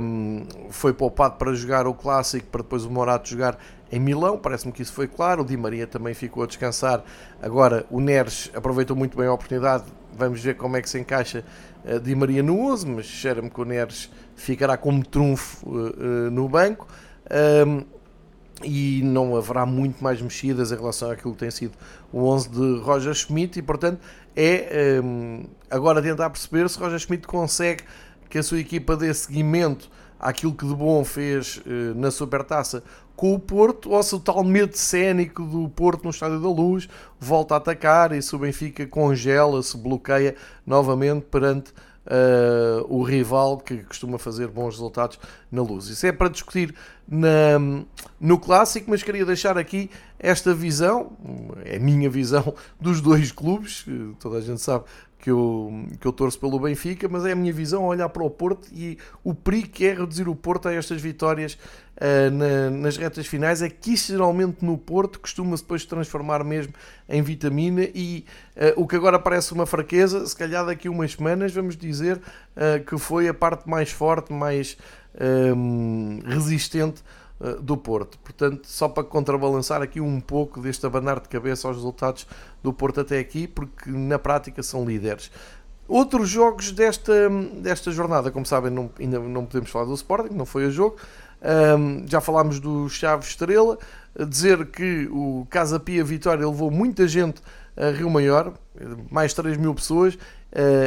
um, 0.00 0.46
foi 0.70 0.94
poupado 0.94 1.36
para 1.36 1.52
jogar 1.52 1.86
o 1.86 1.92
clássico, 1.92 2.46
para 2.46 2.62
depois 2.62 2.86
o 2.86 2.90
Morato 2.90 3.28
jogar 3.28 3.58
em 3.92 4.00
Milão. 4.00 4.38
Parece-me 4.38 4.72
que 4.72 4.80
isso 4.80 4.94
foi 4.94 5.06
claro. 5.06 5.42
O 5.42 5.44
Di 5.44 5.54
Maria 5.54 5.86
também 5.86 6.14
ficou 6.14 6.42
a 6.42 6.46
descansar. 6.46 7.04
Agora, 7.42 7.84
o 7.90 8.00
Neres 8.00 8.50
aproveitou 8.54 8.96
muito 8.96 9.18
bem 9.18 9.26
a 9.26 9.32
oportunidade. 9.34 9.84
Vamos 10.16 10.40
ver 10.40 10.56
como 10.56 10.78
é 10.78 10.80
que 10.80 10.88
se 10.88 10.98
encaixa 10.98 11.44
uh, 11.84 12.00
Di 12.00 12.14
Maria 12.14 12.42
no 12.42 12.58
11, 12.72 12.86
mas 12.86 13.04
cheira-me 13.04 13.50
que 13.50 13.60
o 13.60 13.66
Neres 13.66 14.10
ficará 14.34 14.78
como 14.78 15.04
trunfo 15.04 15.68
uh, 15.68 15.72
uh, 15.76 16.30
no 16.30 16.48
banco. 16.48 16.88
Um, 17.66 17.84
e 18.62 19.02
não 19.02 19.36
haverá 19.36 19.66
muito 19.66 20.02
mais 20.02 20.20
mexidas 20.20 20.70
em 20.70 20.76
relação 20.76 21.10
àquilo 21.10 21.32
que 21.32 21.40
tem 21.40 21.50
sido 21.50 21.72
o 22.12 22.24
11 22.26 22.48
de 22.50 22.78
Roger 22.80 23.14
Schmidt 23.14 23.58
e 23.58 23.62
portanto 23.62 24.00
é 24.36 25.00
um, 25.02 25.44
agora 25.70 26.00
tentar 26.00 26.30
perceber 26.30 26.68
se 26.68 26.78
Roger 26.78 26.98
Schmidt 26.98 27.26
consegue 27.26 27.82
que 28.28 28.38
a 28.38 28.42
sua 28.42 28.60
equipa 28.60 28.96
dê 28.96 29.12
seguimento 29.12 29.90
àquilo 30.18 30.54
que 30.54 30.66
de 30.66 30.74
bom 30.74 31.04
fez 31.04 31.58
uh, 31.58 31.94
na 31.96 32.10
Supertaça 32.10 32.82
com 33.16 33.34
o 33.34 33.38
Porto 33.38 33.90
ou 33.90 34.02
se 34.02 34.14
o 34.14 34.20
tal 34.20 34.42
medo 34.42 34.76
cénico 34.76 35.42
do 35.44 35.68
Porto 35.68 36.04
no 36.04 36.10
Estádio 36.10 36.40
da 36.40 36.48
Luz 36.48 36.88
volta 37.18 37.54
a 37.54 37.58
atacar 37.58 38.12
e 38.12 38.20
se 38.20 38.34
o 38.34 38.38
Benfica 38.38 38.86
congela, 38.86 39.62
se 39.62 39.76
bloqueia 39.76 40.34
novamente 40.66 41.26
perante 41.30 41.72
uh, 42.06 42.84
o 42.88 43.02
rival 43.02 43.58
que 43.58 43.78
costuma 43.84 44.18
fazer 44.18 44.48
bons 44.48 44.74
resultados 44.74 45.18
na 45.50 45.62
luz. 45.62 45.88
Isso 45.88 46.06
é 46.06 46.12
para 46.12 46.28
discutir 46.28 46.74
na, 47.08 47.58
no 48.20 48.38
clássico, 48.38 48.90
mas 48.90 49.02
queria 49.02 49.24
deixar 49.24 49.58
aqui 49.58 49.90
esta 50.24 50.54
visão, 50.54 51.12
é 51.64 51.76
a 51.76 51.80
minha 51.80 52.08
visão, 52.08 52.54
dos 52.80 53.02
dois 53.02 53.30
clubes. 53.30 53.84
Toda 54.18 54.38
a 54.38 54.40
gente 54.40 54.60
sabe 54.60 54.84
que 55.18 55.30
eu, 55.30 55.70
que 56.00 56.06
eu 56.06 56.12
torço 56.12 56.38
pelo 56.38 56.58
Benfica, 56.58 57.06
mas 57.08 57.26
é 57.26 57.32
a 57.32 57.34
minha 57.34 57.52
visão 57.52 57.84
olhar 57.84 58.08
para 58.08 58.22
o 58.22 58.30
Porto 58.30 58.68
e 58.72 58.98
o 59.22 59.34
perigo 59.34 59.68
que 59.68 59.86
é 59.86 59.94
reduzir 59.94 60.28
o 60.28 60.34
Porto 60.34 60.68
a 60.68 60.72
estas 60.74 61.00
vitórias 61.00 61.54
uh, 61.96 62.30
na, 62.30 62.70
nas 62.70 62.96
retas 62.96 63.26
finais 63.26 63.62
é 63.62 63.70
que 63.70 63.94
isso 63.94 64.12
geralmente 64.12 64.62
no 64.62 64.76
Porto 64.76 65.20
costuma-se 65.20 65.62
depois 65.62 65.86
transformar 65.86 66.44
mesmo 66.44 66.74
em 67.08 67.22
vitamina 67.22 67.88
e 67.94 68.26
uh, 68.56 68.82
o 68.82 68.86
que 68.86 68.96
agora 68.96 69.18
parece 69.18 69.52
uma 69.54 69.64
fraqueza, 69.64 70.26
se 70.26 70.36
calhar 70.36 70.64
daqui 70.66 70.90
umas 70.90 71.12
semanas 71.12 71.52
vamos 71.52 71.74
dizer 71.74 72.16
uh, 72.18 72.84
que 72.84 72.98
foi 72.98 73.26
a 73.26 73.34
parte 73.34 73.68
mais 73.68 73.90
forte, 73.90 74.32
mais 74.32 74.76
resistente 76.26 77.04
eh, 77.44 77.58
do 77.60 77.76
Porto. 77.76 78.18
Portanto, 78.20 78.62
só 78.64 78.88
para 78.88 79.04
contrabalançar 79.04 79.82
aqui 79.82 80.00
um 80.00 80.18
pouco 80.18 80.60
deste 80.60 80.86
abanar 80.86 81.20
de 81.20 81.28
cabeça 81.28 81.68
aos 81.68 81.76
resultados 81.76 82.26
do 82.62 82.72
Porto 82.72 83.02
até 83.02 83.18
aqui, 83.18 83.46
porque 83.46 83.90
na 83.90 84.18
prática 84.18 84.62
são 84.62 84.82
líderes. 84.86 85.30
Outros 85.86 86.30
jogos 86.30 86.72
desta, 86.72 87.28
desta 87.58 87.90
jornada, 87.90 88.30
como 88.30 88.46
sabem, 88.46 88.70
não, 88.70 88.90
ainda 88.98 89.18
não 89.18 89.44
podemos 89.44 89.68
falar 89.68 89.84
do 89.84 89.92
Sporting, 89.92 90.34
não 90.34 90.46
foi 90.46 90.64
o 90.64 90.70
jogo. 90.70 90.96
Um, 91.78 92.08
já 92.08 92.22
falámos 92.22 92.58
do 92.58 92.88
Chaves 92.88 93.28
Estrela, 93.28 93.76
dizer 94.26 94.64
que 94.66 95.06
o 95.12 95.46
Casa 95.50 95.78
Pia 95.78 96.02
Vitória 96.02 96.48
levou 96.48 96.70
muita 96.70 97.06
gente 97.06 97.42
a 97.76 97.90
Rio 97.90 98.08
Maior, 98.08 98.54
mais 99.10 99.34
3 99.34 99.58
mil 99.58 99.74
pessoas, 99.74 100.14
uh, 100.14 100.18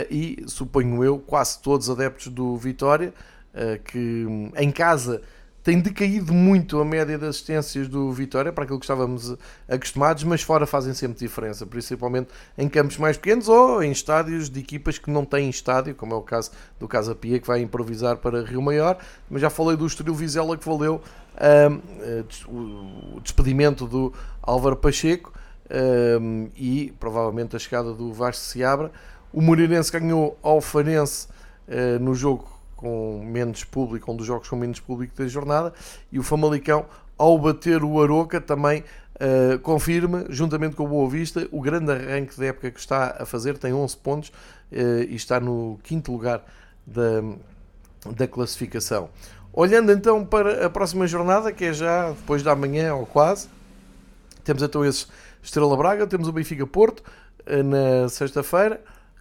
e 0.10 0.44
suponho 0.48 1.04
eu, 1.04 1.20
quase 1.20 1.62
todos 1.62 1.88
adeptos 1.88 2.30
do 2.30 2.58
Vitória, 2.58 3.14
uh, 3.54 3.80
que 3.84 4.26
em 4.56 4.72
casa 4.72 5.22
tem 5.68 5.82
decaído 5.82 6.34
muito 6.34 6.80
a 6.80 6.86
média 6.86 7.18
de 7.18 7.26
assistências 7.26 7.90
do 7.90 8.10
Vitória 8.14 8.54
para 8.54 8.64
aquilo 8.64 8.80
que 8.80 8.86
estávamos 8.86 9.36
acostumados, 9.68 10.24
mas 10.24 10.42
fora 10.42 10.66
fazem 10.66 10.94
sempre 10.94 11.20
diferença, 11.20 11.66
principalmente 11.66 12.30
em 12.58 12.70
campos 12.70 12.98
mais 12.98 13.18
pequenos 13.18 13.50
ou 13.50 13.84
em 13.84 13.92
estádios 13.92 14.50
de 14.50 14.62
equipas 14.62 14.98
que 14.98 15.12
não 15.12 15.26
têm 15.26 15.50
estádio, 15.50 15.94
como 15.94 16.14
é 16.14 16.16
o 16.16 16.22
caso 16.22 16.52
do 16.80 16.88
Casa 16.88 17.14
Pia, 17.14 17.38
que 17.38 17.46
vai 17.46 17.60
improvisar 17.60 18.16
para 18.16 18.46
Rio 18.46 18.62
Maior. 18.62 18.98
Mas 19.30 19.42
já 19.42 19.50
falei 19.50 19.76
do 19.76 19.86
Estoril 19.86 20.16
Vizela 20.16 20.56
que 20.56 20.66
valeu 20.66 21.02
um, 22.50 23.16
o 23.18 23.20
despedimento 23.20 23.86
do 23.86 24.14
Álvaro 24.42 24.78
Pacheco 24.78 25.34
um, 26.22 26.48
e 26.56 26.94
provavelmente 26.98 27.58
a 27.58 27.60
chegada 27.60 27.92
do 27.92 28.14
Vasco 28.14 28.42
Seabra. 28.42 28.90
O 29.34 29.42
Moreirense 29.42 29.92
ganhou 29.92 30.40
ao 30.42 30.62
Farense 30.62 31.28
uh, 31.68 32.02
no 32.02 32.16
jogo 32.16 32.57
com 32.78 33.22
menos 33.26 33.64
público, 33.64 34.10
um 34.12 34.16
dos 34.16 34.26
jogos 34.26 34.48
com 34.48 34.56
menos 34.56 34.80
público 34.80 35.14
da 35.18 35.28
jornada, 35.28 35.74
e 36.12 36.20
o 36.20 36.24
Famalicão, 36.24 36.86
ao 37.18 37.38
bater 37.38 37.84
o 37.84 38.02
Aroca, 38.02 38.40
também 38.40 38.84
uh, 39.16 39.60
confirma, 39.60 40.26
juntamente 40.30 40.76
com 40.76 40.86
o 40.86 40.88
Boa 40.88 41.10
Vista, 41.10 41.48
o 41.52 41.60
grande 41.60 41.92
arranque 41.92 42.40
da 42.40 42.46
época 42.46 42.72
que 42.72 42.80
está 42.80 43.18
a 43.20 43.26
fazer, 43.26 43.58
tem 43.58 43.74
11 43.74 43.98
pontos 43.98 44.30
uh, 44.30 45.02
e 45.10 45.16
está 45.16 45.40
no 45.40 45.80
quinto 45.84 46.12
lugar 46.12 46.46
da, 46.86 47.24
da 48.16 48.28
classificação. 48.28 49.10
Olhando 49.52 49.92
então 49.92 50.24
para 50.24 50.68
a 50.68 50.70
próxima 50.70 51.08
jornada, 51.08 51.52
que 51.52 51.66
é 51.66 51.74
já 51.74 52.12
depois 52.12 52.44
da 52.44 52.56
manhã 52.56 52.94
ou 52.94 53.08
quase, 53.08 53.50
temos 54.44 54.62
então 54.62 54.86
esse 54.86 55.08
Estrela 55.42 55.76
Braga, 55.76 56.06
temos 56.06 56.28
o 56.28 56.32
Benfica 56.32 56.68
Porto 56.68 57.02
uh, 57.48 57.64
na 57.64 58.08
sexta-feira, 58.08 58.80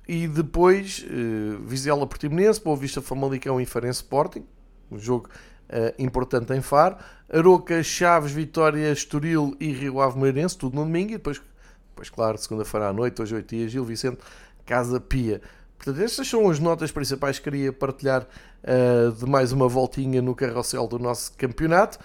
e 0.08 0.28
depois 0.28 1.04
uh, 1.04 1.58
Vizela 1.62 2.06
Portimonense, 2.06 2.60
Boa 2.60 2.76
Vista 2.76 3.02
Famalicão 3.02 3.60
e 3.60 3.66
Farense 3.66 4.00
Sporting, 4.00 4.44
um 4.90 4.98
jogo 4.98 5.28
uh, 5.68 6.02
importante 6.02 6.52
em 6.52 6.60
Faro, 6.60 6.96
Aroca, 7.32 7.82
Chaves, 7.82 8.30
Vitória, 8.30 8.92
Estoril 8.92 9.56
e 9.58 9.72
Rio 9.72 10.00
Ave 10.00 10.16
Moreirense, 10.16 10.56
tudo 10.56 10.76
no 10.76 10.84
domingo, 10.84 11.10
e 11.10 11.16
depois, 11.16 11.42
depois 11.90 12.08
claro, 12.08 12.38
segunda-feira 12.38 12.88
à 12.88 12.92
noite, 12.92 13.20
hoje 13.20 13.34
8 13.34 13.48
dias, 13.48 13.72
Gil 13.72 13.84
Vicente, 13.84 14.18
Casa 14.64 15.00
Pia. 15.00 15.40
Portanto, 15.76 16.02
estas 16.02 16.28
são 16.28 16.48
as 16.48 16.60
notas 16.60 16.90
principais 16.92 17.38
que 17.38 17.50
queria 17.50 17.72
partilhar 17.72 18.22
uh, 18.62 19.12
de 19.12 19.26
mais 19.26 19.50
uma 19.50 19.68
voltinha 19.68 20.22
no 20.22 20.34
carrossel 20.34 20.86
do 20.86 20.98
nosso 20.98 21.32
campeonato, 21.36 21.98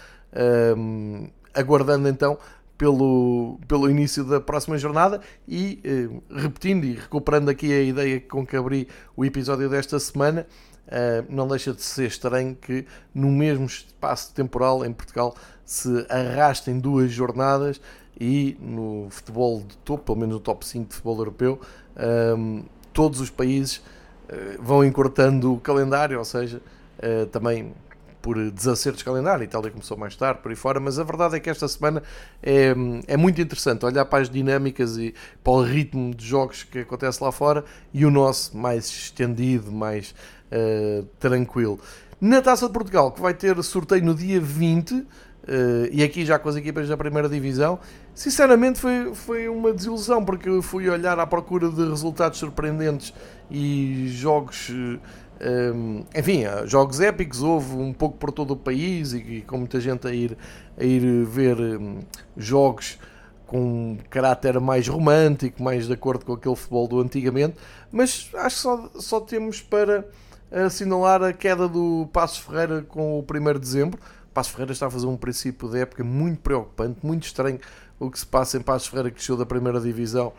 aguardando 1.53 2.07
então 2.07 2.37
pelo, 2.81 3.59
pelo 3.67 3.87
início 3.87 4.23
da 4.23 4.41
próxima 4.41 4.75
jornada 4.75 5.21
e 5.47 5.79
eh, 5.83 6.09
repetindo 6.35 6.83
e 6.83 6.93
recuperando 6.93 7.47
aqui 7.49 7.71
a 7.71 7.79
ideia 7.79 8.19
com 8.19 8.43
que 8.43 8.57
abri 8.57 8.87
o 9.15 9.23
episódio 9.23 9.69
desta 9.69 9.99
semana, 9.99 10.47
eh, 10.87 11.23
não 11.29 11.47
deixa 11.47 11.73
de 11.73 11.83
ser 11.83 12.07
estranho 12.07 12.55
que 12.55 12.87
no 13.13 13.27
mesmo 13.29 13.67
espaço 13.67 14.33
temporal 14.33 14.83
em 14.83 14.91
Portugal 14.91 15.35
se 15.63 16.07
arrastem 16.09 16.79
duas 16.79 17.11
jornadas 17.11 17.79
e 18.19 18.57
no 18.59 19.05
futebol 19.11 19.59
de 19.61 19.77
topo, 19.77 20.03
pelo 20.03 20.17
menos 20.17 20.33
no 20.33 20.39
top 20.39 20.65
5 20.65 20.89
de 20.89 20.95
futebol 20.95 21.19
europeu, 21.19 21.61
eh, 21.95 22.63
todos 22.91 23.21
os 23.21 23.29
países 23.29 23.79
eh, 24.27 24.57
vão 24.59 24.83
encurtando 24.83 25.53
o 25.53 25.59
calendário, 25.59 26.17
ou 26.17 26.25
seja, 26.25 26.59
eh, 26.97 27.25
também 27.25 27.75
por 28.21 28.51
desacertos 28.51 28.99
de 28.99 29.05
calendário, 29.05 29.41
a 29.41 29.45
Itália 29.45 29.71
começou 29.71 29.97
mais 29.97 30.15
tarde, 30.15 30.41
por 30.41 30.49
aí 30.49 30.55
fora, 30.55 30.79
mas 30.79 30.99
a 30.99 31.03
verdade 31.03 31.35
é 31.35 31.39
que 31.39 31.49
esta 31.49 31.67
semana 31.67 32.03
é, 32.41 32.73
é 33.07 33.17
muito 33.17 33.41
interessante 33.41 33.85
olhar 33.85 34.05
para 34.05 34.21
as 34.21 34.29
dinâmicas 34.29 34.97
e 34.97 35.13
para 35.43 35.53
o 35.53 35.63
ritmo 35.63 36.13
de 36.13 36.25
jogos 36.25 36.63
que 36.63 36.79
acontece 36.79 37.23
lá 37.23 37.31
fora 37.31 37.65
e 37.93 38.05
o 38.05 38.11
nosso 38.11 38.55
mais 38.55 38.85
estendido, 38.85 39.71
mais 39.71 40.13
uh, 40.51 41.03
tranquilo. 41.19 41.79
Na 42.19 42.41
Taça 42.41 42.67
de 42.67 42.73
Portugal, 42.73 43.11
que 43.11 43.19
vai 43.19 43.33
ter 43.33 43.61
sorteio 43.63 44.03
no 44.03 44.13
dia 44.13 44.39
20, 44.39 44.91
uh, 44.93 45.05
eh, 45.47 45.89
e 45.91 46.03
aqui 46.03 46.23
já 46.23 46.37
com 46.37 46.49
as 46.49 46.55
equipas 46.55 46.87
da 46.87 46.95
primeira 46.95 47.27
divisão, 47.27 47.79
sinceramente 48.13 48.79
foi, 48.79 49.15
foi 49.15 49.49
uma 49.49 49.73
desilusão, 49.73 50.23
porque 50.23 50.47
eu 50.47 50.61
fui 50.61 50.87
olhar 50.87 51.17
à 51.19 51.25
procura 51.25 51.69
de 51.69 51.83
resultados 51.83 52.37
surpreendentes 52.37 53.11
e 53.49 54.07
jogos 54.09 54.69
uh, 54.69 54.99
um, 55.43 56.03
enfim, 56.15 56.43
jogos 56.65 56.99
épicos 56.99 57.41
houve 57.41 57.73
um 57.73 57.91
pouco 57.91 58.17
por 58.17 58.31
todo 58.31 58.51
o 58.51 58.57
país 58.57 59.13
e, 59.13 59.17
e 59.17 59.41
com 59.41 59.57
muita 59.57 59.79
gente 59.79 60.07
a 60.07 60.13
ir, 60.13 60.37
a 60.77 60.83
ir 60.83 61.25
ver 61.25 61.59
um, 61.59 61.99
jogos 62.37 62.99
com 63.47 63.59
um 63.59 63.97
caráter 64.09 64.59
mais 64.59 64.87
romântico, 64.87 65.61
mais 65.61 65.87
de 65.87 65.93
acordo 65.93 66.25
com 66.25 66.33
aquele 66.33 66.55
futebol 66.55 66.87
do 66.87 67.01
antigamente, 67.01 67.55
mas 67.91 68.29
acho 68.35 68.55
que 68.55 68.61
só, 68.61 68.89
só 68.95 69.19
temos 69.19 69.61
para 69.61 70.05
assinalar 70.51 71.23
a 71.23 71.33
queda 71.33 71.67
do 71.67 72.07
Passos 72.13 72.37
Ferreira 72.37 72.83
com 72.83 73.19
o 73.19 73.21
1 73.21 73.53
de 73.53 73.59
dezembro. 73.59 73.99
Passos 74.33 74.51
Ferreira 74.51 74.73
está 74.73 74.87
a 74.87 74.91
fazer 74.91 75.07
um 75.07 75.17
princípio 75.17 75.67
de 75.69 75.79
época 75.79 76.03
muito 76.03 76.39
preocupante, 76.39 76.99
muito 77.03 77.25
estranho 77.25 77.59
o 77.99 78.09
que 78.09 78.19
se 78.19 78.25
passa 78.25 78.57
em 78.57 78.61
Passos 78.61 78.87
Ferreira, 78.87 79.09
que 79.09 79.21
chegou 79.21 79.37
da 79.37 79.45
primeira 79.45 79.81
divisão 79.81 80.31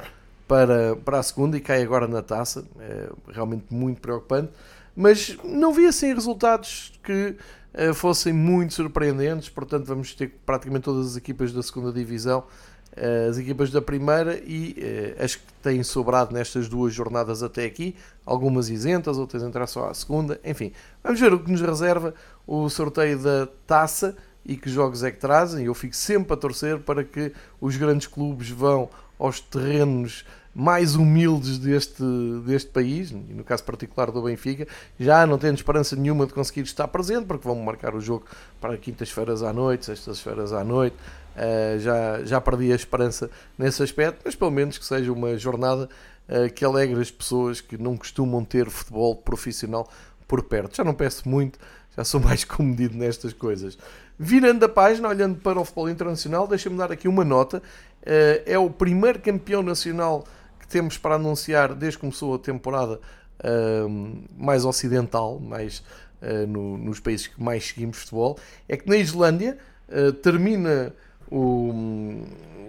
para, 0.46 0.96
para 0.96 1.18
a 1.18 1.22
segunda 1.22 1.56
e 1.56 1.60
cai 1.60 1.82
agora 1.82 2.06
na 2.06 2.22
taça. 2.22 2.64
É 2.80 3.08
realmente 3.32 3.66
muito 3.70 4.00
preocupante 4.00 4.52
mas 4.94 5.36
não 5.44 5.72
vi 5.72 5.86
assim 5.86 6.12
resultados 6.12 6.92
que 7.02 7.36
uh, 7.74 7.94
fossem 7.94 8.32
muito 8.32 8.74
surpreendentes, 8.74 9.48
portanto 9.48 9.86
vamos 9.86 10.14
ter 10.14 10.34
praticamente 10.44 10.84
todas 10.84 11.08
as 11.08 11.16
equipas 11.16 11.52
da 11.52 11.62
segunda 11.62 11.92
divisão, 11.92 12.40
uh, 12.40 13.30
as 13.30 13.38
equipas 13.38 13.70
da 13.70 13.80
primeira 13.80 14.40
e 14.44 14.76
uh, 15.18 15.24
as 15.24 15.36
que 15.36 15.42
têm 15.62 15.82
sobrado 15.82 16.34
nestas 16.34 16.68
duas 16.68 16.92
jornadas 16.92 17.42
até 17.42 17.64
aqui, 17.64 17.96
algumas 18.24 18.68
isentas, 18.68 19.18
outras 19.18 19.42
entrar 19.42 19.66
só 19.66 19.88
à 19.88 19.94
segunda, 19.94 20.40
enfim, 20.44 20.72
vamos 21.02 21.20
ver 21.20 21.32
o 21.32 21.38
que 21.38 21.50
nos 21.50 21.60
reserva 21.60 22.14
o 22.46 22.68
sorteio 22.68 23.18
da 23.18 23.48
taça 23.66 24.16
e 24.44 24.56
que 24.56 24.68
jogos 24.68 25.02
é 25.02 25.10
que 25.10 25.18
trazem. 25.18 25.66
Eu 25.66 25.74
fico 25.74 25.94
sempre 25.94 26.32
a 26.34 26.36
torcer 26.36 26.80
para 26.80 27.04
que 27.04 27.32
os 27.60 27.76
grandes 27.76 28.06
clubes 28.06 28.50
vão 28.50 28.88
aos 29.18 29.40
terrenos 29.40 30.24
mais 30.54 30.94
humildes 30.94 31.58
deste, 31.58 32.02
deste 32.44 32.70
país, 32.70 33.10
e 33.10 33.14
no 33.14 33.42
caso 33.42 33.64
particular 33.64 34.10
do 34.10 34.22
Benfica, 34.22 34.66
já 35.00 35.26
não 35.26 35.38
tendo 35.38 35.56
esperança 35.56 35.96
nenhuma 35.96 36.26
de 36.26 36.34
conseguir 36.34 36.62
estar 36.62 36.86
presente, 36.88 37.26
porque 37.26 37.46
vão 37.46 37.56
marcar 37.56 37.94
o 37.94 38.00
jogo 38.00 38.26
para 38.60 38.76
quintas-feiras 38.76 39.42
à 39.42 39.52
noite, 39.52 39.86
sextas-feiras 39.86 40.52
à 40.52 40.62
noite. 40.62 40.96
Uh, 41.34 41.78
já, 41.80 42.22
já 42.24 42.40
perdi 42.42 42.70
a 42.72 42.76
esperança 42.76 43.30
nesse 43.56 43.82
aspecto, 43.82 44.20
mas 44.22 44.34
pelo 44.34 44.50
menos 44.50 44.76
que 44.76 44.84
seja 44.84 45.10
uma 45.10 45.38
jornada 45.38 45.88
uh, 46.28 46.52
que 46.52 46.62
alegre 46.62 47.00
as 47.00 47.10
pessoas 47.10 47.62
que 47.62 47.78
não 47.78 47.96
costumam 47.96 48.44
ter 48.44 48.68
futebol 48.68 49.16
profissional 49.16 49.88
por 50.28 50.42
perto. 50.42 50.76
Já 50.76 50.84
não 50.84 50.92
peço 50.92 51.26
muito, 51.26 51.58
já 51.96 52.04
sou 52.04 52.20
mais 52.24 52.44
comedido 52.44 52.94
nestas 52.98 53.32
coisas. 53.32 53.78
Virando 54.18 54.62
a 54.62 54.68
página, 54.68 55.08
olhando 55.08 55.40
para 55.40 55.58
o 55.58 55.64
futebol 55.64 55.88
internacional, 55.88 56.46
deixa-me 56.46 56.76
dar 56.76 56.92
aqui 56.92 57.08
uma 57.08 57.24
nota. 57.24 57.62
Uh, 58.02 58.42
é 58.44 58.58
o 58.58 58.68
primeiro 58.68 59.18
campeão 59.18 59.62
nacional 59.62 60.24
temos 60.72 60.96
para 60.96 61.16
anunciar 61.16 61.74
desde 61.74 61.98
que 61.98 62.00
começou 62.00 62.34
a 62.34 62.38
temporada 62.38 62.98
uh, 63.40 64.24
mais 64.36 64.64
ocidental, 64.64 65.38
mais 65.38 65.82
uh, 66.22 66.46
no, 66.48 66.78
nos 66.78 66.98
países 66.98 67.26
que 67.26 67.40
mais 67.40 67.68
seguimos 67.68 67.98
futebol, 67.98 68.38
é 68.66 68.76
que 68.76 68.88
na 68.88 68.96
Islândia 68.96 69.58
uh, 69.88 70.12
termina 70.14 70.94
o, 71.30 72.24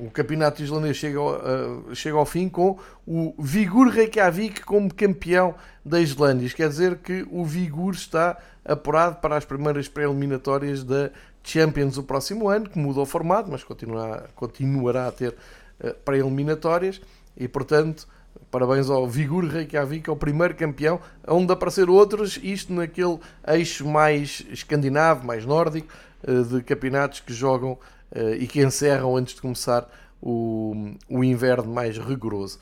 o 0.06 0.12
campeonato 0.12 0.62
islandês 0.62 0.98
chega 0.98 1.18
ao, 1.18 1.36
uh, 1.36 1.96
chega 1.96 2.18
ao 2.18 2.26
fim 2.26 2.50
com 2.50 2.78
o 3.08 3.34
Vigur 3.40 3.88
Reykjavik 3.88 4.62
como 4.62 4.94
campeão 4.94 5.56
da 5.84 6.02
Islândia. 6.02 6.46
Isto 6.46 6.58
quer 6.58 6.70
dizer 6.70 6.98
que 6.98 7.26
o 7.32 7.46
Vigur 7.46 7.94
está 7.94 8.38
apurado 8.66 9.18
para 9.18 9.38
as 9.38 9.46
primeiras 9.46 9.88
pré-eliminatórias 9.88 10.84
da 10.84 11.10
Champions 11.42 11.98
o 11.98 12.04
próximo 12.04 12.50
ano, 12.50 12.70
que 12.70 12.80
muda 12.80 13.00
o 13.00 13.06
formato, 13.06 13.50
mas 13.50 13.64
continuará, 13.64 14.26
continuará 14.36 15.08
a 15.08 15.12
ter 15.12 15.32
uh, 15.32 15.94
pré-eliminatórias 16.04 17.02
e, 17.36 17.48
portanto, 17.48 18.08
parabéns 18.52 18.90
ao 18.90 19.08
Vigor 19.08 19.46
Reykjavik, 19.46 20.10
ao 20.10 20.16
primeiro 20.16 20.56
campeão, 20.56 21.00
onde 21.28 21.52
aparecer 21.52 21.90
outros, 21.90 22.40
isto 22.42 22.72
naquele 22.72 23.20
eixo 23.48 23.88
mais 23.88 24.46
escandinavo, 24.52 25.26
mais 25.26 25.46
nórdico, 25.46 25.92
uh, 26.28 26.44
de 26.44 26.62
campeonatos 26.64 27.20
que 27.20 27.34
jogam 27.34 27.72
uh, 27.72 28.34
e 28.40 28.48
que 28.48 28.62
encerram 28.64 29.16
antes 29.18 29.34
de 29.36 29.42
começar 29.42 29.90
o, 30.22 30.94
o 31.10 31.24
inverno 31.24 31.74
mais 31.74 31.98
rigoroso. 31.98 32.60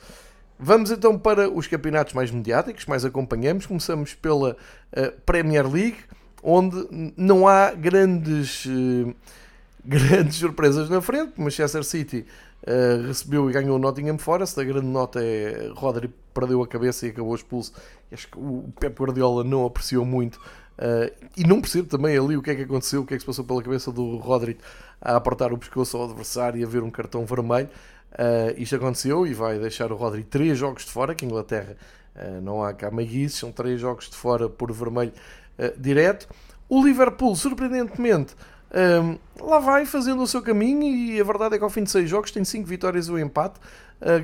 Vamos 0.58 0.90
então 0.90 1.18
para 1.18 1.50
os 1.50 1.66
campeonatos 1.66 2.14
mais 2.14 2.30
mediáticos, 2.30 2.86
mais 2.86 3.04
acompanhamos. 3.04 3.66
Começamos 3.66 4.14
pela 4.14 4.52
uh, 4.52 5.20
Premier 5.26 5.70
League, 5.70 5.98
onde 6.42 7.12
não 7.16 7.46
há 7.46 7.72
grandes, 7.72 8.66
grandes 9.84 10.36
surpresas 10.36 10.88
na 10.88 11.02
frente. 11.02 11.32
Manchester 11.36 11.84
City 11.84 12.24
uh, 12.62 13.06
recebeu 13.06 13.48
e 13.48 13.52
ganhou 13.52 13.76
o 13.76 13.78
Nottingham 13.78 14.18
Forest. 14.18 14.60
A 14.60 14.64
grande 14.64 14.86
nota 14.86 15.22
é 15.22 15.70
Rodri 15.74 16.10
perdeu 16.34 16.62
a 16.62 16.66
cabeça 16.66 17.06
e 17.06 17.10
acabou 17.10 17.34
expulso. 17.34 17.72
Acho 18.10 18.28
que 18.28 18.38
o 18.38 18.72
Pep 18.78 18.98
Guardiola 19.00 19.44
não 19.44 19.64
apreciou 19.64 20.04
muito. 20.04 20.40
e 21.36 21.44
não 21.44 21.60
percebo 21.60 21.88
também 21.88 22.16
ali 22.16 22.36
o 22.36 22.42
que 22.42 22.50
é 22.50 22.54
que 22.54 22.62
aconteceu, 22.62 23.02
o 23.02 23.06
que 23.06 23.14
é 23.14 23.16
que 23.16 23.20
se 23.20 23.26
passou 23.26 23.44
pela 23.44 23.62
cabeça 23.62 23.92
do 23.92 24.16
Rodri 24.16 24.56
a 25.00 25.16
apertar 25.16 25.52
o 25.52 25.58
pescoço 25.58 25.96
ao 25.96 26.04
adversário 26.04 26.60
e 26.60 26.64
a 26.64 26.66
ver 26.66 26.82
um 26.82 26.90
cartão 26.90 27.26
vermelho. 27.26 27.68
Uh, 28.12 28.52
isto 28.58 28.76
aconteceu 28.76 29.26
e 29.26 29.32
vai 29.32 29.58
deixar 29.58 29.90
o 29.90 29.96
Rodri 29.96 30.22
três 30.22 30.58
jogos 30.58 30.84
de 30.84 30.90
fora, 30.90 31.14
que 31.14 31.24
a 31.24 31.28
Inglaterra 31.28 31.76
uh, 32.14 32.40
não 32.42 32.62
há 32.62 32.72
cá 32.72 32.90
meiguices, 32.90 33.38
são 33.38 33.50
três 33.50 33.80
jogos 33.80 34.10
de 34.10 34.16
fora 34.16 34.48
por 34.48 34.70
vermelho 34.70 35.12
uh, 35.58 35.80
direto. 35.80 36.28
O 36.68 36.84
Liverpool, 36.84 37.34
surpreendentemente, 37.34 38.34
lá 39.40 39.58
vai 39.58 39.84
fazendo 39.84 40.22
o 40.22 40.26
seu 40.26 40.42
caminho 40.42 40.82
e 40.82 41.20
a 41.20 41.24
verdade 41.24 41.56
é 41.56 41.58
que 41.58 41.64
ao 41.64 41.70
fim 41.70 41.84
de 41.84 41.90
seis 41.90 42.08
jogos 42.08 42.30
tem 42.30 42.44
cinco 42.44 42.66
vitórias 42.66 43.06
e 43.08 43.12
um 43.12 43.18
empate. 43.18 43.60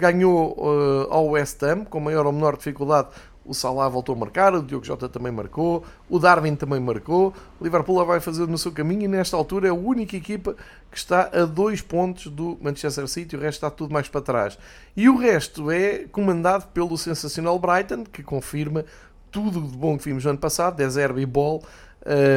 ganhou 0.00 1.08
ao 1.10 1.28
West 1.28 1.62
Ham 1.62 1.84
com 1.84 2.00
maior 2.00 2.26
ou 2.26 2.32
menor 2.32 2.56
dificuldade 2.56 3.08
o 3.48 3.54
Salah 3.54 3.88
voltou 3.88 4.14
a 4.14 4.18
marcar, 4.18 4.54
o 4.54 4.62
Diogo 4.62 4.84
Jota 4.84 5.08
também 5.08 5.32
marcou, 5.32 5.82
o 6.08 6.18
Darwin 6.18 6.54
também 6.54 6.78
marcou. 6.78 7.32
O 7.58 7.64
Liverpool 7.64 8.04
vai 8.04 8.20
fazer 8.20 8.46
no 8.46 8.58
seu 8.58 8.70
caminho 8.70 9.04
e 9.04 9.08
nesta 9.08 9.38
altura 9.38 9.68
é 9.68 9.70
a 9.70 9.74
única 9.74 10.14
equipa 10.14 10.54
que 10.90 10.98
está 10.98 11.30
a 11.32 11.46
dois 11.46 11.80
pontos 11.80 12.26
do 12.26 12.58
Manchester 12.60 13.08
City, 13.08 13.36
o 13.36 13.40
resto 13.40 13.56
está 13.56 13.70
tudo 13.70 13.90
mais 13.90 14.06
para 14.06 14.20
trás. 14.20 14.58
E 14.94 15.08
o 15.08 15.16
resto 15.16 15.70
é 15.70 16.04
comandado 16.12 16.66
pelo 16.74 16.98
sensacional 16.98 17.58
Brighton, 17.58 18.04
que 18.04 18.22
confirma 18.22 18.84
tudo 19.30 19.62
de 19.62 19.76
bom 19.76 19.96
que 19.96 20.04
vimos 20.04 20.24
no 20.24 20.30
ano 20.30 20.38
passado, 20.38 20.76
10 20.76 20.96
e 21.16 21.26
ball, 21.26 21.62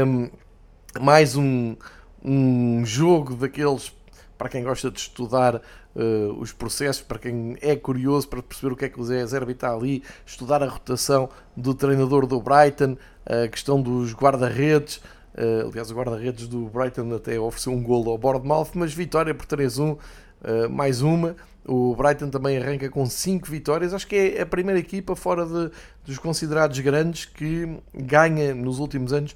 um, 0.08 0.30
mais 1.02 1.36
um, 1.36 1.76
um 2.24 2.86
jogo 2.86 3.36
daqueles 3.36 3.92
para 4.42 4.50
quem 4.50 4.64
gosta 4.64 4.90
de 4.90 5.00
estudar 5.00 5.56
uh, 5.56 6.34
os 6.40 6.52
processos, 6.52 7.04
para 7.04 7.20
quem 7.20 7.56
é 7.62 7.76
curioso 7.76 8.28
para 8.28 8.42
perceber 8.42 8.74
o 8.74 8.76
que 8.76 8.86
é 8.86 8.90
que 8.90 9.00
o 9.00 9.04
Zé 9.04 9.24
Zerbi 9.24 9.52
está 9.52 9.72
ali, 9.72 10.02
estudar 10.26 10.64
a 10.64 10.68
rotação 10.68 11.30
do 11.56 11.76
treinador 11.76 12.26
do 12.26 12.42
Brighton, 12.42 12.98
a 13.24 13.48
questão 13.48 13.80
dos 13.80 14.16
guarda-redes. 14.16 14.98
Uh, 15.36 15.70
aliás, 15.70 15.92
o 15.92 15.96
guarda-redes 15.96 16.48
do 16.48 16.66
Brighton 16.66 17.14
até 17.14 17.40
ofereceu 17.40 17.72
um 17.72 17.84
golo 17.84 18.10
ao 18.10 18.18
Bournemouth, 18.18 18.70
mas 18.74 18.92
vitória 18.92 19.36
por 19.36 19.46
3-1, 19.46 19.94
uh, 19.94 20.00
eh, 20.44 20.68
mais 20.68 21.04
uma. 21.04 21.36
O 21.64 21.96
Brighton 21.96 22.30
também 22.30 22.58
arranca 22.58 22.90
com 22.90 23.06
5 23.06 23.48
vitórias. 23.48 23.94
Acho 23.94 24.08
que 24.08 24.16
é 24.16 24.42
a 24.42 24.46
primeira 24.46 24.80
equipa 24.80 25.16
fora 25.16 25.46
de, 25.46 25.72
dos 26.04 26.18
considerados 26.18 26.80
grandes 26.80 27.26
que 27.26 27.78
ganha 27.94 28.56
nos 28.56 28.80
últimos 28.80 29.14
anos 29.14 29.36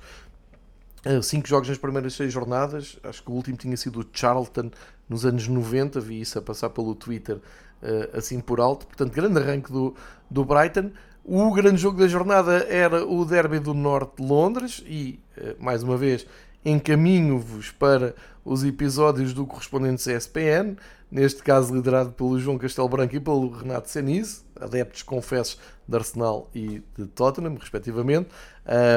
5 1.22 1.48
jogos 1.48 1.70
nas 1.70 1.78
primeiras 1.78 2.14
6 2.14 2.34
jornadas. 2.34 3.00
Acho 3.04 3.24
que 3.24 3.32
o 3.32 3.34
último 3.34 3.58
tinha 3.58 3.78
sido 3.78 4.02
o 4.02 4.06
Charlton 4.12 4.72
nos 5.08 5.26
anos 5.26 5.48
90, 5.48 6.00
vi 6.00 6.22
isso 6.22 6.40
a 6.40 6.42
passar 6.42 6.70
pelo 6.70 6.96
Twitter 6.96 7.38
uh, 7.38 8.18
assim 8.18 8.40
por 8.40 8.60
alto. 8.60 8.88
Portanto, 8.88 9.14
grande 9.14 9.40
arranque 9.40 9.72
do, 9.72 9.94
do 10.30 10.44
Brighton. 10.44 10.92
O 11.24 11.52
grande 11.52 11.78
jogo 11.78 12.00
da 12.00 12.08
jornada 12.08 12.66
era 12.70 13.06
o 13.06 13.26
Derby 13.26 13.60
do 13.60 13.74
Norte 13.74 14.22
de 14.22 14.28
Londres 14.28 14.84
e, 14.86 15.20
uh, 15.38 15.64
mais 15.64 15.84
uma 15.84 15.98
vez, 15.98 16.26
encaminho-vos 16.64 17.72
para 17.72 18.16
os 18.44 18.64
episódios 18.64 19.34
do 19.34 19.46
correspondente 19.46 20.04
CSPN, 20.04 20.76
neste 21.10 21.42
caso 21.42 21.74
liderado 21.74 22.12
pelo 22.12 22.40
João 22.40 22.58
Castelo 22.58 22.90
Branco 22.90 23.16
e 23.16 23.20
pelo 23.20 23.50
Renato 23.50 23.90
Senise, 23.90 24.45
adeptos, 24.60 25.04
confessos, 25.04 25.60
de 25.88 25.96
Arsenal 25.96 26.50
e 26.54 26.82
de 26.98 27.06
Tottenham, 27.08 27.56
respectivamente, 27.60 28.30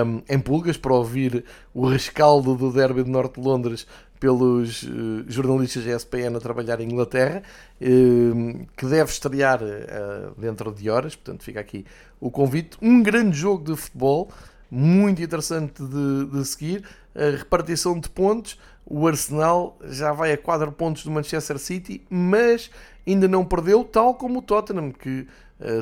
um, 0.07 0.23
em 0.29 0.39
pulgas 0.39 0.77
para 0.77 0.95
ouvir 0.95 1.45
o 1.75 1.87
rescaldo 1.87 2.55
do 2.55 2.73
Derby 2.73 3.03
do 3.03 3.11
Norte 3.11 3.41
de 3.41 3.47
Londres 3.47 3.87
pelos 4.19 4.83
uh, 4.83 5.25
jornalistas 5.29 5.85
da 5.85 5.95
ESPN 5.95 6.37
a 6.37 6.41
trabalhar 6.41 6.81
em 6.81 6.85
Inglaterra, 6.85 7.43
que 7.79 8.87
deve 8.87 9.11
estrear 9.11 9.63
uh, 9.63 10.41
dentro 10.41 10.73
de 10.73 10.91
horas, 10.91 11.15
portanto 11.15 11.45
fica 11.45 11.61
aqui 11.61 11.85
o 12.19 12.31
convite. 12.31 12.77
Um 12.81 13.03
grande 13.03 13.37
jogo 13.37 13.65
de 13.65 13.81
futebol, 13.81 14.31
muito 14.71 15.23
interessante 15.23 15.83
de, 15.83 16.27
de 16.27 16.45
seguir, 16.45 16.85
a 17.15 17.37
repartição 17.37 17.99
de 17.99 18.09
pontos, 18.09 18.59
o 18.85 19.07
Arsenal 19.07 19.79
já 19.85 20.13
vai 20.13 20.33
a 20.33 20.39
4 20.39 20.73
pontos 20.73 21.05
do 21.05 21.11
Manchester 21.11 21.59
City, 21.59 22.03
mas 22.09 22.71
ainda 23.07 23.29
não 23.29 23.45
perdeu, 23.45 23.85
tal 23.85 24.15
como 24.15 24.39
o 24.39 24.43
Tottenham, 24.43 24.91
que 24.93 25.27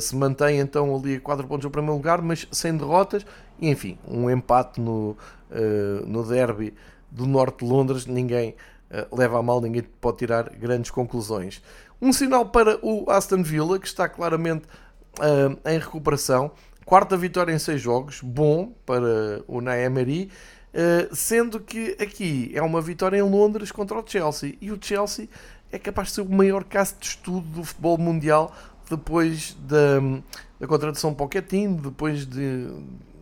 se 0.00 0.16
mantém 0.16 0.58
então 0.58 0.94
ali 0.96 1.16
a 1.16 1.20
4 1.20 1.46
pontos 1.46 1.64
no 1.64 1.70
primeiro 1.70 1.96
lugar, 1.96 2.22
mas 2.22 2.48
sem 2.50 2.76
derrotas, 2.76 3.26
e 3.58 3.68
enfim, 3.68 3.98
um 4.08 4.30
empate 4.30 4.80
no, 4.80 5.16
no 6.06 6.24
derby 6.24 6.74
do 7.10 7.26
norte 7.26 7.64
de 7.64 7.70
Londres, 7.70 8.06
ninguém 8.06 8.54
uh, 8.90 9.16
leva 9.16 9.38
a 9.38 9.42
mal, 9.42 9.60
ninguém 9.60 9.82
pode 10.00 10.18
tirar 10.18 10.50
grandes 10.50 10.90
conclusões. 10.90 11.62
Um 12.00 12.12
sinal 12.12 12.46
para 12.46 12.78
o 12.84 13.10
Aston 13.10 13.42
Villa, 13.42 13.78
que 13.78 13.86
está 13.86 14.08
claramente 14.08 14.66
em 15.64 15.78
recuperação. 15.78 16.50
Quarta 16.84 17.16
vitória 17.16 17.52
em 17.52 17.58
seis 17.58 17.80
jogos, 17.80 18.20
bom 18.20 18.72
para 18.84 19.42
o 19.48 19.60
Naemery, 19.60 20.30
uh, 20.72 21.14
sendo 21.14 21.58
que 21.58 21.96
aqui 22.00 22.52
é 22.54 22.62
uma 22.62 22.80
vitória 22.80 23.16
em 23.16 23.22
Londres 23.22 23.72
contra 23.72 23.98
o 23.98 24.04
Chelsea. 24.06 24.56
E 24.60 24.70
o 24.70 24.78
Chelsea 24.80 25.28
é 25.72 25.78
capaz 25.78 26.08
de 26.08 26.14
ser 26.14 26.20
o 26.20 26.28
maior 26.28 26.62
caso 26.64 26.94
de 27.00 27.06
estudo 27.06 27.48
do 27.48 27.64
futebol 27.64 27.98
mundial 27.98 28.54
depois 28.88 29.56
da, 29.60 30.00
da 30.60 30.66
contratação 30.66 31.14
Pochettino, 31.14 31.76
depois 31.76 32.26
de 32.26 32.68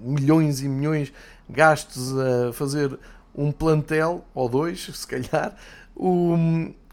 milhões 0.00 0.60
e 0.60 0.68
milhões 0.68 1.12
gastos 1.48 2.16
a 2.18 2.52
fazer 2.52 2.98
um 3.34 3.50
plantel, 3.50 4.24
ou 4.34 4.48
dois, 4.48 4.84
se 4.94 5.06
calhar, 5.06 5.56
o, 5.96 6.36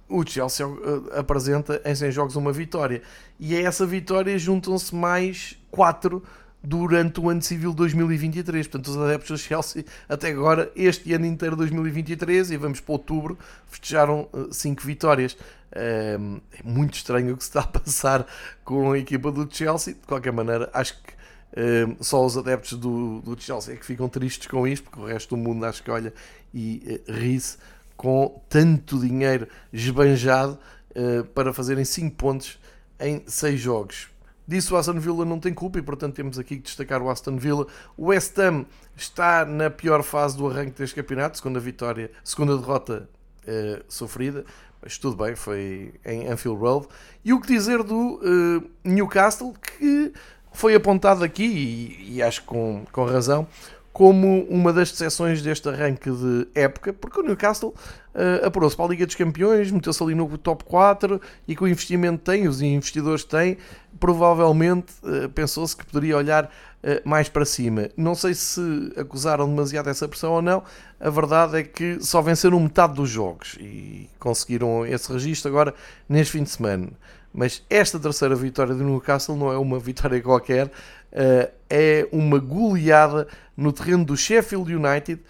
o 0.09 0.25
Chelsea 0.25 0.65
eh, 0.65 1.19
apresenta 1.19 1.81
em 1.85 1.93
100 1.93 2.11
jogos 2.11 2.35
uma 2.35 2.51
vitória. 2.51 3.01
E 3.39 3.55
a 3.55 3.61
essa 3.61 3.85
vitória 3.85 4.37
juntam-se 4.37 4.93
mais 4.93 5.57
quatro 5.69 6.23
durante 6.63 7.19
o 7.19 7.29
ano 7.29 7.41
civil 7.41 7.73
2023. 7.73 8.67
Portanto, 8.67 8.87
os 8.87 8.97
adeptos 8.97 9.29
do 9.29 9.37
Chelsea, 9.37 9.85
até 10.07 10.29
agora, 10.29 10.71
este 10.75 11.13
ano 11.13 11.25
inteiro 11.25 11.55
2023, 11.55 12.51
e 12.51 12.57
vamos 12.57 12.79
para 12.79 12.93
outubro, 12.93 13.37
festejaram 13.67 14.27
5 14.51 14.83
vitórias. 14.83 15.37
Ehm, 15.73 16.37
é 16.51 16.63
muito 16.63 16.95
estranho 16.95 17.33
o 17.33 17.37
que 17.37 17.43
se 17.43 17.49
está 17.49 17.61
a 17.61 17.67
passar 17.67 18.25
com 18.63 18.91
a 18.91 18.97
equipa 18.97 19.31
do 19.31 19.47
Chelsea. 19.49 19.93
De 19.93 20.07
qualquer 20.07 20.31
maneira, 20.31 20.69
acho 20.73 20.93
que 21.01 21.21
Uh, 21.51 22.01
só 22.01 22.25
os 22.25 22.37
adeptos 22.37 22.77
do, 22.77 23.19
do 23.19 23.37
Chelsea 23.37 23.73
é 23.73 23.77
que 23.77 23.85
ficam 23.85 24.07
tristes 24.07 24.47
com 24.47 24.65
isto, 24.65 24.85
porque 24.85 25.01
o 25.01 25.05
resto 25.05 25.35
do 25.35 25.37
mundo 25.37 25.65
acho 25.65 25.83
que 25.83 25.91
olha 25.91 26.13
e 26.53 27.01
uh, 27.09 27.11
ri-se 27.11 27.57
com 27.97 28.41
tanto 28.47 28.97
dinheiro 28.99 29.47
esbanjado 29.71 30.57
uh, 30.95 31.25
para 31.25 31.53
fazerem 31.53 31.83
5 31.83 32.15
pontos 32.15 32.57
em 32.97 33.21
6 33.27 33.59
jogos. 33.59 34.10
Disso 34.51 34.75
o 34.75 34.77
Aston 34.77 34.99
Villa 34.99 35.23
não 35.23 35.39
tem 35.39 35.53
culpa 35.53 35.79
e 35.79 35.81
portanto 35.81 36.13
temos 36.13 36.37
aqui 36.37 36.57
que 36.57 36.63
destacar 36.63 37.01
o 37.01 37.09
Aston 37.09 37.37
Villa. 37.37 37.65
O 37.95 38.07
West 38.07 38.37
Ham 38.37 38.65
está 38.97 39.45
na 39.45 39.69
pior 39.69 40.03
fase 40.03 40.35
do 40.35 40.45
arranque 40.45 40.71
deste 40.71 40.93
campeonato, 40.93 41.37
segunda 41.37 41.57
vitória, 41.57 42.11
segunda 42.21 42.57
derrota 42.57 43.09
uh, 43.47 43.81
sofrida, 43.87 44.43
mas 44.81 44.97
tudo 44.97 45.15
bem, 45.15 45.37
foi 45.37 45.93
em 46.03 46.27
Anfield 46.27 46.59
Road. 46.59 46.87
E 47.23 47.31
o 47.31 47.39
que 47.39 47.47
dizer 47.47 47.81
do 47.81 47.95
uh, 47.95 48.69
Newcastle 48.83 49.53
que 49.53 50.11
foi 50.51 50.75
apontado 50.75 51.23
aqui, 51.23 51.45
e, 51.45 52.15
e 52.17 52.21
acho 52.21 52.43
com, 52.43 52.83
com 52.91 53.05
razão, 53.05 53.47
como 53.93 54.45
uma 54.49 54.71
das 54.71 54.91
decepções 54.91 55.41
deste 55.41 55.67
arranque 55.67 56.09
de 56.09 56.47
época, 56.55 56.93
porque 56.93 57.19
o 57.19 57.23
Newcastle 57.23 57.73
uh, 58.15 58.45
apurou-se 58.45 58.75
para 58.75 58.85
a 58.85 58.87
Liga 58.89 59.05
dos 59.05 59.15
Campeões, 59.15 59.69
meteu-se 59.69 60.01
ali 60.01 60.15
no 60.15 60.37
top 60.37 60.63
4 60.63 61.19
e 61.47 61.55
com 61.55 61.65
o 61.65 61.67
investimento 61.67 62.19
que 62.19 62.25
tem, 62.25 62.47
os 62.47 62.61
investidores 62.61 63.23
têm, 63.23 63.57
provavelmente 63.99 64.93
uh, 65.03 65.27
pensou-se 65.29 65.75
que 65.75 65.85
poderia 65.85 66.15
olhar 66.15 66.45
uh, 66.45 67.07
mais 67.07 67.27
para 67.27 67.43
cima. 67.43 67.89
Não 67.97 68.15
sei 68.15 68.33
se 68.33 68.61
acusaram 68.95 69.47
demasiado 69.47 69.89
essa 69.89 70.07
pressão 70.07 70.33
ou 70.33 70.41
não, 70.41 70.63
a 70.99 71.09
verdade 71.09 71.57
é 71.57 71.63
que 71.63 71.97
só 72.01 72.21
venceram 72.21 72.59
metade 72.59 72.93
dos 72.93 73.09
jogos 73.09 73.57
e 73.59 74.09
conseguiram 74.19 74.85
esse 74.85 75.11
registro 75.11 75.49
agora 75.49 75.73
neste 76.07 76.33
fim 76.33 76.43
de 76.43 76.49
semana. 76.49 76.87
Mas 77.33 77.63
esta 77.69 77.99
terceira 77.99 78.35
vitória 78.35 78.73
do 78.73 78.83
Newcastle 78.83 79.35
não 79.35 79.51
é 79.51 79.57
uma 79.57 79.79
vitória 79.79 80.21
qualquer, 80.21 80.67
uh, 80.67 81.51
é 81.69 82.07
uma 82.11 82.39
goleada 82.39 83.27
no 83.55 83.71
terreno 83.71 84.03
do 84.03 84.17
Sheffield 84.17 84.73
United 84.73 85.21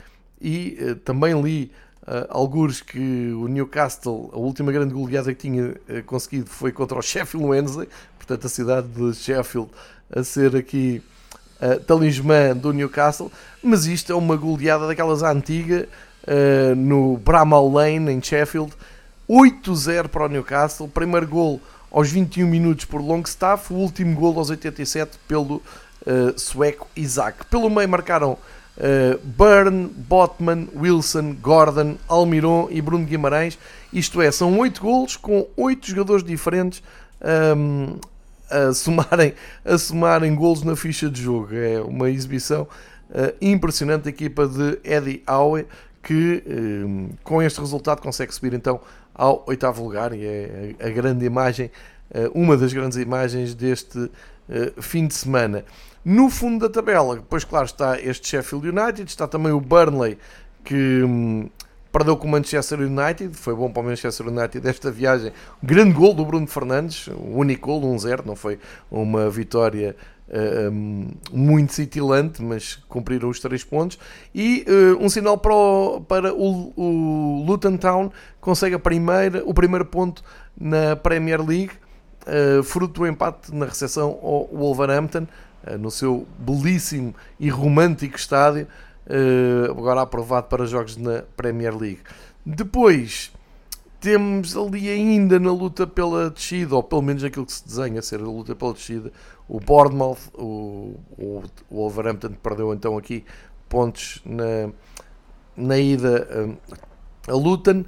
e 0.41 0.78
uh, 0.82 0.95
também 0.95 1.39
li 1.39 1.72
uh, 2.04 2.26
algures 2.30 2.82
que 2.82 3.32
o 3.34 3.47
Newcastle, 3.47 4.32
a 4.34 4.38
última 4.38 4.72
grande 4.72 4.93
goleada 4.93 5.34
que 5.34 5.41
tinha 5.41 5.70
uh, 5.70 6.04
conseguido 6.06 6.49
foi 6.49 6.72
contra 6.72 6.97
o 6.97 7.02
Sheffield 7.02 7.47
Wednesday, 7.47 7.88
portanto 8.18 8.45
a 8.47 8.49
cidade 8.49 8.88
de 8.88 9.14
Sheffield 9.14 9.70
a 10.14 10.24
ser 10.24 10.56
aqui 10.56 11.02
uh, 11.62 11.80
talismã 11.82 12.56
do 12.56 12.74
Newcastle, 12.74 13.32
mas 13.64 13.86
isto 13.86 14.12
é 14.12 14.16
uma 14.16 14.36
goleada 14.36 14.88
daquelas 14.88 15.22
antigas 15.24 15.84
uh, 15.84 16.76
no 16.76 17.18
Bramall 17.18 17.72
Lane 17.72 18.12
em 18.12 18.22
Sheffield, 18.22 18.74
8-0 19.30 20.08
para 20.10 20.26
o 20.26 20.28
Newcastle, 20.28 20.88
primeiro 20.88 21.28
gol 21.28 21.62
aos 21.92 22.10
21 22.10 22.48
minutos 22.48 22.86
por 22.86 23.02
Longstaff, 23.02 23.74
o 23.74 23.76
último 23.76 24.16
gol 24.16 24.38
aos 24.38 24.50
87 24.50 25.20
pelo 25.28 25.56
uh, 25.56 26.39
sueco 26.39 26.88
Isaac. 26.96 27.46
Pelo 27.48 27.70
meio 27.70 27.89
marcaram 27.89 28.32
uh, 28.78 29.20
Byrne, 29.24 29.88
Botman, 29.88 30.70
Wilson, 30.76 31.36
Gordon, 31.42 31.98
Almiron 32.08 32.68
e 32.72 32.82
Bruno 32.82 33.06
Guimarães. 33.06 33.60
Isto 33.92 34.22
é, 34.22 34.32
são 34.32 34.58
8 34.58 34.82
golos 34.82 35.18
com 35.18 35.46
8 35.58 35.88
jogadores 35.88 36.24
diferentes 36.24 36.82
um, 37.56 37.98
a, 38.50 38.74
somarem, 38.74 39.34
a 39.66 39.78
somarem 39.78 40.34
golos 40.34 40.64
na 40.64 40.76
ficha 40.76 41.10
de 41.10 41.22
jogo. 41.22 41.54
É 41.54 41.82
uma 41.82 42.10
exibição 42.10 42.64
uh, 43.10 43.36
impressionante 43.42 44.04
da 44.04 44.10
equipa 44.10 44.48
de 44.48 44.80
Eddie 44.84 45.22
Howe 45.28 45.66
que 46.04 46.44
um, 46.48 47.10
com 47.24 47.42
este 47.42 47.60
resultado 47.60 48.02
consegue 48.02 48.34
subir 48.34 48.54
então 48.54 48.80
ao 49.14 49.43
oitavo 49.47 49.84
lugar 49.84 50.14
e 50.14 50.26
é 50.26 50.76
a 50.80 50.89
grande 50.89 51.26
imagem, 51.26 51.70
uma 52.34 52.57
das 52.57 52.74
grandes 52.74 52.97
imagens 52.97 53.53
deste 53.53 54.09
fim 54.82 55.07
de 55.07 55.14
semana. 55.14 55.64
No 56.03 56.30
fundo 56.30 56.68
da 56.68 56.74
tabela, 56.74 57.24
pois 57.30 57.43
claro, 57.43 57.66
está 57.66 57.99
este 57.99 58.28
Sheffield 58.28 58.70
United, 58.70 59.03
está 59.03 59.28
também 59.28 59.51
o 59.51 59.62
Burnley, 59.62 60.18
que 60.64 61.03
hum, 61.03 61.47
perdeu 61.91 62.18
com 62.18 62.28
o 62.28 62.32
Manchester 62.32 62.80
United, 62.80 63.36
foi 63.36 63.53
bom 63.53 63.72
para 63.72 63.84
o 63.84 63.86
Manchester 63.86 64.28
United 64.28 64.68
esta 64.68 64.89
viagem. 64.89 65.32
Grande 65.62 65.93
gol 65.93 66.14
do 66.14 66.26
Bruno 66.26 66.47
Fernandes, 66.47 67.07
o 67.07 67.38
único 67.38 67.68
gol, 67.68 67.82
1-0, 67.95 68.26
não 68.26 68.36
foi 68.36 68.57
uma 68.89 69.30
vitória 69.30 69.95
uh, 70.32 70.72
muito 71.32 71.74
cintilante, 71.74 72.42
mas 72.42 72.76
cumpriram 72.88 73.30
os 73.30 73.40
três 73.40 73.64
pontos. 73.64 74.00
E 74.34 74.66
uh, 74.68 75.04
um 75.04 75.10
sinal 75.10 75.38
para 75.38 75.54
o, 75.54 76.02
para 76.02 76.34
o, 76.34 76.74
o 76.76 77.44
Luton 77.46 77.78
Town, 77.78 78.12
consegue 78.40 78.76
a 78.76 78.80
primeira, 78.80 79.44
o 79.46 79.54
primeiro 79.54 79.86
ponto 79.86 80.24
na 80.60 80.96
Premier 80.96 81.42
League, 81.46 81.72
uh, 82.26 82.64
fruto 82.64 83.02
do 83.02 83.08
empate 83.08 83.54
na 83.54 83.66
recepção 83.66 84.18
ao 84.22 84.48
Wolverhampton. 84.48 85.28
No 85.80 85.92
seu 85.92 86.26
belíssimo 86.40 87.14
e 87.40 87.48
romântico 87.48 88.18
estádio, 88.18 88.66
agora 89.70 90.02
aprovado 90.02 90.48
para 90.48 90.66
jogos 90.66 90.98
na 90.98 91.22
Premier 91.38 91.78
League. 91.78 92.00
Depois 92.44 93.32
temos 94.02 94.58
ali 94.58 94.89
ainda 94.89 95.39
na 95.39 95.52
luta 95.52 95.86
pela 95.86 96.32
descida, 96.32 96.76
ou 96.76 96.82
pelo 96.82 97.04
menos 97.04 97.24
aquilo 97.24 97.45
que 97.45 97.54
se 97.54 97.64
desenha 97.66 98.02
ser 98.02 98.20
a 98.20 98.24
luta 98.24 98.56
pela 98.56 98.74
descida, 98.74 99.12
o 99.47 99.60
Bournemouth, 99.60 100.18
o, 100.34 100.99
o, 101.18 101.43
o 101.70 101.76
Wolverhampton 101.76 102.34
perdeu 102.41 102.74
então 102.74 102.97
aqui 102.97 103.24
pontos 103.70 104.20
na, 104.26 104.72
na 105.56 105.78
ida 105.78 106.28
eh, 106.32 107.32
a 107.32 107.36
Luton. 107.36 107.86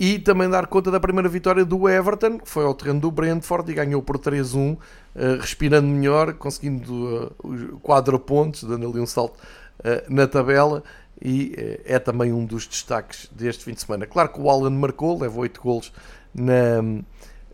E 0.00 0.20
também 0.20 0.48
dar 0.48 0.68
conta 0.68 0.92
da 0.92 1.00
primeira 1.00 1.28
vitória 1.28 1.64
do 1.64 1.88
Everton, 1.88 2.38
que 2.38 2.48
foi 2.48 2.64
ao 2.64 2.72
terreno 2.72 3.00
do 3.00 3.10
Brentford 3.10 3.68
e 3.68 3.74
ganhou 3.74 4.00
por 4.00 4.16
3-1, 4.16 4.78
eh, 5.16 5.38
respirando 5.40 5.88
melhor, 5.88 6.34
conseguindo 6.34 7.34
uh, 7.42 7.80
4 7.82 8.16
pontos, 8.20 8.62
dando 8.62 8.88
ali 8.88 9.00
um 9.00 9.06
salto 9.06 9.36
uh, 9.80 10.14
na 10.14 10.28
tabela 10.28 10.84
e 11.20 11.54
uh, 11.56 11.82
é 11.84 11.98
também 11.98 12.32
um 12.32 12.44
dos 12.44 12.66
destaques 12.66 13.28
deste 13.32 13.64
fim 13.64 13.72
de 13.72 13.80
semana. 13.80 14.06
Claro 14.06 14.28
que 14.30 14.40
o 14.40 14.50
Alan 14.50 14.70
marcou, 14.70 15.18
levou 15.18 15.42
8 15.42 15.60
golos 15.60 15.92
na, 16.34 16.82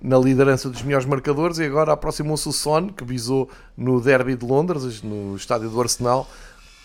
na 0.00 0.18
liderança 0.18 0.68
dos 0.68 0.82
melhores 0.82 1.06
marcadores 1.06 1.58
e 1.58 1.64
agora 1.64 1.92
aproximou-se 1.92 2.48
o 2.48 2.52
Son, 2.52 2.88
que 2.88 3.04
visou 3.04 3.48
no 3.76 4.00
Derby 4.00 4.36
de 4.36 4.44
Londres, 4.44 5.02
no 5.02 5.34
estádio 5.36 5.70
do 5.70 5.80
Arsenal, 5.80 6.28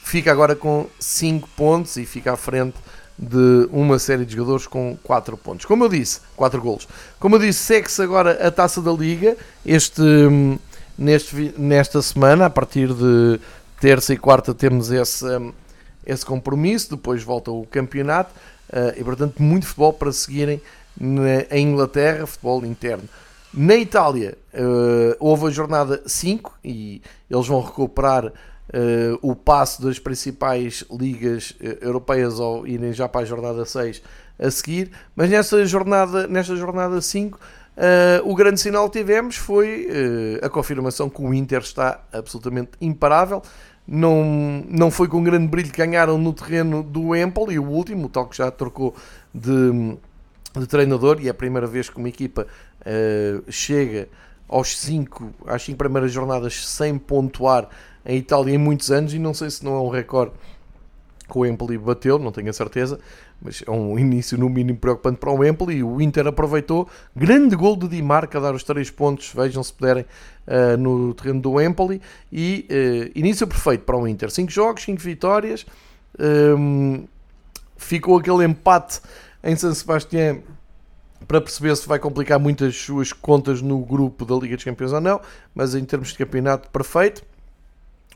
fica 0.04 0.32
agora 0.32 0.56
com 0.56 0.88
5 1.00 1.50
pontos 1.56 1.98
e 1.98 2.06
fica 2.06 2.34
à 2.34 2.38
frente 2.38 2.78
de 3.18 3.68
uma 3.72 4.00
série 4.00 4.26
de 4.26 4.34
jogadores 4.34 4.66
com 4.66 4.98
4 5.04 5.36
pontos. 5.38 5.66
Como 5.66 5.84
eu 5.84 5.90
disse, 5.90 6.22
4 6.38 6.62
golos. 6.62 6.88
Como 7.20 7.36
eu 7.36 7.40
disse, 7.40 7.60
segue-se 7.60 8.02
agora 8.02 8.48
a 8.48 8.50
Taça 8.50 8.82
da 8.82 8.94
Liga 8.94 9.36
este, 9.66 10.02
neste, 10.98 11.54
nesta 11.58 12.02
semana, 12.02 12.46
a 12.46 12.50
partir 12.50 12.94
de 12.94 13.40
terça 13.80 14.14
e 14.14 14.18
quarta 14.18 14.54
temos 14.54 14.90
hum, 14.90 15.52
esse 16.06 16.26
compromisso, 16.26 16.92
depois 16.92 17.24
volta 17.24 17.52
o 17.52 17.66
campeonato 17.66 18.34
uh, 18.72 19.00
e 19.00 19.04
portanto 19.04 19.42
muito 19.42 19.66
futebol 19.66 19.94
para 19.94 20.12
seguirem 20.12 20.62
na, 21.00 21.42
em 21.52 21.68
Inglaterra, 21.68 22.26
futebol 22.26 22.66
interno. 22.66 23.08
Na 23.54 23.76
Itália 23.76 24.38
uh, 24.54 25.16
houve 25.20 25.48
a 25.48 25.50
jornada 25.50 26.02
5 26.06 26.60
e 26.64 27.02
eles 27.30 27.48
vão 27.48 27.62
recuperar 27.62 28.26
uh, 28.26 28.32
o 29.22 29.36
passo 29.36 29.82
das 29.82 29.98
principais 30.00 30.84
ligas 30.92 31.52
uh, 31.52 31.84
europeias 31.84 32.40
ou 32.40 32.68
irem 32.68 32.94
já 32.94 33.08
para 33.08 33.22
a 33.22 33.26
jornada 33.26 33.66
6 33.66 34.02
a 34.38 34.52
seguir, 34.52 34.92
mas 35.16 35.30
nesta 35.30 35.66
jornada, 35.66 36.28
nesta 36.28 36.56
jornada 36.56 37.02
5 37.02 37.38
uh, 37.38 37.40
eh, 37.76 38.22
o 38.24 38.36
grande 38.36 38.60
sinal 38.60 38.90
que 38.90 39.00
tivemos 39.00 39.36
foi 39.36 39.88
a 40.42 40.50
confirmação 40.50 41.10
que 41.10 41.22
o 41.22 41.34
Inter 41.34 41.62
está 41.62 42.02
absolutamente 42.12 42.72
imparável. 42.82 43.42
Não, 43.92 44.64
não 44.70 44.92
foi 44.92 45.08
com 45.08 45.24
grande 45.24 45.48
brilho 45.48 45.72
que 45.72 45.78
ganharam 45.78 46.18
no 46.18 46.32
terreno 46.32 46.84
do 46.84 47.16
Empoli, 47.16 47.58
o 47.58 47.64
último, 47.64 48.06
o 48.06 48.10
tal 48.10 48.28
que 48.28 48.38
já 48.38 48.52
trocou 48.52 48.96
de, 49.34 49.98
de 50.56 50.68
treinador, 50.68 51.18
e 51.20 51.28
é 51.28 51.32
a 51.32 51.34
primeira 51.34 51.66
vez 51.66 51.90
que 51.90 51.98
uma 51.98 52.10
equipa 52.10 52.46
chega 53.50 54.08
aos 54.48 54.78
cinco, 54.78 55.32
às 55.46 55.64
5 55.64 55.78
primeiras 55.78 56.12
jornadas 56.12 56.68
sem 56.68 56.98
pontuar 56.98 57.70
em 58.06 58.18
Itália 58.18 58.56
em 58.56 58.58
muitos 58.58 58.92
anos 58.92 59.14
e 59.14 59.20
não 59.20 59.34
sei 59.34 59.50
se 59.50 59.64
não 59.64 59.76
é 59.76 59.80
um 59.80 59.90
recorde 59.90 60.34
que 61.30 61.38
o 61.38 61.46
Empoli 61.46 61.78
bateu, 61.78 62.18
não 62.18 62.32
tenho 62.32 62.50
a 62.50 62.54
certeza, 62.54 63.00
mas 63.42 63.64
é 63.66 63.72
um 63.72 63.98
início 63.98 64.38
no 64.38 64.50
mínimo 64.50 64.78
preocupante 64.78 65.18
para 65.18 65.32
o 65.32 65.46
Empoli. 65.46 65.84
O 65.84 66.02
Inter 66.02 66.28
aproveitou, 66.28 66.90
grande 67.16 67.56
gol 67.56 67.76
de 67.76 67.88
Di 67.88 68.02
Marca 68.02 68.38
a 68.38 68.42
dar 68.42 68.54
os 68.54 68.64
3 68.64 68.90
pontos, 68.92 69.32
vejam 69.34 69.64
se 69.64 69.74
puderem, 69.74 70.06
uh, 70.48 70.78
no 70.78 71.14
terreno 71.14 71.42
do 71.42 71.62
Empoli. 71.62 72.02
E 72.32 72.68
uh, 72.70 73.18
início 73.18 73.48
perfeito 73.48 73.86
para 73.86 73.98
o 73.98 74.08
Inter: 74.08 74.30
5 74.30 74.52
jogos, 74.52 74.84
5 74.84 75.02
vitórias. 75.02 75.66
Um, 76.20 76.96
ehm, 76.96 77.04
ficou 77.78 78.18
aquele 78.18 78.44
empate 78.44 79.00
em 79.44 79.56
San 79.56 79.74
Sebastián 79.74 80.40
para 81.28 81.40
perceber 81.40 81.76
se 81.76 81.88
vai 81.88 82.00
complicar 82.00 82.40
muito 82.40 82.66
as 82.66 82.76
suas 82.76 83.14
contas 83.14 83.62
no 83.62 83.80
grupo 83.80 84.26
da 84.26 84.36
Liga 84.36 84.56
dos 84.56 84.66
Campeões 84.66 84.92
ou 84.92 85.02
não, 85.02 85.22
mas 85.54 85.76
em 85.76 85.86
termos 85.86 86.10
de 86.10 86.18
campeonato, 86.18 86.70
perfeito. 86.70 87.24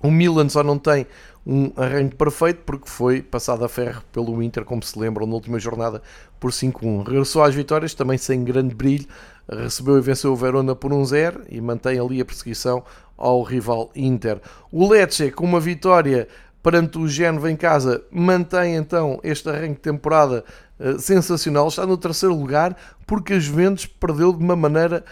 O 0.02 0.12
Milan 0.12 0.50
só 0.50 0.64
não 0.64 0.78
tem 0.78 1.08
um 1.46 1.72
arranjo 1.76 2.16
perfeito 2.16 2.62
porque 2.66 2.90
foi 2.90 3.22
passado 3.22 3.66
a 3.66 3.70
ferro 3.70 4.02
pelo 4.12 4.42
Inter, 4.42 4.64
como 4.64 4.82
se 4.82 4.98
lembram, 4.98 5.28
na 5.28 5.34
última 5.34 5.60
jornada 5.60 6.02
por 6.40 6.52
5-1. 6.52 7.08
Regressou 7.08 7.44
às 7.44 7.54
vitórias, 7.54 7.94
também 7.94 8.18
sem 8.18 8.44
grande 8.44 8.74
brilho, 8.74 9.06
recebeu 9.50 9.98
e 9.98 10.02
venceu 10.02 10.32
o 10.32 10.36
Verona 10.36 10.76
por 10.76 10.92
1-0 10.92 11.46
e 11.50 11.60
mantém 11.60 12.00
ali 12.00 12.22
a 12.22 12.26
perseguição 12.26 12.84
ao 13.18 13.42
rival 13.44 13.92
Inter. 13.96 14.40
O 14.72 14.88
Lecce, 14.90 15.32
com 15.32 15.46
uma 15.46 15.60
vitória 15.60 16.28
perante 16.64 16.98
o 16.98 17.08
Génova 17.08 17.52
em 17.52 17.58
casa, 17.58 18.02
mantém 18.10 18.78
então 18.78 19.20
este 19.22 19.50
arranque 19.50 19.76
de 19.76 19.82
temporada 19.82 20.46
uh, 20.80 20.98
sensacional, 20.98 21.68
está 21.68 21.86
no 21.86 21.98
terceiro 21.98 22.34
lugar 22.34 22.76
porque 23.06 23.34
a 23.34 23.40
Juventus 23.40 23.86
perdeu 23.86 24.32
de 24.32 24.42
uma 24.42 24.56
maneira, 24.56 25.04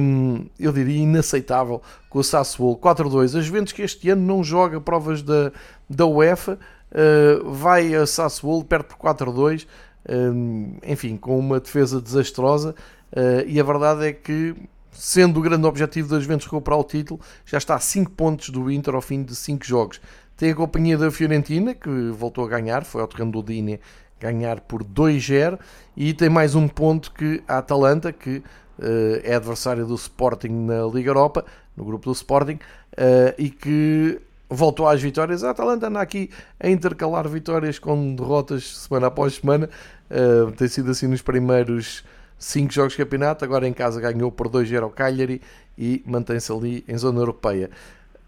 um, 0.00 0.46
eu 0.58 0.72
diria, 0.72 1.02
inaceitável 1.02 1.82
com 2.08 2.20
o 2.20 2.24
Sassuolo 2.24 2.78
4-2. 2.78 3.36
A 3.36 3.42
Juventus 3.42 3.72
que 3.72 3.82
este 3.82 4.08
ano 4.10 4.22
não 4.22 4.44
joga 4.44 4.80
provas 4.80 5.22
da, 5.22 5.50
da 5.90 6.06
UEFA, 6.06 6.56
uh, 6.92 7.50
vai 7.52 7.92
a 7.94 8.06
Sassuolo, 8.06 8.64
perde 8.64 8.86
por 8.86 8.96
4-2, 8.96 9.66
um, 10.08 10.78
enfim, 10.86 11.16
com 11.16 11.36
uma 11.36 11.58
defesa 11.58 12.00
desastrosa, 12.00 12.76
uh, 13.12 13.44
e 13.44 13.58
a 13.58 13.64
verdade 13.64 14.06
é 14.06 14.12
que 14.12 14.54
sendo 14.92 15.40
o 15.40 15.42
grande 15.42 15.66
objetivo 15.66 16.08
das 16.08 16.22
Juventus 16.22 16.46
recuperar 16.46 16.78
o 16.80 16.84
título, 16.84 17.20
já 17.44 17.58
está 17.58 17.74
a 17.74 17.80
5 17.80 18.12
pontos 18.12 18.48
do 18.48 18.70
Inter 18.70 18.94
ao 18.94 19.02
fim 19.02 19.22
de 19.22 19.36
5 19.36 19.64
jogos. 19.64 20.00
Tem 20.36 20.50
a 20.50 20.54
companhia 20.54 20.98
da 20.98 21.10
Fiorentina, 21.10 21.74
que 21.74 21.88
voltou 22.10 22.44
a 22.44 22.48
ganhar, 22.48 22.84
foi 22.84 23.00
ao 23.00 23.08
terreno 23.08 23.32
do 23.32 23.42
Dini 23.42 23.80
ganhar 24.20 24.60
por 24.60 24.84
2-0, 24.84 25.58
e 25.96 26.12
tem 26.12 26.28
mais 26.28 26.54
um 26.54 26.68
ponto 26.68 27.10
que 27.12 27.42
a 27.48 27.58
Atalanta, 27.58 28.12
que 28.12 28.42
uh, 28.78 29.20
é 29.24 29.34
adversária 29.34 29.82
do 29.82 29.94
Sporting 29.94 30.50
na 30.50 30.84
Liga 30.92 31.08
Europa, 31.08 31.42
no 31.74 31.86
grupo 31.86 32.04
do 32.04 32.12
Sporting, 32.12 32.54
uh, 32.54 33.34
e 33.38 33.48
que 33.48 34.20
voltou 34.48 34.86
às 34.86 35.00
vitórias. 35.00 35.42
A 35.42 35.50
Atalanta 35.50 35.86
anda 35.86 36.02
aqui 36.02 36.28
a 36.60 36.68
intercalar 36.68 37.26
vitórias 37.28 37.78
com 37.78 38.14
derrotas 38.14 38.76
semana 38.76 39.06
após 39.06 39.36
semana, 39.36 39.70
uh, 40.10 40.52
tem 40.52 40.68
sido 40.68 40.90
assim 40.90 41.06
nos 41.06 41.22
primeiros 41.22 42.04
5 42.38 42.70
jogos 42.74 42.92
de 42.92 42.98
campeonato, 42.98 43.42
agora 43.42 43.66
em 43.66 43.72
casa 43.72 43.98
ganhou 44.02 44.30
por 44.30 44.50
2-0 44.50 44.82
ao 44.82 44.90
Cagliari 44.90 45.40
e 45.78 46.02
mantém-se 46.04 46.52
ali 46.52 46.84
em 46.86 46.98
zona 46.98 47.20
europeia 47.20 47.70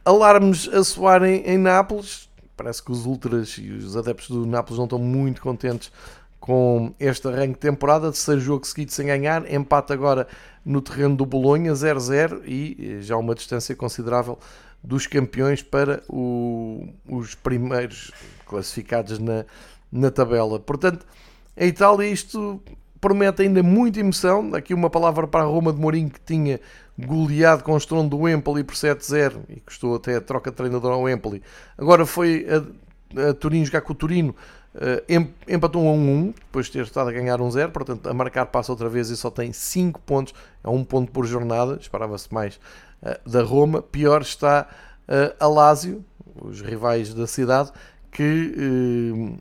alarmes 0.09 0.67
a 0.69 0.83
soarem 0.83 1.43
em 1.45 1.59
Nápoles. 1.59 2.29
Parece 2.57 2.83
que 2.83 2.91
os 2.91 3.05
ultras 3.05 3.51
e 3.59 3.71
os 3.71 3.97
adeptos 3.97 4.31
do 4.31 4.47
Nápoles 4.47 4.79
não 4.79 4.85
estão 4.85 4.99
muito 4.99 5.43
contentes 5.43 5.93
com 6.41 6.95
este 6.99 7.29
arranque 7.29 7.55
de 7.55 7.59
temporada, 7.59 8.11
terceiro 8.11 8.41
jogo 8.41 8.67
seguido 8.67 8.91
sem 8.91 9.07
ganhar, 9.07 9.53
empate 9.53 9.93
agora 9.93 10.27
no 10.65 10.81
terreno 10.81 11.15
do 11.15 11.27
Bolonha, 11.27 11.73
0-0 11.73 12.43
e 12.47 13.03
já 13.03 13.17
uma 13.17 13.35
distância 13.35 13.77
considerável 13.77 14.39
dos 14.83 15.07
campeões 15.07 15.63
para 15.63 16.03
o, 16.09 16.89
os 17.07 17.35
primeiros 17.35 18.11
classificados 18.47 19.19
na, 19.19 19.45
na 19.93 20.11
tabela. 20.11 20.59
Portanto, 20.59 21.05
a 21.55 21.65
Itália 21.65 22.07
isto 22.07 22.63
promete 23.01 23.43
ainda 23.43 23.63
muita 23.63 24.01
emoção. 24.01 24.55
Aqui 24.55 24.75
uma 24.75 24.91
palavra 24.91 25.27
para 25.27 25.45
a 25.45 25.47
Roma 25.47 25.73
de 25.73 25.81
Mourinho 25.81 26.11
que 26.11 26.21
tinha 26.21 26.61
goleado 26.99 27.63
com 27.63 27.73
o 27.73 27.77
estrondo 27.77 28.17
do 28.17 28.29
Empoli 28.29 28.65
por 28.65 28.75
7-0 28.75 29.41
e 29.49 29.61
custou 29.61 29.95
até 29.95 30.17
a 30.17 30.21
troca 30.21 30.51
de 30.51 30.57
treinador 30.57 30.93
ao 30.93 31.09
Empoli. 31.09 31.43
Agora 31.77 32.05
foi 32.05 32.47
a, 32.49 33.31
a 33.31 33.35
Turim 33.35 33.65
jogar 33.65 33.83
com 33.83 33.93
o 33.93 33.97
Turino, 33.97 34.35
uh, 34.75 35.33
empatou 35.47 35.85
1 35.85 35.89
a 35.89 35.93
1, 35.93 36.35
depois 36.41 36.67
de 36.67 36.73
ter 36.73 36.83
estado 36.83 37.11
a 37.11 37.13
ganhar 37.13 37.39
1-0, 37.39 37.71
portanto 37.71 38.09
a 38.09 38.15
marcar 38.15 38.47
passa 38.47 38.73
outra 38.73 38.89
vez 38.89 39.11
e 39.11 39.17
só 39.17 39.31
tem 39.31 39.53
5 39.53 40.01
pontos, 40.01 40.35
é 40.65 40.69
um 40.69 40.83
ponto 40.83 41.13
por 41.13 41.25
jornada, 41.25 41.79
esperava-se 41.81 42.33
mais 42.35 42.57
uh, 43.03 43.31
da 43.31 43.43
Roma. 43.43 43.81
Pior 43.81 44.23
está 44.23 44.69
uh, 45.09 45.37
a 45.39 45.47
Lazio, 45.47 46.05
os 46.35 46.61
rivais 46.61 47.15
da 47.15 47.29
cidade, 47.29 47.71
que 48.11 49.39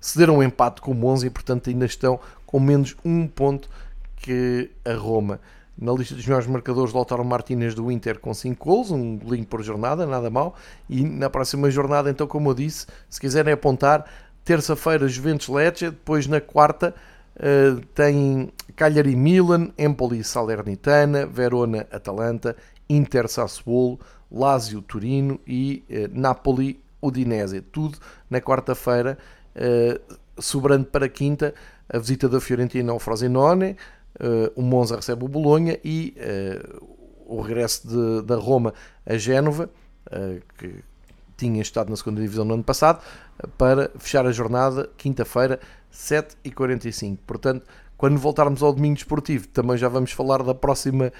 cederam 0.00 0.38
um 0.38 0.42
empate 0.42 0.80
com 0.80 0.92
o 0.92 0.94
Monza 0.94 1.26
e 1.26 1.30
portanto 1.30 1.70
ainda 1.70 1.86
estão 1.86 2.18
com 2.46 2.58
menos 2.58 2.96
um 3.04 3.26
ponto 3.26 3.68
que 4.16 4.70
a 4.84 4.94
Roma. 4.94 5.40
Na 5.80 5.92
lista 5.92 6.14
dos 6.16 6.26
melhores 6.26 6.48
marcadores, 6.48 6.92
Lautaro 6.92 7.24
Martínez 7.24 7.72
do 7.72 7.90
Inter 7.90 8.18
com 8.18 8.34
5 8.34 8.64
gols, 8.64 8.90
um 8.90 9.16
golinho 9.16 9.46
por 9.46 9.62
jornada, 9.62 10.04
nada 10.06 10.28
mal. 10.28 10.56
E 10.90 11.04
na 11.04 11.30
próxima 11.30 11.70
jornada, 11.70 12.10
então, 12.10 12.26
como 12.26 12.50
eu 12.50 12.54
disse, 12.54 12.86
se 13.08 13.20
quiserem 13.20 13.52
apontar, 13.52 14.04
terça-feira 14.44 15.06
Juventus 15.06 15.46
Lecce, 15.46 15.90
depois 15.90 16.26
na 16.26 16.40
quarta 16.40 16.92
uh, 17.36 17.80
tem 17.94 18.52
Cagliari 18.74 19.14
Milan, 19.14 19.70
Empoli 19.78 20.24
Salernitana, 20.24 21.26
Verona 21.26 21.86
Atalanta, 21.92 22.56
Inter 22.90 23.28
Sassuolo, 23.28 24.00
Lazio 24.32 24.82
Turino 24.82 25.38
e 25.46 25.84
uh, 25.88 26.18
Napoli 26.18 26.80
Udinese. 27.00 27.60
Tudo 27.60 27.98
na 28.28 28.40
quarta-feira, 28.40 29.16
sobrando 30.38 30.86
para 30.86 31.08
quinta 31.08 31.54
a 31.88 31.98
visita 31.98 32.28
da 32.28 32.40
Fiorentina 32.40 32.92
ao 32.92 32.98
Frosinone, 32.98 33.76
uh, 34.20 34.52
o 34.54 34.62
Monza 34.62 34.96
recebe 34.96 35.24
o 35.24 35.28
Bolonha 35.28 35.78
e 35.82 36.14
uh, 36.18 36.86
o 37.26 37.40
regresso 37.40 37.88
de, 37.88 38.22
da 38.22 38.36
Roma 38.36 38.74
a 39.06 39.16
Génova, 39.16 39.70
uh, 40.06 40.40
que 40.58 40.84
tinha 41.36 41.62
estado 41.62 41.88
na 41.88 41.96
segunda 41.96 42.20
divisão 42.20 42.44
no 42.44 42.54
ano 42.54 42.64
passado, 42.64 43.02
para 43.56 43.90
fechar 43.98 44.26
a 44.26 44.32
jornada 44.32 44.90
quinta-feira, 44.96 45.60
7h45. 45.92 47.18
Portanto, 47.26 47.64
quando 47.96 48.18
voltarmos 48.18 48.62
ao 48.62 48.72
domingo 48.72 48.98
esportivo, 48.98 49.46
também 49.48 49.76
já 49.76 49.88
vamos 49.88 50.10
falar 50.10 50.42
da 50.42 50.54
próxima 50.54 51.12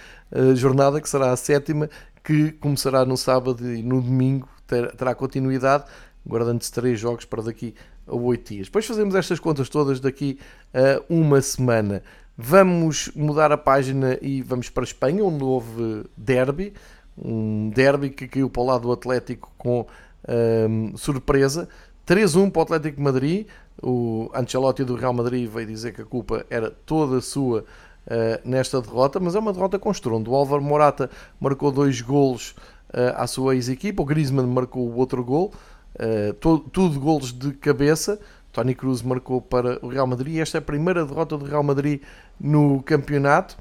jornada, 0.56 1.00
que 1.00 1.08
será 1.08 1.30
a 1.30 1.36
sétima, 1.36 1.88
que 2.24 2.50
começará 2.52 3.04
no 3.04 3.16
sábado 3.16 3.64
e 3.72 3.80
no 3.80 4.02
domingo 4.02 4.48
terá 4.66 5.14
continuidade, 5.14 5.84
guardando-se 6.26 6.72
três 6.72 6.98
jogos 6.98 7.24
para 7.24 7.42
daqui 7.42 7.74
a 8.08 8.14
oito 8.14 8.54
dias. 8.54 8.66
Depois 8.66 8.86
fazemos 8.86 9.14
estas 9.14 9.38
contas 9.38 9.68
todas 9.68 10.00
daqui 10.00 10.38
a 10.72 11.02
uma 11.08 11.40
semana. 11.40 12.02
Vamos 12.36 13.10
mudar 13.16 13.50
a 13.50 13.58
página 13.58 14.16
e 14.22 14.42
vamos 14.42 14.70
para 14.70 14.84
a 14.84 14.86
Espanha, 14.86 15.24
onde 15.24 15.42
houve 15.42 16.04
derby, 16.16 16.72
um 17.16 17.68
derby 17.70 18.10
que 18.10 18.28
caiu 18.28 18.48
para 18.48 18.62
o 18.62 18.66
lado 18.66 18.82
do 18.82 18.92
Atlético 18.92 19.52
com 19.58 19.86
um, 20.28 20.96
surpresa. 20.96 21.68
3-1 22.06 22.50
para 22.50 22.60
o 22.60 22.62
Atlético 22.62 22.96
de 22.96 23.02
Madrid. 23.02 23.46
O 23.82 24.30
Ancelotti 24.34 24.84
do 24.84 24.94
Real 24.94 25.12
Madrid 25.12 25.48
veio 25.48 25.66
dizer 25.66 25.92
que 25.92 26.02
a 26.02 26.04
culpa 26.04 26.46
era 26.48 26.70
toda 26.70 27.20
sua 27.20 27.64
uh, 28.06 28.48
nesta 28.48 28.80
derrota, 28.80 29.20
mas 29.20 29.34
é 29.34 29.38
uma 29.38 29.52
derrota 29.52 29.78
com 29.78 29.90
estrondo. 29.90 30.30
O 30.30 30.34
Álvaro 30.34 30.62
Morata 30.62 31.10
marcou 31.40 31.70
dois 31.70 32.00
golos 32.00 32.54
uh, 32.90 33.14
à 33.16 33.26
sua 33.26 33.54
ex-equipa, 33.54 34.02
o 34.02 34.06
Griezmann 34.06 34.46
marcou 34.46 34.88
o 34.88 34.96
outro 34.96 35.22
gol, 35.24 35.52
uh, 35.94 36.60
tudo 36.70 37.00
golos 37.00 37.32
de 37.32 37.52
cabeça. 37.52 38.18
Tony 38.52 38.74
Cruz 38.74 39.02
marcou 39.02 39.40
para 39.40 39.78
o 39.84 39.88
Real 39.88 40.06
Madrid. 40.06 40.38
Esta 40.38 40.58
é 40.58 40.60
a 40.60 40.62
primeira 40.62 41.04
derrota 41.04 41.36
do 41.36 41.44
Real 41.44 41.62
Madrid 41.62 42.02
no 42.40 42.82
campeonato, 42.82 43.56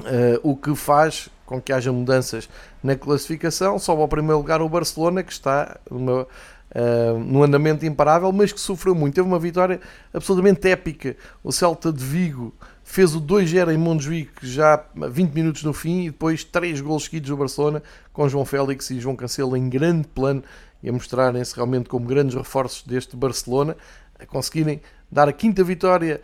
uh, 0.00 0.40
o 0.42 0.56
que 0.56 0.74
faz 0.74 1.28
com 1.44 1.60
que 1.60 1.72
haja 1.72 1.90
mudanças 1.90 2.48
na 2.82 2.94
classificação. 2.94 3.78
Sobe 3.78 4.02
ao 4.02 4.08
primeiro 4.08 4.38
lugar 4.38 4.60
o 4.60 4.68
Barcelona, 4.68 5.22
que 5.22 5.32
está 5.32 5.78
numa, 5.90 6.22
uh, 6.22 7.18
num 7.18 7.42
andamento 7.42 7.86
imparável, 7.86 8.30
mas 8.32 8.52
que 8.52 8.60
sofreu 8.60 8.94
muito. 8.94 9.14
Teve 9.14 9.26
uma 9.26 9.38
vitória 9.38 9.80
absolutamente 10.12 10.68
épica. 10.68 11.16
O 11.42 11.50
Celta 11.50 11.92
de 11.92 12.04
Vigo 12.04 12.54
fez 12.84 13.14
o 13.14 13.20
2-0 13.20 13.74
em 13.74 13.76
Montjuic 13.76 14.30
já 14.42 14.82
20 14.94 15.32
minutos 15.32 15.62
no 15.62 15.74
fim 15.74 16.04
e 16.04 16.10
depois 16.10 16.42
3 16.42 16.80
gols 16.80 17.04
seguidos 17.04 17.28
do 17.28 17.36
Barcelona 17.36 17.82
com 18.14 18.26
João 18.26 18.46
Félix 18.46 18.90
e 18.90 18.98
João 18.98 19.14
Cancelo 19.14 19.54
em 19.54 19.68
grande 19.68 20.08
plano 20.08 20.42
e 20.82 20.88
a 20.88 20.92
mostrarem-se 20.92 21.54
realmente 21.54 21.88
como 21.88 22.06
grandes 22.06 22.34
reforços 22.34 22.82
deste 22.82 23.16
Barcelona, 23.16 23.76
a 24.18 24.26
conseguirem 24.26 24.80
dar 25.10 25.28
a 25.28 25.32
quinta 25.32 25.62
vitória 25.64 26.20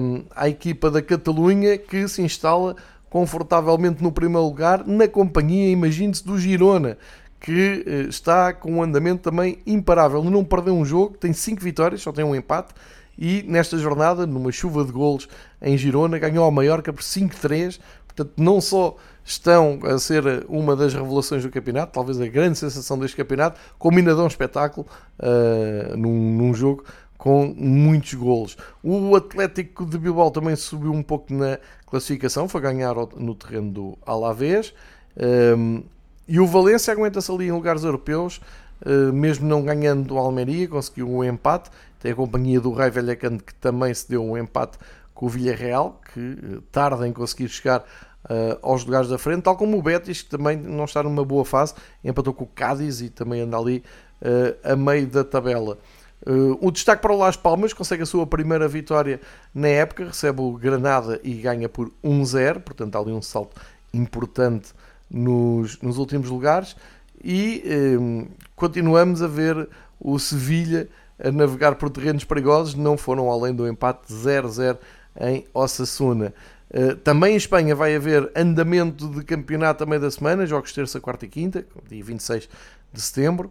um, 0.00 0.24
à 0.34 0.48
equipa 0.48 0.90
da 0.90 1.02
Catalunha 1.02 1.78
que 1.78 2.06
se 2.08 2.22
instala 2.22 2.76
confortavelmente 3.10 4.02
no 4.02 4.12
primeiro 4.12 4.44
lugar 4.44 4.86
na 4.86 5.08
companhia, 5.08 5.70
imagine-se, 5.70 6.24
do 6.24 6.38
Girona, 6.38 6.98
que 7.40 7.84
uh, 7.86 8.08
está 8.08 8.52
com 8.52 8.74
um 8.74 8.82
andamento 8.82 9.22
também 9.22 9.58
imparável. 9.66 10.22
Não 10.22 10.44
perdeu 10.44 10.74
um 10.74 10.84
jogo, 10.84 11.16
tem 11.16 11.32
5 11.32 11.62
vitórias, 11.62 12.02
só 12.02 12.12
tem 12.12 12.24
um 12.24 12.34
empate. 12.34 12.74
E 13.16 13.42
nesta 13.48 13.76
jornada, 13.78 14.26
numa 14.26 14.52
chuva 14.52 14.84
de 14.84 14.92
golos 14.92 15.28
em 15.60 15.76
Girona, 15.76 16.18
ganhou 16.18 16.44
ao 16.44 16.50
Mallorca 16.50 16.92
por 16.92 17.02
5-3. 17.02 17.80
Portanto, 18.06 18.32
não 18.36 18.60
só 18.60 18.96
estão 19.28 19.78
a 19.84 19.98
ser 19.98 20.46
uma 20.48 20.74
das 20.74 20.94
revelações 20.94 21.42
do 21.42 21.50
campeonato, 21.50 21.92
talvez 21.92 22.18
a 22.18 22.26
grande 22.26 22.58
sensação 22.58 22.98
deste 22.98 23.14
campeonato, 23.14 23.60
como 23.78 23.98
ainda 23.98 24.14
dão 24.14 24.24
um 24.24 24.28
espetáculo 24.28 24.86
uh, 25.18 25.96
num, 25.96 26.32
num, 26.32 26.54
jogo 26.54 26.82
com 27.18 27.54
muitos 27.54 28.14
golos. 28.14 28.56
O 28.82 29.14
Atlético 29.14 29.84
de 29.84 29.98
Bilbao 29.98 30.30
também 30.30 30.56
subiu 30.56 30.92
um 30.92 31.02
pouco 31.02 31.34
na 31.34 31.58
classificação, 31.86 32.48
foi 32.48 32.62
ganhar 32.62 32.94
no 32.94 33.34
terreno 33.34 33.70
do 33.70 33.98
Alavés. 34.06 34.72
Um, 35.14 35.82
e 36.26 36.40
o 36.40 36.46
Valência 36.46 36.92
aguenta-se 36.92 37.30
ali 37.30 37.48
em 37.48 37.52
lugares 37.52 37.84
europeus, 37.84 38.40
uh, 38.86 39.12
mesmo 39.12 39.46
não 39.46 39.62
ganhando 39.62 40.04
do 40.04 40.16
Almeria, 40.16 40.66
conseguiu 40.68 41.06
um 41.06 41.22
empate. 41.22 41.70
Tem 42.00 42.12
a 42.12 42.14
companhia 42.14 42.62
do 42.62 42.72
Rai 42.72 42.90
Vallecano 42.90 43.40
que 43.40 43.54
também 43.56 43.92
se 43.92 44.08
deu 44.08 44.24
um 44.24 44.38
empate 44.38 44.78
com 45.12 45.26
o 45.26 45.28
Villarreal, 45.28 46.00
que 46.14 46.62
tarda 46.72 47.06
em 47.06 47.12
conseguir 47.12 47.48
chegar 47.48 47.84
uh, 48.28 48.58
aos 48.62 48.84
lugares 48.84 49.08
da 49.08 49.18
frente, 49.18 49.42
tal 49.42 49.56
como 49.56 49.78
o 49.78 49.82
Betis, 49.82 50.22
que 50.22 50.30
também 50.30 50.56
não 50.56 50.84
está 50.84 51.02
numa 51.02 51.24
boa 51.24 51.44
fase, 51.44 51.74
empatou 52.04 52.34
com 52.34 52.44
o 52.44 52.48
Cádiz 52.48 53.00
e 53.00 53.08
também 53.08 53.40
anda 53.40 53.56
ali 53.56 53.82
uh, 54.22 54.72
a 54.72 54.76
meio 54.76 55.06
da 55.06 55.24
tabela. 55.24 55.78
Uh, 56.26 56.58
o 56.60 56.70
destaque 56.70 57.00
para 57.00 57.12
o 57.12 57.18
Las 57.18 57.36
Palmas 57.36 57.72
consegue 57.72 58.02
a 58.02 58.06
sua 58.06 58.26
primeira 58.26 58.66
vitória 58.66 59.20
na 59.54 59.68
época, 59.68 60.06
recebe 60.06 60.40
o 60.40 60.52
Granada 60.52 61.20
e 61.22 61.34
ganha 61.34 61.68
por 61.68 61.90
1-0, 62.04 62.60
portanto 62.60 62.96
há 62.96 62.98
ali 62.98 63.12
um 63.12 63.22
salto 63.22 63.60
importante 63.94 64.72
nos, 65.10 65.80
nos 65.80 65.96
últimos 65.96 66.28
lugares. 66.28 66.76
E 67.22 67.62
um, 67.98 68.26
continuamos 68.54 69.22
a 69.22 69.26
ver 69.26 69.68
o 69.98 70.18
Sevilha 70.18 70.88
a 71.22 71.32
navegar 71.32 71.74
por 71.74 71.90
terrenos 71.90 72.24
perigosos, 72.24 72.74
não 72.74 72.96
foram 72.96 73.30
além 73.30 73.54
do 73.54 73.66
empate 73.66 74.12
0-0 74.12 74.78
em 75.20 75.44
Osasuna. 75.52 76.32
Eh, 76.70 76.94
também 76.96 77.34
em 77.34 77.36
Espanha 77.36 77.74
vai 77.74 77.94
haver 77.94 78.30
andamento 78.36 79.08
de 79.08 79.24
campeonato 79.24 79.84
a 79.84 79.86
meio 79.86 80.00
da 80.00 80.10
semana, 80.10 80.46
jogos 80.46 80.72
terça, 80.72 81.00
quarta 81.00 81.24
e 81.24 81.28
quinta, 81.28 81.64
dia 81.88 82.04
26 82.04 82.48
de 82.92 83.00
setembro. 83.00 83.50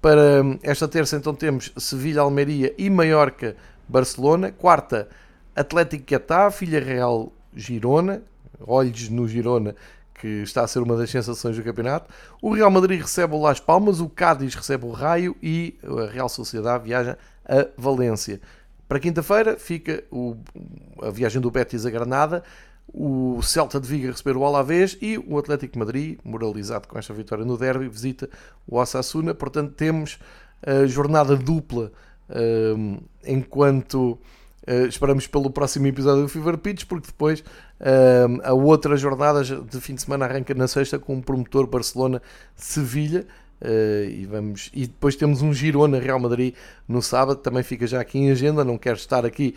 Para 0.00 0.42
hum, 0.42 0.58
esta 0.62 0.88
terça, 0.88 1.16
então, 1.16 1.34
temos 1.34 1.72
Sevilha, 1.76 2.22
Almeria 2.22 2.74
e 2.76 2.90
Maiorca, 2.90 3.56
Barcelona. 3.88 4.50
Quarta, 4.50 5.08
Atlético 5.54 6.04
Catá, 6.04 6.50
Filha 6.50 6.82
Real, 6.82 7.32
Girona. 7.54 8.22
Olhos 8.64 9.08
no 9.08 9.26
Girona, 9.26 9.74
que 10.14 10.28
está 10.42 10.62
a 10.62 10.68
ser 10.68 10.80
uma 10.80 10.96
das 10.96 11.10
sensações 11.10 11.56
do 11.56 11.64
campeonato. 11.64 12.08
O 12.40 12.54
Real 12.54 12.70
Madrid 12.70 13.00
recebe 13.00 13.34
o 13.34 13.40
Las 13.40 13.58
Palmas, 13.58 14.00
o 14.00 14.08
Cádiz 14.08 14.54
recebe 14.54 14.86
o 14.86 14.92
Raio 14.92 15.36
e 15.42 15.76
a 15.82 16.10
Real 16.10 16.28
Sociedade 16.28 16.84
viaja 16.84 17.18
a 17.44 17.66
Valência. 17.76 18.40
Para 18.92 19.00
quinta-feira 19.00 19.56
fica 19.56 20.04
o, 20.10 20.36
a 21.00 21.08
viagem 21.08 21.40
do 21.40 21.50
Betis 21.50 21.86
a 21.86 21.90
Granada, 21.90 22.44
o 22.92 23.40
Celta 23.40 23.80
de 23.80 23.88
Viga 23.88 24.10
receber 24.10 24.36
o 24.36 24.44
Alavés 24.44 24.98
e 25.00 25.16
o 25.16 25.38
Atlético 25.38 25.72
de 25.72 25.78
Madrid, 25.78 26.18
moralizado 26.22 26.86
com 26.86 26.98
esta 26.98 27.14
vitória 27.14 27.42
no 27.42 27.56
derby, 27.56 27.88
visita 27.88 28.28
o 28.68 28.76
Osasuna. 28.76 29.32
Portanto, 29.32 29.72
temos 29.72 30.18
a 30.62 30.86
jornada 30.86 31.34
dupla 31.34 31.90
um, 32.76 32.98
enquanto 33.26 34.18
uh, 34.68 34.86
esperamos 34.86 35.26
pelo 35.26 35.48
próximo 35.48 35.86
episódio 35.86 36.24
do 36.24 36.28
Fever 36.28 36.58
Pitch, 36.58 36.84
porque 36.84 37.06
depois 37.06 37.42
um, 37.80 38.40
a 38.44 38.52
outra 38.52 38.94
jornada 38.98 39.42
de 39.42 39.80
fim 39.80 39.94
de 39.94 40.02
semana 40.02 40.26
arranca 40.26 40.52
na 40.52 40.68
sexta 40.68 40.98
com 40.98 41.16
o 41.16 41.22
promotor 41.22 41.66
Barcelona-Sevilha. 41.66 43.26
Uh, 43.62 44.10
e, 44.10 44.26
vamos, 44.26 44.70
e 44.74 44.88
depois 44.88 45.14
temos 45.14 45.40
um 45.40 45.54
Girona 45.54 46.00
Real 46.00 46.18
Madrid 46.18 46.52
no 46.88 47.00
sábado, 47.00 47.38
também 47.38 47.62
fica 47.62 47.86
já 47.86 48.00
aqui 48.00 48.18
em 48.18 48.30
agenda. 48.32 48.64
Não 48.64 48.76
quero 48.76 48.96
estar 48.96 49.24
aqui 49.24 49.54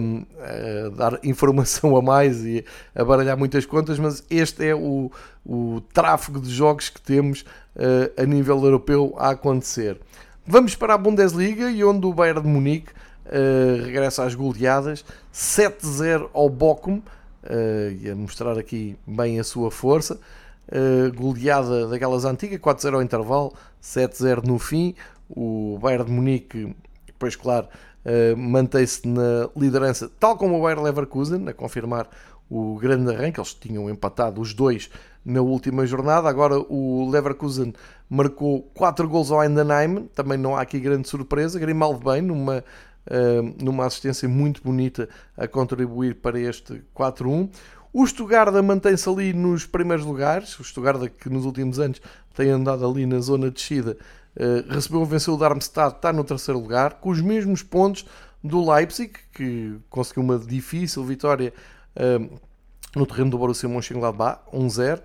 um, 0.00 0.24
a 0.40 0.88
dar 0.88 1.20
informação 1.22 1.94
a 1.94 2.00
mais 2.00 2.42
e 2.42 2.64
a 2.94 3.04
baralhar 3.04 3.36
muitas 3.36 3.66
contas, 3.66 3.98
mas 3.98 4.24
este 4.30 4.66
é 4.66 4.74
o, 4.74 5.12
o 5.44 5.82
tráfego 5.92 6.40
de 6.40 6.50
jogos 6.50 6.88
que 6.88 7.00
temos 7.02 7.42
uh, 7.76 8.22
a 8.22 8.24
nível 8.24 8.64
europeu 8.64 9.14
a 9.18 9.30
acontecer. 9.30 10.00
Vamos 10.46 10.74
para 10.74 10.94
a 10.94 10.98
Bundesliga 10.98 11.70
e 11.70 11.84
onde 11.84 12.06
o 12.06 12.14
Bayern 12.14 12.40
de 12.40 12.48
Munique 12.48 12.92
uh, 13.26 13.84
regressa 13.84 14.24
às 14.24 14.34
goleadas 14.34 15.04
7-0 15.34 16.30
ao 16.32 16.48
Bochum, 16.48 17.02
e 18.00 18.08
a 18.08 18.14
mostrar 18.16 18.58
aqui 18.58 18.96
bem 19.06 19.38
a 19.38 19.44
sua 19.44 19.70
força. 19.70 20.18
Uh, 20.66 21.14
goleada 21.14 21.86
daquelas 21.88 22.24
antigas, 22.24 22.58
4-0 22.58 22.94
ao 22.94 23.02
intervalo, 23.02 23.52
7-0 23.82 24.46
no 24.46 24.58
fim. 24.58 24.94
O 25.28 25.78
Bayern 25.80 26.06
de 26.06 26.12
Munique, 26.12 26.76
depois, 27.06 27.36
claro, 27.36 27.68
uh, 28.04 28.36
mantém-se 28.36 29.06
na 29.06 29.48
liderança, 29.56 30.10
tal 30.18 30.36
como 30.36 30.58
o 30.58 30.62
Bayern 30.62 30.82
Leverkusen, 30.82 31.48
a 31.48 31.52
confirmar 31.52 32.08
o 32.50 32.76
grande 32.76 33.14
arranque. 33.14 33.40
Eles 33.40 33.54
tinham 33.54 33.88
empatado 33.90 34.40
os 34.40 34.54
dois 34.54 34.90
na 35.24 35.40
última 35.40 35.86
jornada. 35.86 36.28
Agora 36.28 36.58
o 36.58 37.08
Leverkusen 37.10 37.72
marcou 38.08 38.62
4 38.74 39.08
gols 39.08 39.30
ao 39.30 39.44
Endenheim, 39.44 40.08
também 40.14 40.38
não 40.38 40.56
há 40.56 40.60
aqui 40.60 40.78
grande 40.78 41.08
surpresa. 41.08 41.58
Grimaldo 41.58 41.98
bem, 42.10 42.20
numa, 42.20 42.58
uh, 43.06 43.64
numa 43.64 43.86
assistência 43.86 44.28
muito 44.28 44.62
bonita 44.62 45.08
a 45.36 45.48
contribuir 45.48 46.16
para 46.16 46.38
este 46.38 46.82
4-1. 46.94 47.50
O 47.96 48.04
Stuttgart 48.04 48.52
mantém-se 48.54 49.08
ali 49.08 49.32
nos 49.32 49.66
primeiros 49.66 50.04
lugares. 50.04 50.58
O 50.58 50.64
Stuttgart 50.64 51.08
que 51.16 51.30
nos 51.30 51.44
últimos 51.44 51.78
anos 51.78 52.02
tem 52.34 52.50
andado 52.50 52.84
ali 52.84 53.06
na 53.06 53.20
zona 53.20 53.46
de 53.46 53.54
descida, 53.54 53.96
uh, 54.36 54.68
recebeu 54.68 55.04
venceu 55.04 55.34
o 55.34 55.36
Darmstadt, 55.36 55.94
está 55.94 56.12
no 56.12 56.24
terceiro 56.24 56.58
lugar, 56.58 56.94
com 56.94 57.10
os 57.10 57.20
mesmos 57.20 57.62
pontos 57.62 58.04
do 58.42 58.68
Leipzig, 58.68 59.12
que 59.32 59.76
conseguiu 59.88 60.24
uma 60.24 60.40
difícil 60.40 61.04
vitória 61.04 61.54
uh, 61.94 62.38
no 62.96 63.06
terreno 63.06 63.30
do 63.30 63.38
Borussia 63.38 63.68
Mönchengladbach, 63.68 64.40
1-0, 64.52 65.00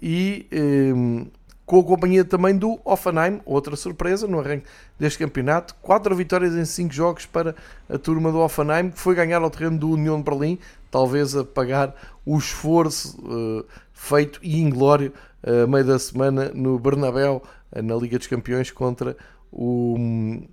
e 0.00 0.46
eh, 0.52 1.26
com 1.68 1.80
a 1.80 1.84
companhia 1.84 2.24
também 2.24 2.56
do 2.56 2.80
Offenheim, 2.82 3.42
outra 3.44 3.76
surpresa 3.76 4.26
no 4.26 4.40
arranque 4.40 4.64
deste 4.98 5.18
campeonato. 5.18 5.74
Quatro 5.82 6.16
vitórias 6.16 6.54
em 6.54 6.64
cinco 6.64 6.94
jogos 6.94 7.26
para 7.26 7.54
a 7.90 7.98
turma 7.98 8.32
do 8.32 8.38
Offenheim, 8.38 8.88
que 8.88 8.98
foi 8.98 9.14
ganhar 9.14 9.42
ao 9.42 9.50
terreno 9.50 9.78
do 9.78 9.90
União 9.90 10.16
de 10.16 10.22
Berlim, 10.24 10.58
talvez 10.90 11.36
a 11.36 11.44
pagar 11.44 11.94
o 12.24 12.38
esforço 12.38 13.18
uh, 13.20 13.66
feito 13.92 14.40
e 14.42 14.62
inglório 14.62 15.12
uh, 15.42 15.68
meio 15.68 15.84
da 15.84 15.98
semana 15.98 16.50
no 16.54 16.78
Bernabéu, 16.78 17.42
uh, 17.70 17.82
na 17.82 17.94
Liga 17.96 18.16
dos 18.16 18.28
Campeões, 18.28 18.70
contra 18.70 19.14
o 19.52 19.94
um, 19.98 20.48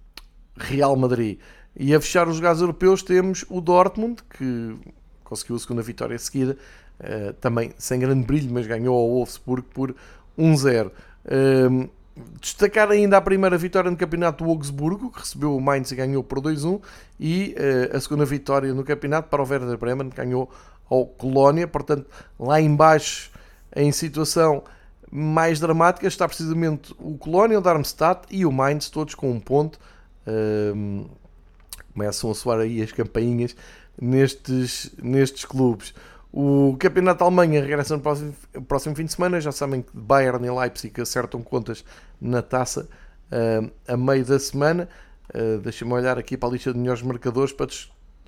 Real 0.57 0.97
Madrid. 0.97 1.39
E 1.77 1.95
a 1.95 2.01
fechar 2.01 2.27
os 2.27 2.35
lugares 2.35 2.59
europeus 2.59 3.01
temos 3.01 3.45
o 3.49 3.61
Dortmund, 3.61 4.21
que 4.37 4.75
conseguiu 5.23 5.55
a 5.55 5.59
segunda 5.59 5.81
vitória 5.81 6.19
seguida, 6.19 6.57
também 7.41 7.73
sem 7.77 7.99
grande 7.99 8.25
brilho, 8.25 8.53
mas 8.53 8.65
ganhou 8.65 8.97
ao 8.97 9.09
Wolfsburg 9.09 9.67
por 9.73 9.93
1-0. 10.37 10.91
Um, 11.69 11.89
destacar 12.39 12.89
ainda 12.91 13.17
a 13.17 13.21
primeira 13.21 13.57
vitória 13.57 13.91
no 13.91 13.97
campeonato 13.97 14.43
do 14.43 14.49
Augsburgo, 14.49 15.11
que 15.11 15.19
recebeu 15.19 15.55
o 15.55 15.61
Mainz 15.61 15.91
e 15.91 15.95
ganhou 15.95 16.23
por 16.23 16.39
2-1, 16.39 16.81
e 17.19 17.55
uh, 17.57 17.95
a 17.95 17.99
segunda 17.99 18.25
vitória 18.25 18.73
no 18.73 18.83
campeonato 18.83 19.29
para 19.29 19.41
o 19.41 19.47
Werder 19.47 19.77
Bremen, 19.77 20.09
que 20.09 20.17
ganhou 20.17 20.49
ao 20.89 21.05
Colónia. 21.05 21.67
Portanto, 21.67 22.05
lá 22.39 22.61
embaixo, 22.61 23.31
em 23.75 23.91
situação 23.91 24.63
mais 25.11 25.59
dramática, 25.59 26.07
está 26.07 26.27
precisamente 26.27 26.93
o 26.99 27.17
Colónia, 27.17 27.57
o 27.57 27.61
Darmstadt 27.61 28.27
e 28.29 28.45
o 28.45 28.51
Mainz, 28.51 28.89
todos 28.89 29.15
com 29.15 29.31
um 29.31 29.39
ponto. 29.39 29.79
Um, 30.27 31.05
começam 31.93 32.29
a 32.29 32.35
soar 32.35 32.59
aí 32.59 32.81
as 32.81 32.91
campainhas 32.91 33.55
nestes, 33.99 34.91
nestes 35.01 35.45
clubes. 35.45 35.93
O 36.37 36.75
campeonato 36.77 37.19
da 37.19 37.25
Alemanha 37.27 37.61
regressa 37.61 37.95
no 37.95 38.03
próximo, 38.03 38.35
próximo 38.67 38.93
fim 38.93 39.05
de 39.05 39.13
semana. 39.13 39.39
Já 39.39 39.53
sabem 39.53 39.81
que 39.81 39.89
Bayern 39.93 40.45
e 40.45 40.51
Leipzig 40.51 40.99
acertam 40.99 41.41
contas 41.41 41.85
na 42.19 42.41
taça 42.41 42.89
uh, 43.31 43.71
a 43.87 43.95
meio 43.95 44.25
da 44.25 44.37
semana. 44.37 44.89
Uh, 45.33 45.59
Deixa-me 45.59 45.93
olhar 45.93 46.19
aqui 46.19 46.35
para 46.35 46.49
a 46.49 46.51
lista 46.51 46.73
de 46.73 46.77
melhores 46.77 47.01
marcadores 47.01 47.53
para 47.53 47.67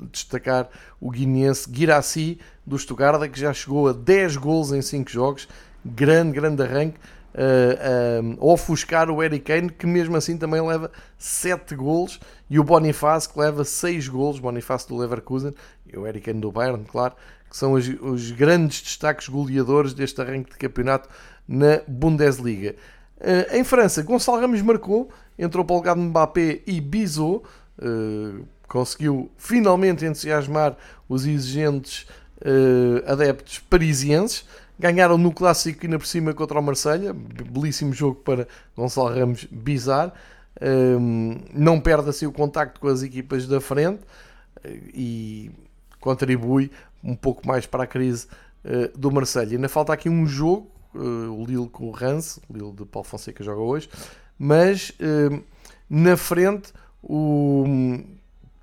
destacar 0.10 0.70
o 1.02 1.12
guineense 1.12 1.70
Girassi 1.70 2.40
do 2.66 2.80
Stuttgart, 2.80 3.30
que 3.30 3.38
já 3.38 3.52
chegou 3.52 3.90
a 3.90 3.92
10 3.92 4.38
gols 4.38 4.72
em 4.72 4.82
5 4.82 5.12
jogos. 5.12 5.46
Grande, 5.84 6.32
grande 6.32 6.64
arranque. 6.64 6.98
Uh, 7.34 8.38
ofuscar 8.40 9.12
o 9.12 9.22
Eric 9.22 9.44
Kane, 9.44 9.70
que 9.70 9.86
mesmo 9.86 10.16
assim 10.16 10.38
também 10.38 10.66
leva 10.66 10.90
7 11.18 11.76
gols, 11.76 12.22
e 12.50 12.58
o 12.58 12.64
Bonifácio, 12.64 13.34
que 13.34 13.40
leva 13.40 13.66
6 13.66 14.08
gols, 14.08 14.40
Bonifácio 14.40 14.88
do 14.88 14.98
Leverkusen, 14.98 15.54
e 15.86 16.00
o 16.00 16.08
Eric 16.08 16.26
Kane 16.26 16.40
do 16.40 16.52
Bayern, 16.54 16.84
claro, 16.86 17.14
que 17.50 17.58
são 17.58 17.74
os, 17.74 17.88
os 18.02 18.32
grandes 18.32 18.82
destaques 18.82 19.28
goleadores 19.28 19.94
deste 19.94 20.22
arranque 20.22 20.52
de 20.52 20.58
campeonato 20.58 21.10
na 21.48 21.82
Bundesliga. 21.88 22.76
Uh, 23.18 23.56
em 23.56 23.64
França, 23.64 24.04
Gonçalo 24.04 24.40
Ramos 24.40 24.62
marcou, 24.62 25.10
entrou 25.40 25.66
para 25.66 25.74
o 25.74 25.78
lugar 25.78 25.96
de 25.96 26.02
Mbappé 26.02 26.62
e 26.68 26.80
Bizot, 26.80 27.44
uh, 27.80 28.46
conseguiu 28.68 29.32
finalmente 29.38 30.06
entusiasmar 30.06 30.76
os 31.10 31.26
exigentes 31.26 32.06
uh, 32.42 33.12
adeptos 33.12 33.60
parisienses. 33.60 34.46
Ganharam 34.80 35.18
no 35.18 35.32
clássico 35.32 35.86
ainda 35.86 35.98
por 35.98 36.06
cima 36.06 36.34
contra 36.36 36.60
o 36.60 36.62
Marselha, 36.62 37.12
belíssimo 37.12 37.94
jogo 37.94 38.16
para 38.18 38.48
Gonçalo 38.76 39.10
Ramos 39.10 39.46
bizarro. 39.46 40.12
não 41.52 41.82
perde 41.82 42.12
assim 42.12 42.28
o 42.28 42.32
contacto 42.32 42.80
com 42.80 42.88
as 42.88 43.02
equipas 43.02 43.48
da 43.48 43.60
frente 43.60 44.02
e 44.94 45.50
contribui 46.00 46.70
um 47.04 47.16
pouco 47.16 47.48
mais 47.48 47.66
para 47.66 47.84
a 47.84 47.88
crise 47.88 48.28
uh, 48.66 48.98
do 48.98 49.12
Marseille. 49.12 49.56
Ainda 49.56 49.70
falta 49.70 49.94
aqui 49.94 50.10
um 50.10 50.26
jogo, 50.26 50.72
uh, 50.94 51.32
o 51.32 51.46
Lille 51.46 51.70
com 51.70 51.88
o 51.88 51.92
Rance, 51.92 52.42
o 52.50 52.54
Lille 52.54 52.72
de 52.72 52.86
Paulo 52.86 53.08
Fonseca 53.08 53.44
joga 53.44 53.62
hoje, 53.62 53.90
mas 54.38 54.92
uh, 54.92 55.44
na 55.90 56.18
frente 56.18 56.74
o, 57.02 57.66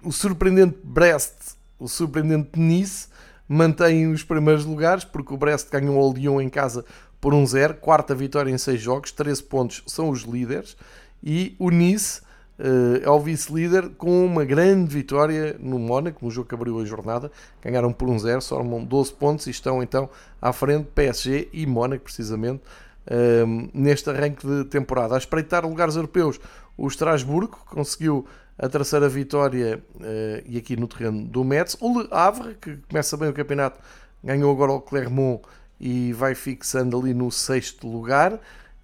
o 0.02 0.12
surpreendente 0.12 0.78
Brest, 0.82 1.54
o 1.78 1.88
surpreendente 1.88 2.58
Nice 2.58 3.08
mantém 3.48 4.06
os 4.10 4.22
primeiros 4.22 4.64
lugares, 4.64 5.04
porque 5.04 5.32
o 5.32 5.36
Brest 5.36 5.70
ganhou 5.70 5.98
ao 5.98 6.12
Lyon 6.12 6.40
em 6.40 6.48
casa 6.48 6.84
por 7.20 7.32
1-0, 7.32 7.74
quarta 7.74 8.14
vitória 8.14 8.50
em 8.50 8.58
6 8.58 8.80
jogos, 8.80 9.12
13 9.12 9.42
pontos 9.44 9.82
são 9.86 10.10
os 10.10 10.22
líderes, 10.22 10.76
e 11.22 11.56
o 11.58 11.70
Nice 11.70 12.20
uh, 12.58 13.02
é 13.02 13.10
o 13.10 13.20
vice-líder 13.20 13.90
com 13.90 14.24
uma 14.24 14.44
grande 14.44 14.94
vitória 14.94 15.56
no 15.58 15.78
Mónaco, 15.78 16.24
no 16.24 16.30
jogo 16.30 16.48
que 16.48 16.54
abriu 16.54 16.80
a 16.80 16.84
jornada. 16.84 17.30
Ganharam 17.62 17.92
por 17.92 18.08
1-0, 18.08 18.36
um 18.36 18.40
somam 18.40 18.84
12 18.84 19.12
pontos 19.14 19.46
e 19.46 19.50
estão 19.50 19.82
então 19.82 20.08
à 20.40 20.52
frente 20.52 20.88
PSG 20.94 21.48
e 21.52 21.66
Mónaco, 21.66 22.04
precisamente, 22.04 22.62
uh, 23.06 23.70
neste 23.72 24.10
arranque 24.10 24.46
de 24.46 24.64
temporada. 24.64 25.14
A 25.14 25.18
espreitar 25.18 25.66
lugares 25.66 25.96
europeus, 25.96 26.40
o 26.76 26.86
Estrasburgo 26.88 27.58
conseguiu 27.66 28.26
a 28.58 28.68
terceira 28.68 29.08
vitória 29.08 29.82
uh, 29.96 30.42
e 30.46 30.56
aqui 30.58 30.76
no 30.76 30.86
terreno 30.86 31.24
do 31.24 31.44
Metz. 31.44 31.76
O 31.80 32.00
Le 32.00 32.08
Havre, 32.10 32.54
que 32.54 32.76
começa 32.88 33.16
bem 33.16 33.28
o 33.28 33.32
campeonato, 33.32 33.80
ganhou 34.22 34.50
agora 34.52 34.72
o 34.72 34.80
Clermont 34.80 35.42
e 35.80 36.12
vai 36.12 36.34
fixando 36.34 36.98
ali 36.98 37.12
no 37.12 37.30
sexto 37.30 37.86
lugar. 37.88 38.34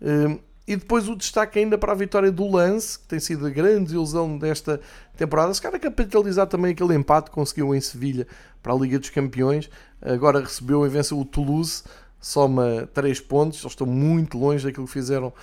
Uh, 0.01 0.39
e 0.67 0.77
depois 0.77 1.09
o 1.09 1.17
destaque 1.17 1.59
ainda 1.59 1.77
para 1.77 1.93
a 1.93 1.95
vitória 1.95 2.31
do 2.31 2.47
Lance, 2.47 2.99
que 2.99 3.07
tem 3.07 3.19
sido 3.19 3.47
a 3.47 3.51
grande 3.51 3.95
ilusão 3.95 4.39
desta 4.39 4.81
temporada. 5.17 5.53
Se 5.53 5.61
calhar 5.61 5.81
capitalizar 5.81 6.47
também 6.47 6.73
aquele 6.73 6.95
empate 6.95 7.31
que 7.31 7.35
conseguiu 7.35 7.75
em 7.75 7.81
Sevilha 7.81 8.27
para 8.63 8.73
a 8.73 8.77
Liga 8.77 8.99
dos 8.99 9.11
Campeões. 9.11 9.69
Agora 10.01 10.41
recebeu 10.41 10.85
e 10.87 10.89
venceu 10.89 11.19
o 11.19 11.25
Toulouse, 11.25 11.83
soma 12.21 12.89
3 12.95 13.21
pontos. 13.21 13.61
Eles 13.61 13.73
estão 13.73 13.87
muito 13.87 14.39
longe 14.39 14.65
daquilo 14.65 14.87
que 14.87 14.93
fizeram 14.93 15.29
uh, 15.29 15.35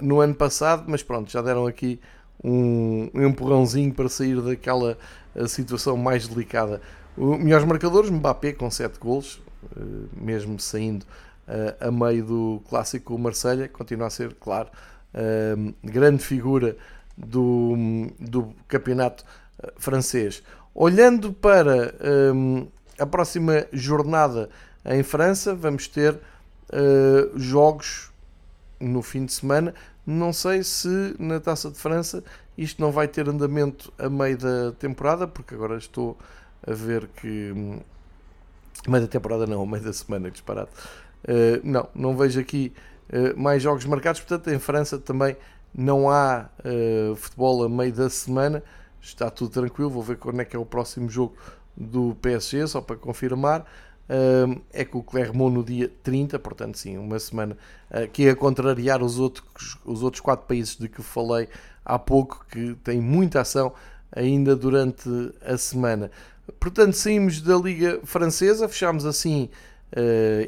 no 0.00 0.20
ano 0.20 0.34
passado, 0.34 0.84
mas 0.86 1.02
pronto, 1.02 1.30
já 1.30 1.42
deram 1.42 1.66
aqui 1.66 2.00
um, 2.42 3.10
empurrãozinho 3.14 3.92
para 3.92 4.08
sair 4.08 4.40
daquela 4.40 4.96
uh, 5.34 5.46
situação 5.48 5.96
mais 5.96 6.26
delicada. 6.26 6.80
O 7.16 7.36
melhores 7.36 7.66
marcadores, 7.66 8.10
Mbappé 8.10 8.52
com 8.52 8.70
7 8.70 8.98
gols, 8.98 9.40
uh, 9.76 10.08
mesmo 10.16 10.58
saindo 10.58 11.04
a 11.80 11.90
meio 11.90 12.24
do 12.24 12.62
clássico 12.68 13.18
Marselha 13.18 13.68
continua 13.68 14.06
a 14.06 14.10
ser, 14.10 14.34
claro, 14.34 14.68
grande 15.82 16.24
figura 16.24 16.76
do, 17.16 17.74
do 18.18 18.54
campeonato 18.68 19.24
eh, 19.62 19.72
francês. 19.76 20.42
Olhando 20.74 21.32
para 21.32 21.94
a 22.98 23.06
próxima 23.06 23.66
jornada 23.72 24.48
em 24.84 25.02
França, 25.02 25.54
vamos 25.54 25.86
ter 25.88 26.18
eh, 26.72 27.28
jogos 27.36 28.10
no 28.80 29.02
fim 29.02 29.24
de 29.24 29.32
semana. 29.32 29.74
Não 30.06 30.32
sei 30.32 30.62
se 30.64 31.14
na 31.18 31.38
Taça 31.38 31.70
de 31.70 31.78
França 31.78 32.24
isto 32.56 32.80
não 32.80 32.90
vai 32.90 33.06
ter 33.06 33.28
andamento 33.28 33.92
a 33.98 34.08
meio 34.08 34.36
da 34.36 34.72
temporada, 34.72 35.28
porque 35.28 35.54
agora 35.54 35.76
estou 35.76 36.16
a 36.66 36.72
ver 36.72 37.08
que. 37.08 37.52
Hum, 37.52 37.80
meio 38.88 39.04
da 39.04 39.08
temporada 39.08 39.46
não, 39.46 39.64
meio 39.66 39.84
da 39.84 39.92
semana, 39.92 40.30
disparado. 40.30 40.70
Uh, 41.24 41.60
não, 41.62 41.88
não 41.94 42.16
vejo 42.16 42.40
aqui 42.40 42.72
uh, 43.12 43.38
mais 43.40 43.62
jogos 43.62 43.84
marcados. 43.84 44.20
Portanto, 44.20 44.50
em 44.50 44.58
França 44.58 44.98
também 44.98 45.36
não 45.74 46.10
há 46.10 46.48
uh, 46.64 47.16
futebol 47.16 47.64
a 47.64 47.68
meio 47.68 47.92
da 47.92 48.10
semana. 48.10 48.62
Está 49.00 49.30
tudo 49.30 49.50
tranquilo. 49.50 49.90
Vou 49.90 50.02
ver 50.02 50.16
quando 50.16 50.40
é 50.40 50.44
que 50.44 50.56
é 50.56 50.58
o 50.58 50.66
próximo 50.66 51.08
jogo 51.08 51.34
do 51.76 52.16
PSG, 52.20 52.66
só 52.66 52.80
para 52.80 52.96
confirmar. 52.96 53.64
É 54.74 54.84
com 54.84 54.98
o 54.98 55.02
Clermont 55.02 55.54
no 55.54 55.64
dia 55.64 55.90
30, 56.02 56.38
portanto, 56.38 56.76
sim, 56.76 56.98
uma 56.98 57.18
semana 57.18 57.56
que 58.12 58.26
é 58.26 58.30
a 58.30 58.36
contrariar 58.36 59.02
os 59.02 59.18
outros, 59.18 59.78
os 59.86 60.02
outros 60.02 60.20
quatro 60.20 60.46
países 60.46 60.76
de 60.76 60.86
que 60.86 61.00
falei 61.00 61.48
há 61.82 61.98
pouco, 61.98 62.44
que 62.50 62.74
têm 62.84 63.00
muita 63.00 63.40
ação 63.40 63.72
ainda 64.14 64.54
durante 64.54 65.08
a 65.42 65.56
semana. 65.56 66.10
Portanto, 66.60 66.92
saímos 66.92 67.40
da 67.40 67.56
Liga 67.56 68.00
Francesa, 68.04 68.68
fechamos 68.68 69.06
assim 69.06 69.48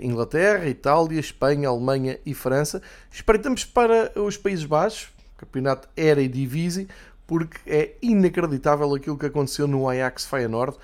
Inglaterra, 0.02 0.66
Itália, 0.66 1.20
Espanha, 1.20 1.68
Alemanha 1.68 2.18
e 2.24 2.34
França. 2.34 2.80
Espreitamos 3.10 3.64
para 3.64 4.12
os 4.16 4.36
Países 4.36 4.64
Baixos, 4.64 5.08
campeonato 5.36 5.88
Era 5.96 6.22
e 6.22 6.28
Divisi, 6.28 6.88
porque 7.26 7.58
é 7.66 7.94
inacreditável 8.02 8.94
aquilo 8.94 9.18
que 9.18 9.26
aconteceu 9.26 9.66
no 9.66 9.88
Ajax 9.88 10.26
Feyenoord. 10.26 10.76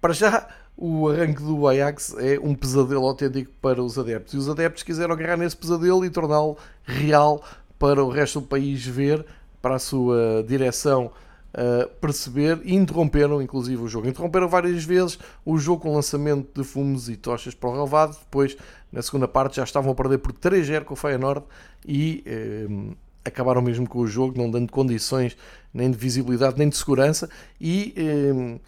Para 0.00 0.12
já, 0.12 0.48
o 0.76 1.08
arranque 1.08 1.42
do 1.42 1.68
Ajax 1.68 2.14
é 2.18 2.38
um 2.38 2.54
pesadelo 2.54 3.04
autêntico 3.06 3.52
para 3.60 3.82
os 3.82 3.98
adeptos. 3.98 4.34
E 4.34 4.36
os 4.38 4.48
adeptos 4.48 4.82
quiseram 4.82 5.12
agarrar 5.12 5.36
nesse 5.36 5.56
pesadelo 5.56 6.04
e 6.04 6.10
torná-lo 6.10 6.56
real 6.84 7.44
para 7.78 8.02
o 8.02 8.08
resto 8.08 8.40
do 8.40 8.46
país 8.46 8.84
ver, 8.86 9.24
para 9.60 9.74
a 9.74 9.78
sua 9.78 10.44
direção 10.46 11.10
uh, 11.54 11.88
perceber 12.00 12.60
e 12.64 12.74
interromperam 12.74 13.40
inclusive 13.42 13.82
o 13.82 13.88
jogo. 13.88 14.08
Interromperam 14.08 14.48
várias 14.48 14.84
vezes 14.84 15.18
o 15.44 15.58
jogo 15.58 15.82
com 15.82 15.94
lançamento 15.94 16.48
de 16.54 16.66
fumos 16.66 17.08
e 17.08 17.16
tochas 17.16 17.54
para 17.54 17.70
o 17.70 17.74
relvado. 17.74 18.16
Depois, 18.18 18.56
na 18.92 19.02
segunda 19.02 19.28
parte, 19.28 19.56
já 19.56 19.64
estavam 19.64 19.92
a 19.92 19.94
perder 19.94 20.18
por 20.18 20.32
3-0 20.32 20.84
com 20.84 20.94
o 20.94 20.96
Feyenoord 20.96 21.44
e 21.86 22.24
uh, 22.26 22.96
acabaram 23.24 23.62
mesmo 23.62 23.88
com 23.88 24.00
o 24.00 24.06
jogo, 24.06 24.36
não 24.36 24.50
dando 24.50 24.70
condições 24.70 25.36
nem 25.72 25.90
de 25.90 25.96
visibilidade 25.96 26.58
nem 26.58 26.68
de 26.68 26.76
segurança. 26.76 27.28
E 27.60 27.94
uh, 27.98 28.60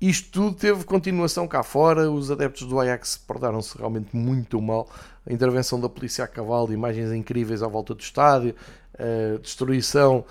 isto 0.00 0.30
tudo 0.30 0.56
teve 0.56 0.84
continuação 0.84 1.46
cá 1.46 1.62
fora. 1.62 2.10
Os 2.10 2.30
adeptos 2.30 2.66
do 2.66 2.80
Ajax 2.80 3.18
portaram-se 3.18 3.76
realmente 3.76 4.16
muito 4.16 4.60
mal. 4.60 4.88
A 5.26 5.32
intervenção 5.32 5.78
da 5.78 5.88
polícia 5.88 6.24
a 6.24 6.26
cavalo, 6.26 6.72
imagens 6.72 7.12
incríveis 7.12 7.62
à 7.62 7.68
volta 7.68 7.94
do 7.94 8.00
estádio, 8.00 8.54
destruição 9.42 10.24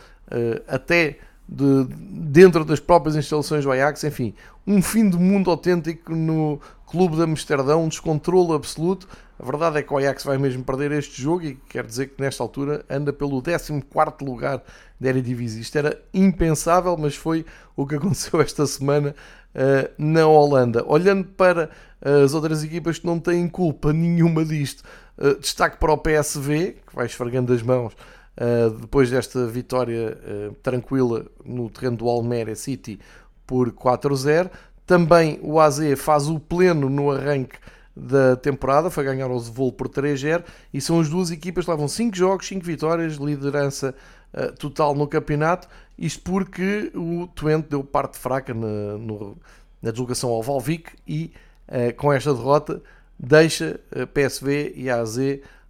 até 0.68 1.20
de, 1.50 1.88
dentro 1.90 2.64
das 2.64 2.80
próprias 2.80 3.16
instalações 3.16 3.64
do 3.64 3.72
Ajax, 3.72 4.04
enfim, 4.04 4.36
um 4.68 4.82
fim 4.82 5.10
de 5.10 5.18
mundo 5.18 5.50
autêntico 5.50 6.14
no 6.14 6.62
clube 6.86 7.16
de 7.16 7.24
Amsterdão, 7.24 7.86
um 7.86 7.88
descontrole 7.88 8.54
absoluto. 8.54 9.08
A 9.40 9.44
verdade 9.44 9.80
é 9.80 9.82
que 9.82 9.92
o 9.92 9.98
Ajax 9.98 10.24
vai 10.24 10.38
mesmo 10.38 10.64
perder 10.64 10.92
este 10.92 11.20
jogo 11.20 11.44
e 11.44 11.56
quer 11.70 11.86
dizer 11.86 12.08
que 12.08 12.22
nesta 12.22 12.44
altura 12.44 12.86
anda 12.90 13.12
pelo 13.12 13.42
14 13.42 13.84
lugar 14.22 14.62
da 15.00 15.10
Eredivisie. 15.10 15.62
Isto 15.62 15.78
era 15.78 16.00
impensável, 16.14 16.96
mas 16.98 17.16
foi 17.16 17.46
o 17.76 17.88
que 17.88 17.96
aconteceu 17.98 18.40
esta 18.42 18.68
semana 18.68 19.16
uh, 19.56 19.92
na 19.98 20.28
Holanda. 20.28 20.84
Olhando 20.86 21.26
para 21.30 21.72
as 22.02 22.34
outras 22.34 22.64
equipas 22.64 23.00
que 23.00 23.08
não 23.08 23.20
têm 23.20 23.48
culpa 23.48 23.92
nenhuma 23.92 24.46
disto, 24.46 24.84
uh, 25.18 25.40
destaque 25.40 25.78
para 25.78 25.94
o 25.94 25.98
PSV, 25.98 26.78
que 26.86 26.96
vai 26.96 27.08
esfregando 27.08 27.54
as 27.54 27.64
mãos 27.64 27.96
Uh, 28.40 28.70
depois 28.70 29.10
desta 29.10 29.46
vitória 29.48 30.18
uh, 30.18 30.56
tranquila 30.64 31.26
no 31.44 31.70
terreno 31.70 31.98
do 31.98 32.08
Almeria 32.08 32.56
City 32.56 32.98
por 33.46 33.70
4-0. 33.74 34.50
Também 34.86 35.38
o 35.44 35.60
AZ 35.60 35.80
faz 35.98 36.30
o 36.30 36.40
pleno 36.40 36.90
no 36.90 37.12
arranque 37.12 37.58
da 37.94 38.38
temporada, 38.38 38.90
foi 38.90 39.04
ganhar 39.04 39.30
ao 39.30 39.38
Zevolo 39.38 39.74
por 39.74 39.90
3-0 39.90 40.46
e 40.74 40.80
são 40.80 41.02
as 41.02 41.10
duas 41.10 41.32
equipas 41.32 41.66
que 41.66 41.72
levam 41.72 41.90
5 41.90 42.16
jogos, 42.16 42.48
5 42.48 42.66
vitórias, 42.66 43.16
liderança 43.16 43.94
uh, 44.34 44.54
total 44.54 44.96
no 44.96 45.06
campeonato. 45.06 45.68
Isto 45.98 46.22
porque 46.22 46.94
o 46.96 47.28
Twente 47.36 47.68
deu 47.72 47.84
parte 47.84 48.18
fraca 48.18 48.54
na, 48.54 48.98
no, 48.98 49.38
na 49.82 49.92
deslocação 49.92 50.30
ao 50.30 50.42
Valvic 50.42 50.94
e 51.06 51.34
com 51.98 52.12
esta 52.12 52.34
derrota 52.34 52.82
deixa 53.20 53.80
PSV 54.14 54.74
e 54.76 54.90
AZ 54.90 55.18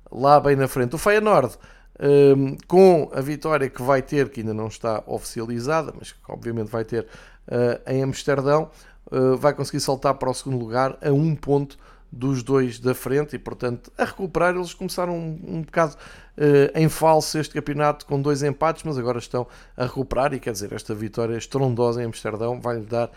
lá 0.10 0.40
bem 0.40 0.56
na 0.56 0.68
frente. 0.68 0.96
O 0.96 0.98
Feyenoord 0.98 1.58
um, 2.00 2.56
com 2.68 3.10
a 3.14 3.22
vitória 3.22 3.70
que 3.70 3.82
vai 3.82 4.02
ter, 4.02 4.30
que 4.30 4.40
ainda 4.40 4.54
não 4.54 4.68
está 4.68 5.04
oficializada, 5.06 5.94
mas 5.98 6.12
que 6.12 6.20
obviamente 6.30 6.70
vai 6.70 6.86
ter 6.86 7.04
uh, 7.04 7.92
em 7.92 8.02
Amsterdão, 8.02 8.72
uh, 9.12 9.36
vai 9.38 9.54
conseguir 9.54 9.82
saltar 9.82 10.16
para 10.16 10.30
o 10.30 10.34
segundo 10.34 10.58
lugar 10.58 10.98
a 11.02 11.12
um 11.12 11.36
ponto 11.36 11.78
dos 12.12 12.42
dois 12.42 12.80
da 12.80 12.96
frente 12.96 13.36
e, 13.36 13.40
portanto, 13.40 13.92
a 13.98 14.06
recuperar. 14.06 14.56
Eles 14.56 14.74
começaram 14.74 15.16
um, 15.16 15.40
um 15.46 15.62
bocado 15.62 15.96
uh, 15.96 16.78
em 16.80 16.90
falso 16.90 17.38
este 17.38 17.54
campeonato 17.54 18.06
com 18.06 18.22
dois 18.22 18.42
empates, 18.42 18.84
mas 18.84 18.98
agora 18.98 19.20
estão 19.20 19.46
a 19.78 19.84
recuperar. 19.84 20.34
E 20.34 20.40
quer 20.40 20.54
dizer, 20.54 20.74
esta 20.74 20.96
vitória 20.96 21.38
estrondosa 21.38 22.02
em 22.02 22.06
Amsterdão 22.06 22.60
vai-lhe 22.60 22.86
dar 22.86 23.12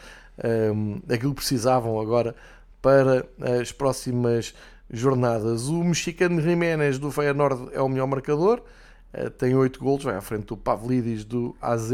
um, 0.74 1.01
aquilo 1.09 1.30
que 1.30 1.41
precisavam 1.41 2.01
agora 2.01 2.35
para 2.83 3.24
as 3.61 3.70
próximas 3.70 4.55
jornadas. 4.93 5.68
O 5.68 5.82
mexicano 5.82 6.40
Jiménez 6.40 6.99
do 6.99 7.11
Feyenoord 7.11 7.70
é 7.72 7.80
o 7.80 7.88
melhor 7.88 8.07
marcador, 8.07 8.62
eh, 9.12 9.30
tem 9.30 9.55
8 9.55 9.80
golos, 9.80 10.05
vai 10.05 10.14
à 10.14 10.20
frente 10.20 10.47
do 10.47 10.57
Pavlidis 10.57 11.24
do 11.24 11.57
AZ. 11.61 11.93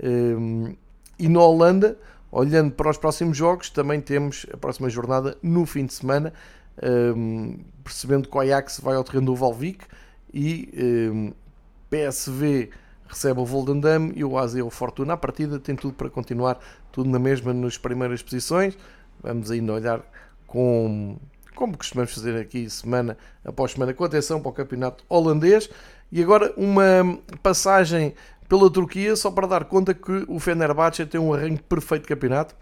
Ehm, 0.00 0.74
e 1.18 1.28
na 1.28 1.40
Holanda, 1.40 1.98
olhando 2.30 2.72
para 2.72 2.90
os 2.90 2.96
próximos 2.96 3.36
jogos, 3.36 3.68
também 3.70 4.00
temos 4.00 4.46
a 4.52 4.56
próxima 4.56 4.88
jornada 4.88 5.36
no 5.42 5.66
fim 5.66 5.84
de 5.84 5.92
semana, 5.92 6.32
ehm, 6.80 7.58
percebendo 7.84 8.28
que 8.28 8.36
o 8.36 8.40
Ajax 8.40 8.80
vai 8.80 8.96
ao 8.96 9.04
terreno 9.04 9.26
do 9.26 9.36
Valvic 9.36 9.84
e 10.32 10.68
ehm, 10.74 11.32
PSV 11.90 12.70
recebe 13.06 13.40
o 13.40 13.44
Volendam 13.44 14.10
e 14.14 14.24
o 14.24 14.38
AZ 14.38 14.54
o 14.54 14.70
Fortuna. 14.70 15.12
A 15.12 15.16
partida 15.18 15.58
tem 15.58 15.76
tudo 15.76 15.92
para 15.92 16.08
continuar, 16.08 16.58
tudo 16.90 17.10
na 17.10 17.18
mesma 17.18 17.52
nas 17.52 17.76
primeiras 17.76 18.22
posições. 18.22 18.76
Vamos 19.22 19.50
ainda 19.50 19.74
olhar 19.74 20.02
com 20.46 21.18
como 21.54 21.76
costumamos 21.76 22.12
fazer 22.14 22.36
aqui 22.38 22.68
semana 22.68 23.16
após 23.44 23.72
semana, 23.72 23.92
com 23.94 24.04
atenção 24.04 24.40
para 24.40 24.50
o 24.50 24.52
campeonato 24.52 25.04
holandês. 25.08 25.68
E 26.10 26.22
agora 26.22 26.52
uma 26.56 27.18
passagem 27.42 28.14
pela 28.48 28.70
Turquia, 28.70 29.16
só 29.16 29.30
para 29.30 29.46
dar 29.46 29.64
conta 29.64 29.94
que 29.94 30.24
o 30.28 30.38
Fenerbahçe 30.38 31.06
tem 31.06 31.20
um 31.20 31.32
arranque 31.32 31.62
perfeito 31.62 32.02
de 32.02 32.08
campeonato. 32.08 32.54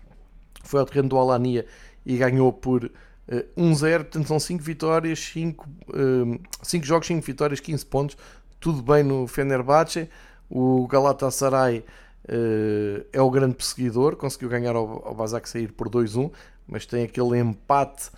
Foi 0.62 0.78
ao 0.78 0.86
terreno 0.86 1.09
do 1.09 1.18
Alania 1.18 1.66
e 2.07 2.16
ganhou 2.16 2.53
por 2.53 2.84
uh, 2.84 2.91
eh, 3.26 3.47
1-0. 3.57 3.99
Portanto, 3.99 4.28
são 4.28 4.38
5 4.38 4.62
vitórias, 4.62 5.18
5 5.18 5.68
uh, 5.88 6.84
jogos, 6.84 7.09
5 7.09 7.26
vitórias, 7.26 7.59
15 7.59 7.86
pontos. 7.86 8.16
Tudo 8.61 8.82
bem 8.82 9.03
no 9.03 9.26
Fenerbahçe. 9.26 10.09
O 10.49 10.86
Galatasaray 10.86 11.78
uh, 11.78 13.07
é 13.12 13.20
o 13.20 13.30
grande 13.30 13.55
perseguidor, 13.55 14.16
conseguiu 14.16 14.49
ganhar 14.49 14.76
ao, 14.76 15.09
ao 15.09 15.14
Basak 15.14 15.49
sair 15.49 15.72
por 15.72 15.88
2-1, 15.88 16.30
mas 16.68 16.86
tem 16.86 17.03
aquele 17.03 17.38
empate 17.38 18.11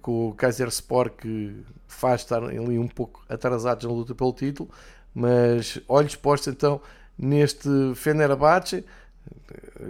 com 0.00 0.28
o 0.28 0.34
Kaiser 0.34 0.68
Sport 0.68 1.14
que 1.18 1.64
faz 1.86 2.22
estar 2.22 2.42
ali 2.42 2.78
um 2.78 2.88
pouco 2.88 3.24
atrasados 3.28 3.84
na 3.84 3.90
luta 3.90 4.14
pelo 4.14 4.32
título, 4.32 4.70
mas 5.14 5.80
olhos 5.88 6.16
postos 6.16 6.52
então 6.52 6.80
neste 7.18 7.68
Fenerbahçe, 7.94 8.84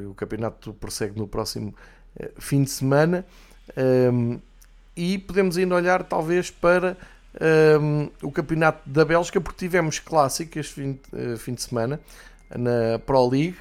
o 0.09 0.15
campeonato 0.15 0.73
prossegue 0.75 1.19
no 1.19 1.29
próximo 1.29 1.75
eh, 2.19 2.31
fim 2.39 2.65
de 2.65 2.71
semana 2.71 3.25
um, 4.13 4.41
e 4.97 5.19
podemos 5.19 5.57
ainda 5.57 5.75
olhar 5.75 6.03
talvez 6.03 6.51
para 6.51 6.97
um, 7.81 8.11
o 8.23 8.33
campeonato 8.33 8.89
da 8.89 9.05
Bélgica 9.05 9.41
porque 9.41 9.59
tivemos 9.59 9.99
clássico 9.99 10.59
este 10.59 10.81
uh, 10.83 11.37
fim 11.39 11.55
de 11.55 11.63
semana 11.63 12.01
na 12.51 12.99
Pro 12.99 13.29
League 13.29 13.59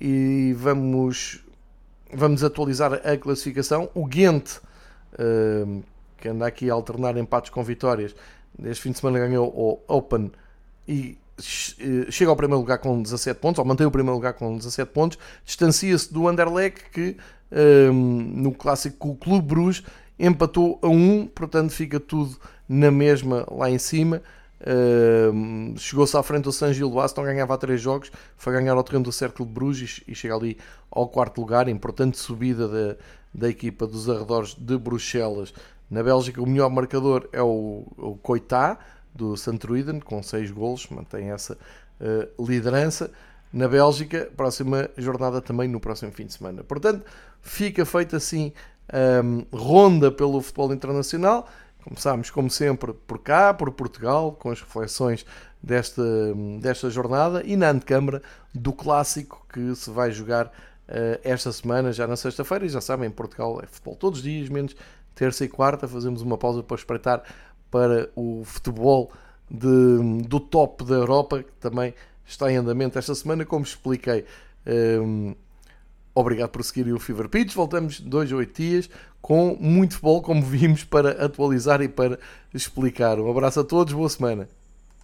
e 0.00 0.54
vamos, 0.56 1.44
vamos 2.12 2.42
atualizar 2.42 2.94
a 2.94 3.16
classificação. 3.16 3.90
O 3.94 4.06
Ghent 4.06 4.58
que 6.18 6.28
anda 6.28 6.46
aqui 6.46 6.70
a 6.70 6.74
alternar 6.74 7.16
empates 7.16 7.50
com 7.50 7.62
vitórias. 7.62 8.14
Este 8.62 8.82
fim 8.82 8.92
de 8.92 8.98
semana 8.98 9.18
ganhou 9.18 9.48
o 9.48 9.80
Open 9.88 10.30
e 10.86 11.18
eh, 11.80 12.10
chega 12.10 12.30
ao 12.30 12.36
primeiro 12.36 12.60
lugar 12.60 12.78
com 12.78 13.02
17 13.02 13.40
pontos, 13.40 13.58
ou 13.58 13.64
mantém 13.64 13.86
o 13.86 13.90
primeiro 13.90 14.14
lugar 14.14 14.34
com 14.34 14.56
17 14.56 14.92
pontos, 14.92 15.18
distancia-se 15.44 16.12
do 16.12 16.28
Anderlecht 16.28 16.90
que 16.90 17.16
no 17.92 18.52
clássico 18.52 19.10
o 19.10 19.14
Clube 19.14 19.46
Bruges 19.46 19.84
empatou 20.18 20.78
a 20.82 20.88
1, 20.88 21.28
portanto 21.28 21.70
fica 21.70 22.00
tudo 22.00 22.36
na 22.68 22.90
mesma 22.90 23.46
lá 23.50 23.70
em 23.70 23.78
cima. 23.78 24.22
Uh, 24.60 25.78
chegou-se 25.78 26.16
à 26.16 26.22
frente 26.22 26.44
do 26.44 26.52
San 26.52 26.72
Gilloise, 26.72 27.14
não 27.16 27.24
ganhava 27.24 27.52
há 27.52 27.58
3 27.58 27.78
jogos, 27.78 28.10
foi 28.36 28.52
ganhar 28.54 28.72
ao 28.72 28.82
terreno 28.82 29.04
do 29.04 29.12
Cercle 29.12 29.44
de 29.44 29.52
Bruges 29.52 30.00
e 30.08 30.14
chega 30.14 30.34
ali 30.34 30.56
ao 30.90 31.06
quarto 31.06 31.38
lugar, 31.40 31.68
importante 31.68 32.18
subida 32.18 32.96
da, 33.34 33.48
equipa 33.48 33.86
dos 33.86 34.08
arredores 34.08 34.54
de 34.54 34.78
Bruxelas. 34.78 35.52
Na 35.90 36.02
Bélgica, 36.02 36.40
o 36.40 36.46
melhor 36.46 36.70
marcador 36.70 37.28
é 37.32 37.42
o, 37.42 37.86
o 37.96 38.18
Coitá, 38.22 38.78
do 39.14 39.36
Santruiden, 39.36 40.00
com 40.00 40.22
6 40.22 40.50
golos, 40.50 40.88
mantém 40.88 41.30
essa 41.30 41.56
uh, 42.00 42.44
liderança. 42.44 43.10
Na 43.52 43.68
Bélgica, 43.68 44.28
próxima 44.36 44.90
jornada 44.96 45.40
também 45.40 45.68
no 45.68 45.78
próximo 45.78 46.10
fim 46.10 46.26
de 46.26 46.32
semana. 46.32 46.64
Portanto, 46.64 47.04
fica 47.40 47.84
feita 47.84 48.16
assim 48.16 48.52
um, 49.22 49.44
ronda 49.56 50.10
pelo 50.10 50.40
futebol 50.40 50.72
internacional, 50.74 51.48
Começámos, 51.84 52.30
como 52.30 52.48
sempre, 52.48 52.94
por 52.94 53.18
cá, 53.18 53.52
por 53.52 53.70
Portugal, 53.70 54.32
com 54.32 54.50
as 54.50 54.58
reflexões 54.58 55.26
desta, 55.62 56.02
desta 56.58 56.88
jornada 56.88 57.42
e 57.44 57.56
na 57.56 57.70
antecâmara 57.70 58.22
do 58.54 58.72
clássico 58.72 59.46
que 59.52 59.74
se 59.74 59.90
vai 59.90 60.10
jogar 60.10 60.50
esta 61.22 61.52
semana, 61.52 61.92
já 61.92 62.06
na 62.06 62.16
sexta-feira. 62.16 62.66
E 62.66 62.68
já 62.68 62.80
sabem, 62.80 63.08
em 63.08 63.12
Portugal 63.12 63.60
é 63.62 63.66
futebol 63.66 63.96
todos 63.96 64.18
os 64.20 64.24
dias, 64.24 64.48
menos 64.48 64.74
terça 65.14 65.44
e 65.44 65.48
quarta. 65.48 65.88
Fazemos 65.88 66.22
uma 66.22 66.36
pausa 66.36 66.62
para 66.62 66.76
espreitar 66.76 67.22
para 67.70 68.08
o 68.14 68.42
futebol 68.44 69.10
de, 69.50 70.22
do 70.26 70.40
top 70.40 70.84
da 70.84 70.94
Europa, 70.94 71.42
que 71.42 71.52
também 71.60 71.94
está 72.24 72.50
em 72.50 72.56
andamento 72.56 72.98
esta 72.98 73.14
semana, 73.14 73.44
como 73.44 73.64
expliquei. 73.64 74.24
Um, 74.66 75.34
obrigado 76.14 76.50
por 76.50 76.64
seguirem 76.64 76.92
o 76.92 77.00
Fever 77.00 77.28
Pitch. 77.28 77.54
Voltamos 77.54 78.00
dois 78.00 78.30
ou 78.32 78.38
oito 78.38 78.62
dias 78.62 78.88
com 79.20 79.56
muito 79.58 79.94
futebol, 79.94 80.22
como 80.22 80.42
vimos, 80.42 80.84
para 80.84 81.24
atualizar 81.24 81.80
e 81.82 81.88
para 81.88 82.18
explicar. 82.52 83.18
Um 83.18 83.30
abraço 83.30 83.60
a 83.60 83.64
todos, 83.64 83.92
boa 83.92 84.08
semana. 84.08 84.48